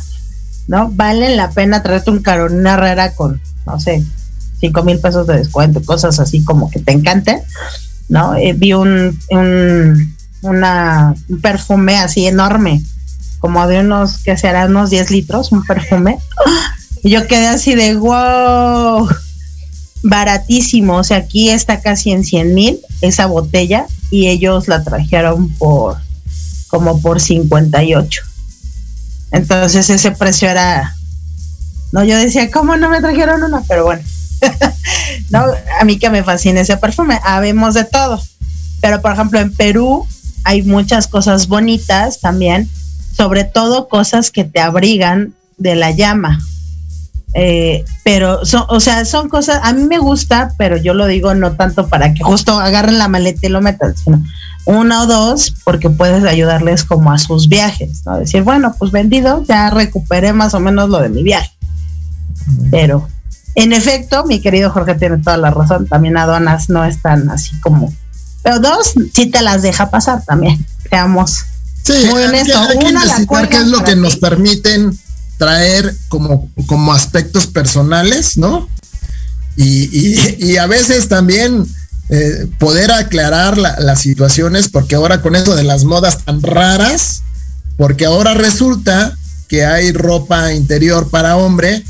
¿no? 0.69 0.91
Valen 0.93 1.37
la 1.37 1.51
pena 1.51 1.83
traerte 1.83 2.11
un 2.11 2.23
Carolina 2.23 2.75
Herrera 2.75 3.14
con 3.14 3.41
no 3.69 3.79
sé, 3.79 4.03
cinco 4.59 4.83
mil 4.83 4.99
pesos 4.99 5.27
de 5.27 5.37
descuento, 5.37 5.83
cosas 5.83 6.19
así 6.21 6.43
como 6.43 6.71
que 6.71 6.81
te 6.81 6.93
encanten, 6.93 7.41
¿no? 8.09 8.35
Eh, 8.35 8.55
vi 8.55 8.73
un, 8.73 9.19
un, 9.31 10.16
un 10.43 11.41
perfume 11.41 11.99
así 11.99 12.27
enorme, 12.27 12.83
como 13.41 13.66
de 13.66 13.81
unos, 13.81 14.19
que 14.19 14.37
serán 14.37 14.71
unos 14.71 14.91
10 14.91 15.11
litros, 15.11 15.53
un 15.53 15.64
perfume. 15.64 16.19
Y 17.05 17.11
yo 17.11 17.29
quedé 17.29 17.47
así 17.47 17.77
de 17.77 17.95
wow, 17.95 19.09
baratísimo. 20.03 20.97
O 20.97 21.05
sea, 21.05 21.19
aquí 21.19 21.49
está 21.51 21.81
casi 21.81 22.11
en 22.11 22.25
100 22.25 22.55
mil 22.55 22.81
esa 23.03 23.27
botella 23.27 23.87
y 24.11 24.27
ellos 24.27 24.66
la 24.66 24.83
trajeron 24.83 25.49
por 25.59 25.99
como 26.66 27.01
por 27.01 27.21
58. 27.21 28.23
Entonces 29.31 29.91
ese 29.91 30.11
precio 30.12 30.49
era 30.49 30.95
no, 31.93 32.05
yo 32.05 32.18
decía, 32.18 32.51
¿cómo 32.51 32.76
no 32.76 32.91
me 32.91 33.01
trajeron 33.01 33.43
una? 33.43 33.62
Pero 33.66 33.85
bueno, 33.85 34.03
no, 35.31 35.45
a 35.81 35.85
mí 35.85 35.99
que 35.99 36.11
me 36.11 36.22
fascina 36.22 36.61
ese 36.61 36.76
perfume, 36.76 37.18
habemos 37.24 37.74
de 37.74 37.85
todo. 37.85 38.20
Pero 38.81 39.01
por 39.01 39.12
ejemplo, 39.12 39.41
en 39.41 39.53
Perú 39.53 40.07
hay 40.45 40.62
muchas 40.62 41.09
cosas 41.09 41.49
bonitas 41.49 42.20
también, 42.20 42.68
sobre 43.16 43.45
todo 43.45 43.89
cosas 43.89 44.31
que 44.31 44.45
te 44.45 44.61
abrigan 44.61 45.35
de 45.57 45.74
la 45.76 45.91
llama. 45.91 46.41
Eh, 47.35 47.85
pero, 48.05 48.45
son, 48.45 48.64
o 48.68 48.81
sea, 48.81 49.05
son 49.05 49.29
cosas, 49.29 49.61
a 49.62 49.72
mí 49.72 49.85
me 49.85 49.99
gusta, 49.99 50.53
pero 50.57 50.76
yo 50.76 50.95
lo 50.95 51.07
digo 51.07 51.35
no 51.35 51.53
tanto 51.53 51.89
para 51.89 52.14
que 52.14 52.22
justo 52.22 52.59
agarren 52.59 52.99
la 52.99 53.09
maleta 53.09 53.47
y 53.47 53.51
lo 53.51 53.61
metan, 53.61 53.97
sino 53.97 54.22
una 54.69 55.03
o 55.03 55.07
dos, 55.07 55.55
porque 55.64 55.89
puedes 55.89 56.23
ayudarles 56.25 56.85
como 56.85 57.11
a 57.11 57.19
sus 57.19 57.49
viajes, 57.49 58.03
¿no? 58.05 58.19
Decir, 58.19 58.43
bueno, 58.43 58.75
pues 58.79 58.93
vendido, 58.93 59.43
ya 59.49 59.71
recuperé 59.71 60.35
más 60.35 60.53
o 60.53 60.61
menos 60.61 60.91
lo 60.91 61.01
de 61.01 61.09
mi 61.09 61.23
viaje. 61.23 61.51
Pero, 62.71 63.09
en 63.55 63.73
efecto, 63.73 64.27
mi 64.27 64.41
querido 64.43 64.71
Jorge 64.71 64.95
tiene 64.95 65.16
toda 65.19 65.39
la 65.39 65.51
razón, 65.51 65.87
también 65.87 66.19
aduanas 66.19 66.69
no 66.69 66.85
están 66.85 67.31
así 67.31 67.59
como... 67.61 67.95
Pero 68.43 68.61
dos, 68.61 68.93
sí 69.14 69.27
te 69.31 69.41
las 69.41 69.62
deja 69.62 69.91
pasar 69.91 70.23
también, 70.27 70.64
seamos 70.91 71.45
sí, 71.83 72.07
muy 72.11 72.23
honestos. 72.25 72.69
Hay, 72.69 72.79
que 72.79 72.93
necesitar 72.93 73.49
qué 73.49 73.57
es 73.57 73.69
lo 73.69 73.83
que 73.85 73.97
nos 73.97 74.16
permiten 74.16 74.99
traer 75.39 75.97
como, 76.09 76.51
como 76.66 76.93
aspectos 76.93 77.47
personales, 77.47 78.37
¿no? 78.37 78.69
Y, 79.57 80.57
a 80.59 80.66
veces 80.66 81.09
también 81.09 81.66
eh, 82.11 82.47
poder 82.59 82.91
aclarar 82.91 83.59
las 83.59 84.01
situaciones, 84.01 84.69
porque 84.69 84.95
ahora 84.95 85.21
con 85.21 85.37
eso 85.37 85.55
de 85.55 85.65
las 85.65 85.85
modas 85.85 86.25
tan 86.25 86.43
raras, 86.43 87.23
porque 87.77 88.07
ahora 88.07 88.35
resulta 88.35 89.17
que 89.49 89.65
hay 89.65 89.93
ropa 89.93 90.53
interior 90.53 91.11
para 91.11 91.37
hombre, 91.37 91.83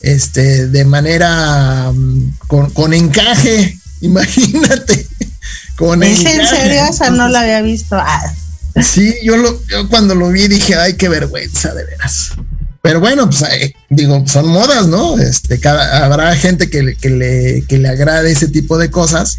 este, 0.00 0.68
de 0.68 0.84
manera 0.84 1.90
mm, 1.92 2.38
con, 2.72 2.94
encaje, 2.94 3.78
imagínate. 4.00 5.06
Con 5.76 6.02
¿Es 6.02 6.24
en 6.24 6.46
serio? 6.46 6.86
Esa 6.88 7.10
no 7.10 7.28
la 7.28 7.40
había 7.40 7.60
visto. 7.60 7.96
Ah. 7.96 8.34
Sí, 8.82 9.14
yo, 9.22 9.36
lo, 9.36 9.62
yo 9.66 9.88
cuando 9.88 10.14
lo 10.14 10.28
vi 10.28 10.48
dije, 10.48 10.74
ay, 10.74 10.94
qué 10.94 11.08
vergüenza, 11.08 11.74
de 11.74 11.84
veras. 11.84 12.30
Pero 12.82 13.00
bueno, 13.00 13.28
pues 13.28 13.42
eh, 13.42 13.74
digo, 13.90 14.22
son 14.26 14.48
modas, 14.48 14.86
¿no? 14.86 15.18
Este, 15.18 15.58
cada, 15.58 16.04
habrá 16.04 16.34
gente 16.36 16.70
que, 16.70 16.94
que, 16.96 17.10
le, 17.10 17.64
que 17.66 17.78
le 17.78 17.88
agrade 17.88 18.30
ese 18.30 18.48
tipo 18.48 18.78
de 18.78 18.90
cosas. 18.90 19.38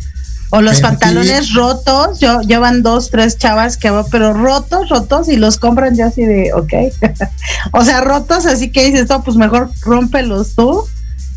O 0.49 0.61
los 0.61 0.79
pantalones 0.79 1.53
rotos, 1.53 2.19
yo 2.19 2.41
llevan 2.41 2.81
dos, 2.81 3.09
tres 3.09 3.37
chavas 3.37 3.75
que 3.75 3.89
va, 3.89 4.05
pero 4.05 4.33
rotos, 4.33 4.87
rotos, 4.89 5.27
y 5.27 5.35
los 5.35 5.57
compran 5.57 5.95
ya 5.95 6.07
así 6.07 6.23
de, 6.23 6.53
ok. 6.53 6.73
o 7.73 7.83
sea, 7.83 7.99
rotos, 8.01 8.45
así 8.45 8.71
que 8.71 8.85
dices, 8.85 9.09
no, 9.09 9.23
pues 9.23 9.35
mejor 9.35 9.69
rómpelos 9.81 10.55
tú. 10.55 10.85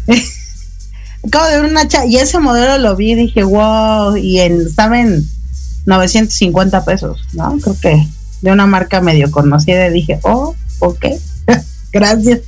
Acabo 1.27 1.47
de 1.47 1.61
ver 1.61 1.71
una 1.71 1.89
chava, 1.89 2.07
y 2.07 2.17
ese 2.17 2.39
modelo 2.39 2.79
lo 2.79 2.95
vi, 2.95 3.15
dije, 3.15 3.43
wow, 3.43 4.17
y 4.17 4.41
en, 4.41 4.61
estaba 4.61 5.01
en 5.01 5.29
950 5.87 6.85
pesos, 6.85 7.21
¿no? 7.33 7.59
Creo 7.61 7.77
que 7.81 8.09
de 8.43 8.53
una 8.53 8.67
marca 8.67 9.01
medio 9.01 9.31
conocida, 9.31 9.91
dije, 9.91 10.21
oh, 10.23 10.55
ok. 10.79 11.07
gracias. 11.93 12.41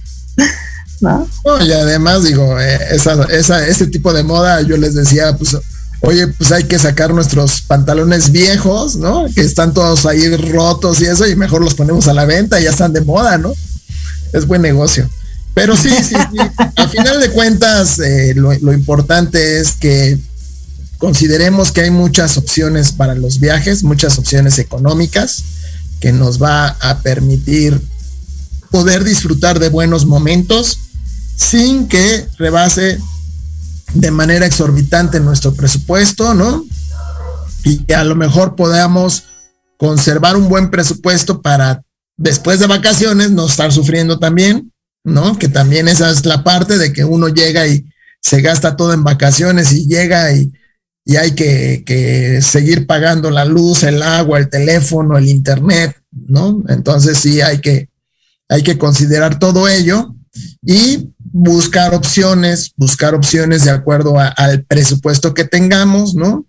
¿No? 1.00 1.26
y 1.60 1.72
además 1.72 2.22
digo, 2.22 2.60
eh, 2.60 2.78
esa, 2.92 3.24
esa, 3.24 3.66
ese 3.66 3.88
tipo 3.88 4.12
de 4.12 4.22
moda, 4.22 4.62
yo 4.62 4.76
les 4.76 4.94
decía, 4.94 5.36
pues, 5.36 5.56
oye, 6.02 6.26
pues 6.28 6.52
hay 6.52 6.64
que 6.64 6.78
sacar 6.78 7.14
nuestros 7.14 7.62
pantalones 7.62 8.30
viejos, 8.32 8.96
¿no? 8.96 9.26
Que 9.34 9.40
están 9.40 9.72
todos 9.72 10.04
ahí 10.04 10.36
rotos 10.36 11.00
y 11.00 11.06
eso, 11.06 11.26
y 11.26 11.36
mejor 11.36 11.62
los 11.62 11.74
ponemos 11.74 12.08
a 12.08 12.14
la 12.14 12.24
venta, 12.24 12.60
ya 12.60 12.70
están 12.70 12.92
de 12.92 13.00
moda, 13.00 13.38
¿no? 13.38 13.52
Es 14.32 14.46
buen 14.46 14.62
negocio. 14.62 15.08
Pero 15.54 15.76
sí, 15.76 15.90
sí, 15.90 16.14
sí. 16.14 16.38
a 16.76 16.88
final 16.88 17.20
de 17.20 17.30
cuentas, 17.30 17.98
eh, 18.00 18.34
lo, 18.34 18.52
lo 18.52 18.72
importante 18.72 19.60
es 19.60 19.72
que 19.72 20.18
consideremos 20.98 21.72
que 21.72 21.82
hay 21.82 21.90
muchas 21.90 22.36
opciones 22.36 22.92
para 22.92 23.14
los 23.14 23.38
viajes, 23.38 23.82
muchas 23.82 24.18
opciones 24.18 24.58
económicas 24.58 25.44
que 26.00 26.12
nos 26.12 26.42
va 26.42 26.68
a 26.68 26.98
permitir 26.98 27.80
poder 28.70 29.04
disfrutar 29.04 29.60
de 29.60 29.68
buenos 29.68 30.06
momentos 30.06 30.78
sin 31.36 31.86
que 31.86 32.26
rebase 32.38 32.98
de 33.94 34.10
manera 34.10 34.46
exorbitante 34.46 35.20
nuestro 35.20 35.54
presupuesto, 35.54 36.34
¿no? 36.34 36.64
Y 37.64 37.84
que 37.84 37.94
a 37.94 38.04
lo 38.04 38.14
mejor 38.14 38.56
podamos 38.56 39.24
conservar 39.76 40.36
un 40.36 40.48
buen 40.48 40.70
presupuesto 40.70 41.42
para 41.42 41.82
después 42.16 42.60
de 42.60 42.66
vacaciones 42.66 43.30
no 43.30 43.46
estar 43.46 43.72
sufriendo 43.72 44.18
también, 44.18 44.72
¿no? 45.04 45.38
Que 45.38 45.48
también 45.48 45.88
esa 45.88 46.10
es 46.10 46.24
la 46.24 46.44
parte 46.44 46.78
de 46.78 46.92
que 46.92 47.04
uno 47.04 47.28
llega 47.28 47.66
y 47.66 47.84
se 48.20 48.40
gasta 48.40 48.76
todo 48.76 48.92
en 48.92 49.04
vacaciones 49.04 49.72
y 49.72 49.86
llega 49.86 50.32
y, 50.32 50.52
y 51.04 51.16
hay 51.16 51.32
que, 51.32 51.82
que, 51.84 52.40
seguir 52.40 52.86
pagando 52.86 53.30
la 53.30 53.44
luz, 53.44 53.82
el 53.82 54.02
agua, 54.02 54.38
el 54.38 54.48
teléfono, 54.48 55.18
el 55.18 55.28
internet, 55.28 55.96
¿no? 56.10 56.62
Entonces 56.68 57.18
sí 57.18 57.40
hay 57.40 57.60
que, 57.60 57.88
hay 58.48 58.62
que 58.62 58.78
considerar 58.78 59.38
todo 59.38 59.68
ello 59.68 60.14
y 60.64 61.10
buscar 61.18 61.94
opciones, 61.94 62.72
buscar 62.76 63.14
opciones 63.14 63.64
de 63.64 63.70
acuerdo 63.70 64.16
al 64.18 64.64
presupuesto 64.64 65.34
que 65.34 65.44
tengamos, 65.44 66.14
¿no? 66.14 66.46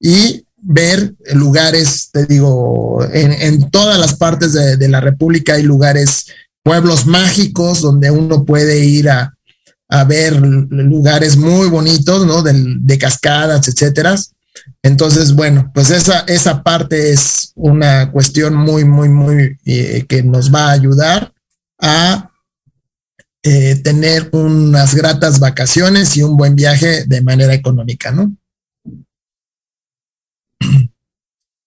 Y 0.00 0.44
ver 0.56 1.14
lugares, 1.34 2.10
te 2.10 2.26
digo, 2.26 3.06
en, 3.12 3.70
todas 3.70 3.98
las 3.98 4.14
partes 4.14 4.52
de, 4.52 4.88
la 4.88 5.00
República 5.00 5.54
hay 5.54 5.62
lugares, 5.62 6.26
pueblos 6.62 7.06
mágicos 7.06 7.82
donde 7.82 8.10
uno 8.10 8.44
puede 8.44 8.84
ir 8.84 9.08
a, 9.10 9.30
ver 10.08 10.34
lugares 10.40 11.36
muy 11.36 11.68
bonitos, 11.68 12.26
¿no? 12.26 12.42
De, 12.42 12.98
cascadas, 12.98 13.68
etcétera. 13.68 14.16
Entonces, 14.82 15.34
bueno, 15.34 15.70
pues 15.74 15.90
esa, 15.90 16.20
esa 16.20 16.62
parte 16.62 17.12
es 17.12 17.52
una 17.54 18.10
cuestión 18.10 18.54
muy, 18.54 18.84
muy, 18.84 19.08
muy 19.08 19.56
eh, 19.64 20.04
que 20.08 20.22
nos 20.22 20.52
va 20.52 20.68
a 20.68 20.72
ayudar 20.72 21.32
a 21.80 22.30
eh, 23.46 23.74
tener 23.76 24.30
unas 24.32 24.94
gratas 24.94 25.38
vacaciones 25.38 26.16
y 26.16 26.22
un 26.22 26.34
buen 26.34 26.56
viaje 26.56 27.04
de 27.04 27.20
manera 27.20 27.52
económica, 27.52 28.10
¿no? 28.10 28.34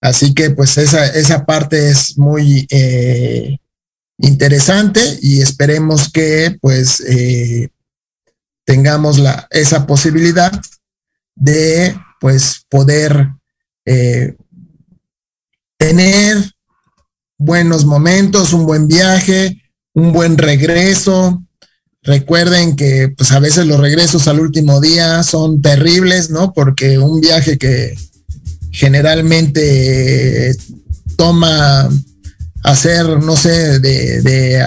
Así 0.02 0.34
que 0.34 0.50
pues 0.50 0.76
esa, 0.80 1.06
esa 1.06 1.46
parte 1.46 1.92
es 1.92 2.18
muy 2.18 2.66
eh, 2.72 3.60
interesante 4.18 5.20
y 5.22 5.42
esperemos 5.42 6.12
que 6.12 6.58
pues 6.60 7.00
eh, 7.02 7.70
tengamos 8.66 9.20
la, 9.20 9.48
esa 9.52 9.86
posibilidad 9.86 10.60
de 11.36 11.96
pues 12.20 12.66
poder 12.70 13.34
tener 15.78 16.38
buenos 17.38 17.86
momentos, 17.86 18.52
un 18.52 18.66
buen 18.66 18.88
viaje, 18.88 19.62
un 19.94 20.12
buen 20.12 20.40
regreso. 20.40 21.44
Recuerden 22.08 22.78
que 22.78 23.14
pues 23.18 23.34
a 23.34 23.40
veces 23.40 23.68
los 23.68 23.82
regresos 23.82 24.30
al 24.30 24.40
último 24.40 24.80
día 24.80 25.24
son 25.24 25.62
terribles, 25.62 26.30
¿no? 26.30 26.54
Porque 26.54 26.98
un 26.98 27.20
viaje 27.20 27.58
que 27.58 27.98
generalmente 28.72 30.56
toma 31.18 31.90
hacer, 32.64 33.06
no 33.22 33.36
sé, 33.36 33.80
de, 33.80 34.64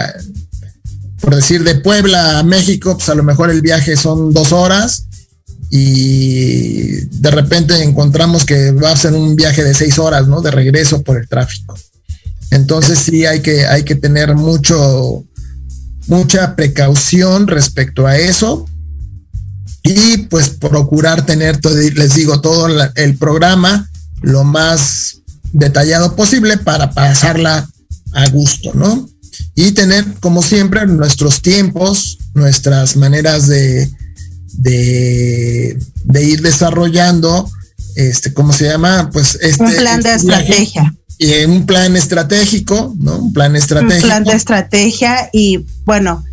por 1.23 1.35
decir, 1.35 1.65
de 1.65 1.77
Puebla 1.77 2.41
a 2.41 2.43
México, 2.43 2.99
pues 2.99 3.09
a 3.09 3.15
lo 3.15 3.23
mejor 3.23 3.49
el 3.49 3.63
viaje 3.63 3.97
son 3.97 4.35
dos 4.35 4.53
horas 4.53 5.07
y 5.71 7.07
de 7.07 7.31
repente 7.31 7.83
encontramos 7.83 8.45
que 8.45 8.73
va 8.73 8.93
a 8.93 8.97
ser 8.99 9.15
un 9.15 9.35
viaje 9.35 9.65
de 9.65 9.73
seis 9.73 9.99
horas, 9.99 10.29
¿no? 10.29 10.43
De 10.43 10.51
regreso 10.51 11.03
por 11.03 11.17
el 11.17 11.27
tráfico. 11.27 11.75
Entonces 12.51 12.99
sí 12.99 13.25
hay 13.25 13.41
que, 13.41 13.65
hay 13.65 13.85
que 13.85 13.95
tener 13.95 14.35
mucho, 14.35 15.25
mucha 16.11 16.57
precaución 16.57 17.47
respecto 17.47 18.07
a 18.07 18.19
eso 18.19 18.67
y 19.85 20.19
pues 20.29 20.51
procurar 20.51 21.25
tener, 21.25 21.65
les 21.65 22.15
digo, 22.15 22.41
todo 22.41 22.67
el 22.97 23.17
programa 23.17 23.89
lo 24.21 24.43
más 24.43 25.21
detallado 25.53 26.17
posible 26.17 26.59
para 26.59 26.91
pasarla 26.91 27.67
a 28.13 28.29
gusto, 28.31 28.73
¿no? 28.75 29.09
Y 29.55 29.71
tener, 29.73 30.05
como 30.19 30.43
siempre, 30.43 30.85
nuestros 30.87 31.43
tiempos, 31.43 32.19
nuestras 32.35 32.97
maneras 32.97 33.47
de, 33.47 33.89
de, 34.53 35.79
ir 36.23 36.43
desarrollando, 36.43 37.49
este, 37.95 38.35
¿cómo 38.35 38.53
se 38.53 38.65
llama? 38.65 39.11
Pues 39.13 39.39
este. 39.41 39.65
Un 39.65 39.77
plan 39.77 40.03
de 40.03 40.15
este 40.15 40.27
estrategia 40.27 40.93
y 41.23 41.45
un 41.45 41.67
plan 41.67 41.95
estratégico, 41.97 42.95
¿no? 42.99 43.19
Un 43.19 43.33
plan 43.35 43.55
estratégico. 43.55 44.07
Un 44.07 44.11
plan 44.11 44.25
de 44.25 44.33
estrategia 44.33 45.29
y 45.35 45.67
bueno, 45.85 46.25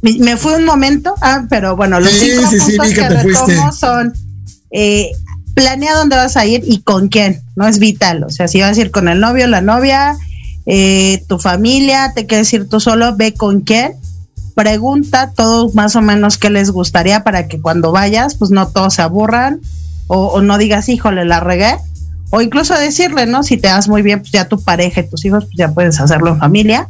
me 0.00 0.36
fui 0.36 0.52
un 0.52 0.64
momento, 0.64 1.12
ah, 1.20 1.44
pero 1.50 1.74
bueno, 1.74 1.98
los 1.98 2.12
cinco 2.12 2.48
puntos 2.48 2.88
que, 2.94 3.08
retomo 3.08 3.72
son 3.72 4.12
eh, 4.70 5.10
planea 5.54 5.96
dónde 5.96 6.14
vas 6.14 6.36
a 6.36 6.46
ir 6.46 6.62
y 6.64 6.82
con 6.82 7.08
quién, 7.08 7.42
no 7.56 7.66
es 7.66 7.80
vital, 7.80 8.22
o 8.22 8.30
sea, 8.30 8.46
si 8.46 8.60
vas 8.60 8.78
a 8.78 8.80
ir 8.80 8.92
con 8.92 9.08
el 9.08 9.18
novio, 9.18 9.48
la 9.48 9.60
novia, 9.60 10.16
eh, 10.66 11.20
tu 11.26 11.40
familia, 11.40 12.12
te 12.14 12.26
quieres 12.26 12.52
ir 12.52 12.68
tú 12.68 12.78
solo, 12.78 13.16
ve 13.16 13.34
con 13.34 13.62
quién, 13.62 13.94
pregunta 14.54 15.32
todo 15.34 15.68
más 15.72 15.96
o 15.96 16.00
menos 16.00 16.38
qué 16.38 16.48
les 16.48 16.70
gustaría 16.70 17.24
para 17.24 17.48
que 17.48 17.60
cuando 17.60 17.90
vayas, 17.90 18.36
pues 18.36 18.52
no 18.52 18.68
todos 18.68 18.94
se 18.94 19.02
aburran 19.02 19.60
o, 20.06 20.26
o 20.28 20.42
no 20.42 20.58
digas, 20.58 20.88
híjole, 20.88 21.24
la 21.24 21.40
regué, 21.40 21.74
o 22.30 22.40
incluso 22.40 22.74
decirle, 22.74 23.26
¿no? 23.26 23.42
Si 23.42 23.56
te 23.56 23.68
das 23.68 23.88
muy 23.88 24.02
bien, 24.02 24.20
pues 24.20 24.32
ya 24.32 24.48
tu 24.48 24.62
pareja 24.62 25.00
y 25.00 25.08
tus 25.08 25.24
hijos, 25.24 25.44
pues 25.44 25.56
ya 25.56 25.72
puedes 25.72 26.00
hacerlo 26.00 26.30
en 26.30 26.38
familia. 26.38 26.88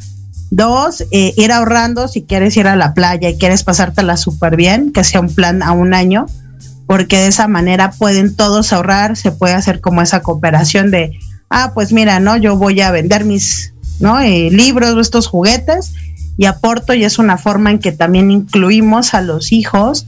Dos, 0.50 1.04
eh, 1.10 1.34
ir 1.36 1.52
ahorrando 1.52 2.08
si 2.08 2.22
quieres 2.22 2.56
ir 2.56 2.66
a 2.66 2.76
la 2.76 2.94
playa 2.94 3.28
y 3.28 3.38
quieres 3.38 3.62
pasártela 3.64 4.16
súper 4.16 4.56
bien, 4.56 4.92
que 4.92 5.04
sea 5.04 5.20
un 5.20 5.32
plan 5.34 5.62
a 5.62 5.72
un 5.72 5.94
año, 5.94 6.26
porque 6.86 7.18
de 7.18 7.28
esa 7.28 7.48
manera 7.48 7.90
pueden 7.92 8.34
todos 8.34 8.72
ahorrar, 8.72 9.16
se 9.16 9.30
puede 9.30 9.54
hacer 9.54 9.80
como 9.80 10.00
esa 10.00 10.22
cooperación 10.22 10.90
de, 10.90 11.18
ah, 11.50 11.72
pues 11.74 11.92
mira, 11.92 12.18
¿no? 12.18 12.36
Yo 12.36 12.56
voy 12.56 12.80
a 12.80 12.90
vender 12.90 13.24
mis, 13.24 13.74
¿no? 14.00 14.20
Eh, 14.20 14.48
libros, 14.50 14.96
estos 14.98 15.26
juguetes 15.26 15.92
y 16.38 16.46
aporto 16.46 16.94
y 16.94 17.04
es 17.04 17.18
una 17.18 17.36
forma 17.36 17.72
en 17.72 17.80
que 17.80 17.90
también 17.90 18.30
incluimos 18.30 19.12
a 19.12 19.20
los 19.20 19.52
hijos 19.52 20.06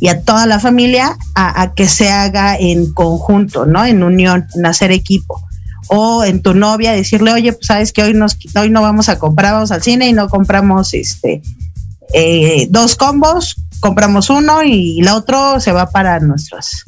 y 0.00 0.08
a 0.08 0.22
toda 0.22 0.46
la 0.46 0.60
familia 0.60 1.18
a, 1.34 1.74
que 1.74 1.88
se 1.88 2.08
haga 2.08 2.56
en 2.56 2.94
conjunto, 2.94 3.66
¿no? 3.66 3.84
En 3.84 4.04
unión, 4.04 4.46
en 4.54 4.64
hacer 4.64 4.92
equipo. 4.92 5.42
O 5.88 6.24
en 6.24 6.40
tu 6.40 6.54
novia 6.54 6.92
decirle, 6.92 7.32
oye, 7.32 7.52
pues 7.52 7.66
sabes 7.66 7.92
que 7.92 8.04
hoy, 8.04 8.14
nos, 8.14 8.38
hoy 8.54 8.70
no 8.70 8.80
vamos 8.80 9.08
a 9.08 9.18
comprar, 9.18 9.54
vamos 9.54 9.72
al 9.72 9.82
cine 9.82 10.08
y 10.08 10.12
no 10.12 10.28
compramos 10.28 10.94
este 10.94 11.42
eh, 12.14 12.68
dos 12.70 12.94
combos, 12.94 13.56
compramos 13.80 14.30
uno 14.30 14.62
y 14.62 15.00
el 15.00 15.08
otro 15.08 15.58
se 15.58 15.72
va 15.72 15.90
para 15.90 16.20
nuestros, 16.20 16.84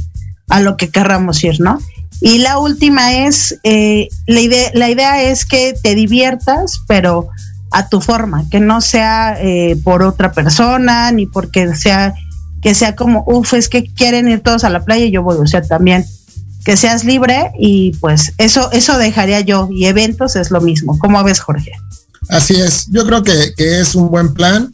a 0.48 0.60
lo 0.60 0.76
que 0.76 0.88
querramos 0.88 1.42
ir, 1.42 1.60
¿no? 1.60 1.80
Y 2.20 2.38
la 2.38 2.58
última 2.58 3.26
es, 3.26 3.58
eh, 3.64 4.08
la, 4.26 4.40
la 4.74 4.88
idea 4.88 5.22
es 5.22 5.44
que 5.44 5.74
te 5.82 5.96
diviertas, 5.96 6.80
pero 6.86 7.28
a 7.70 7.88
tu 7.88 8.00
forma, 8.00 8.44
que 8.50 8.60
no 8.60 8.80
sea 8.80 9.36
eh, 9.40 9.76
por 9.82 10.02
otra 10.02 10.32
persona, 10.32 11.10
ni 11.10 11.26
porque 11.26 11.74
sea, 11.74 12.14
que 12.62 12.74
sea 12.74 12.94
como, 12.94 13.24
uff, 13.26 13.54
es 13.54 13.68
que 13.68 13.84
quieren 13.92 14.28
ir 14.28 14.40
todos 14.40 14.64
a 14.64 14.70
la 14.70 14.84
playa 14.84 15.04
y 15.04 15.10
yo 15.10 15.22
voy, 15.22 15.36
o 15.38 15.46
sea, 15.46 15.62
también 15.62 16.04
que 16.64 16.76
seas 16.76 17.04
libre 17.04 17.52
y 17.58 17.92
pues 18.00 18.32
eso, 18.38 18.72
eso 18.72 18.96
dejaría 18.96 19.40
yo, 19.40 19.68
y 19.70 19.84
eventos 19.84 20.34
es 20.36 20.50
lo 20.50 20.60
mismo. 20.60 20.98
¿Cómo 20.98 21.22
ves, 21.22 21.40
Jorge? 21.40 21.72
Así 22.28 22.54
es, 22.54 22.86
yo 22.90 23.04
creo 23.06 23.22
que, 23.22 23.54
es 23.56 23.94
un 23.94 24.10
buen 24.10 24.34
plan. 24.34 24.72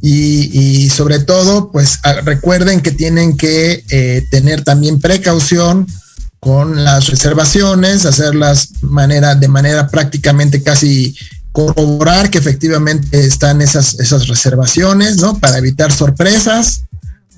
Y, 0.00 0.88
sobre 0.90 1.18
todo, 1.18 1.72
pues 1.72 1.98
recuerden 2.24 2.80
que 2.80 2.92
tienen 2.92 3.36
que 3.36 3.84
eh, 3.90 4.24
tener 4.30 4.62
también 4.62 5.00
precaución 5.00 5.88
con 6.38 6.84
las 6.84 7.08
reservaciones, 7.08 8.06
hacerlas 8.06 8.68
manera, 8.80 9.34
de 9.34 9.48
manera 9.48 9.88
prácticamente 9.88 10.62
casi 10.62 11.16
corroborar 11.58 12.30
que 12.30 12.38
efectivamente 12.38 13.18
están 13.26 13.60
esas, 13.60 13.98
esas 13.98 14.28
reservaciones, 14.28 15.16
¿no? 15.16 15.36
Para 15.40 15.58
evitar 15.58 15.90
sorpresas 15.90 16.82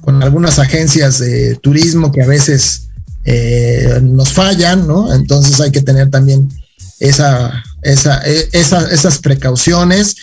con 0.02 0.22
algunas 0.22 0.58
agencias 0.58 1.20
de 1.20 1.54
turismo 1.56 2.12
que 2.12 2.22
a 2.22 2.26
veces 2.26 2.88
eh, 3.24 3.98
nos 4.02 4.34
fallan, 4.34 4.86
¿no? 4.86 5.14
Entonces 5.14 5.58
hay 5.62 5.70
que 5.70 5.80
tener 5.80 6.10
también 6.10 6.50
esa, 6.98 7.64
esa, 7.80 8.20
e, 8.26 8.46
esas 8.52 9.18
precauciones. 9.20 10.16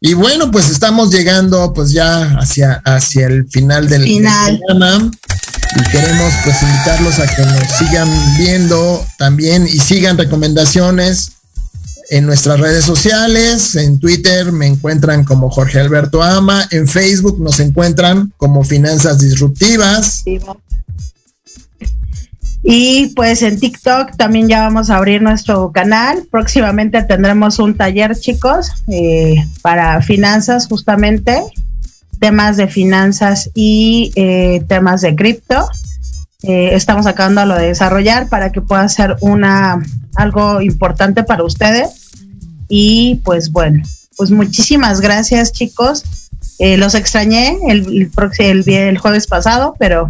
Y 0.00 0.14
bueno, 0.14 0.50
pues 0.50 0.68
estamos 0.68 1.12
llegando 1.12 1.72
pues 1.72 1.92
ya 1.92 2.36
hacia, 2.40 2.82
hacia 2.84 3.28
el 3.28 3.48
final 3.48 3.88
del, 3.88 4.02
final. 4.02 4.60
programa 4.66 5.10
y 5.76 5.90
queremos 5.92 6.32
pues 6.42 6.56
invitarlos 6.60 7.20
a 7.20 7.26
que 7.32 7.42
nos 7.42 7.68
sigan 7.78 8.36
viendo 8.36 9.06
también 9.16 9.64
y 9.64 9.78
sigan 9.78 10.18
recomendaciones 10.18 11.30
en 12.10 12.26
nuestras 12.26 12.60
redes 12.60 12.84
sociales, 12.84 13.76
en 13.76 13.98
Twitter 13.98 14.52
me 14.52 14.66
encuentran 14.66 15.24
como 15.24 15.50
Jorge 15.50 15.80
Alberto 15.80 16.22
Ama, 16.22 16.66
en 16.70 16.86
Facebook 16.86 17.40
nos 17.40 17.60
encuentran 17.60 18.32
como 18.36 18.64
Finanzas 18.64 19.18
Disruptivas. 19.18 20.24
Y 22.66 23.08
pues 23.08 23.42
en 23.42 23.60
TikTok 23.60 24.16
también 24.16 24.48
ya 24.48 24.62
vamos 24.62 24.88
a 24.88 24.96
abrir 24.96 25.20
nuestro 25.20 25.70
canal. 25.70 26.26
Próximamente 26.30 27.02
tendremos 27.02 27.58
un 27.58 27.76
taller, 27.76 28.16
chicos, 28.18 28.68
eh, 28.88 29.36
para 29.60 30.00
finanzas 30.00 30.66
justamente, 30.66 31.42
temas 32.20 32.56
de 32.56 32.66
finanzas 32.68 33.50
y 33.54 34.12
eh, 34.16 34.64
temas 34.66 35.02
de 35.02 35.14
cripto. 35.14 35.68
Eh, 36.46 36.74
estamos 36.74 37.06
acabando 37.06 37.54
de 37.54 37.68
desarrollar 37.68 38.28
para 38.28 38.52
que 38.52 38.60
pueda 38.60 38.86
ser 38.88 39.16
una 39.20 39.82
algo 40.14 40.60
importante 40.60 41.24
para 41.24 41.42
ustedes. 41.42 42.10
Y 42.68 43.16
pues 43.24 43.50
bueno, 43.50 43.82
pues 44.16 44.30
muchísimas 44.30 45.00
gracias 45.00 45.52
chicos. 45.52 46.04
los 46.58 46.94
extrañé 46.94 47.58
el, 47.68 48.10
el, 48.38 48.68
el 48.68 48.98
jueves 48.98 49.26
pasado, 49.26 49.74
pero 49.78 50.08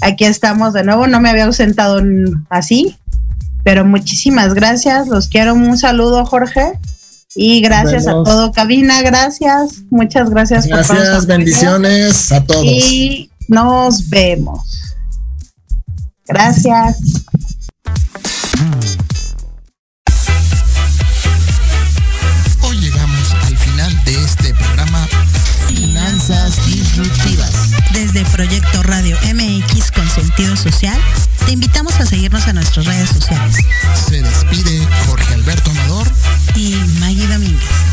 aquí 0.00 0.24
estamos 0.24 0.72
de 0.74 0.84
nuevo. 0.84 1.06
No 1.06 1.20
me 1.20 1.30
había 1.30 1.46
ausentado 1.46 2.02
así, 2.50 2.96
pero 3.64 3.84
muchísimas 3.84 4.54
gracias. 4.54 5.08
Los 5.08 5.28
quiero. 5.28 5.54
Un 5.54 5.78
saludo, 5.78 6.24
Jorge. 6.26 6.78
Y 7.34 7.62
gracias 7.62 8.06
a 8.06 8.12
todo 8.12 8.52
cabina, 8.52 9.00
gracias, 9.00 9.84
muchas 9.90 10.28
gracias. 10.28 10.66
Gracias, 10.66 11.24
bendiciones 11.24 12.30
a 12.30 12.44
todos. 12.44 12.62
Y 12.62 13.30
nos 13.48 14.10
vemos. 14.10 14.91
Gracias. 16.32 16.96
Hoy 22.62 22.76
llegamos 22.80 23.34
al 23.44 23.56
final 23.58 24.04
de 24.06 24.24
este 24.24 24.54
programa 24.54 25.06
Finanzas 25.68 26.64
Disruptivas. 26.64 27.72
Desde 27.92 28.24
Proyecto 28.26 28.82
Radio 28.82 29.18
MX 29.34 29.90
con 29.90 30.08
sentido 30.08 30.56
social, 30.56 30.98
te 31.44 31.52
invitamos 31.52 32.00
a 32.00 32.06
seguirnos 32.06 32.46
en 32.48 32.54
nuestras 32.54 32.86
redes 32.86 33.10
sociales. 33.10 33.58
Se 34.08 34.22
despide 34.22 34.80
Jorge 35.06 35.34
Alberto 35.34 35.70
Amador 35.70 36.10
y 36.54 36.76
Maggie 36.98 37.26
Domínguez. 37.26 37.91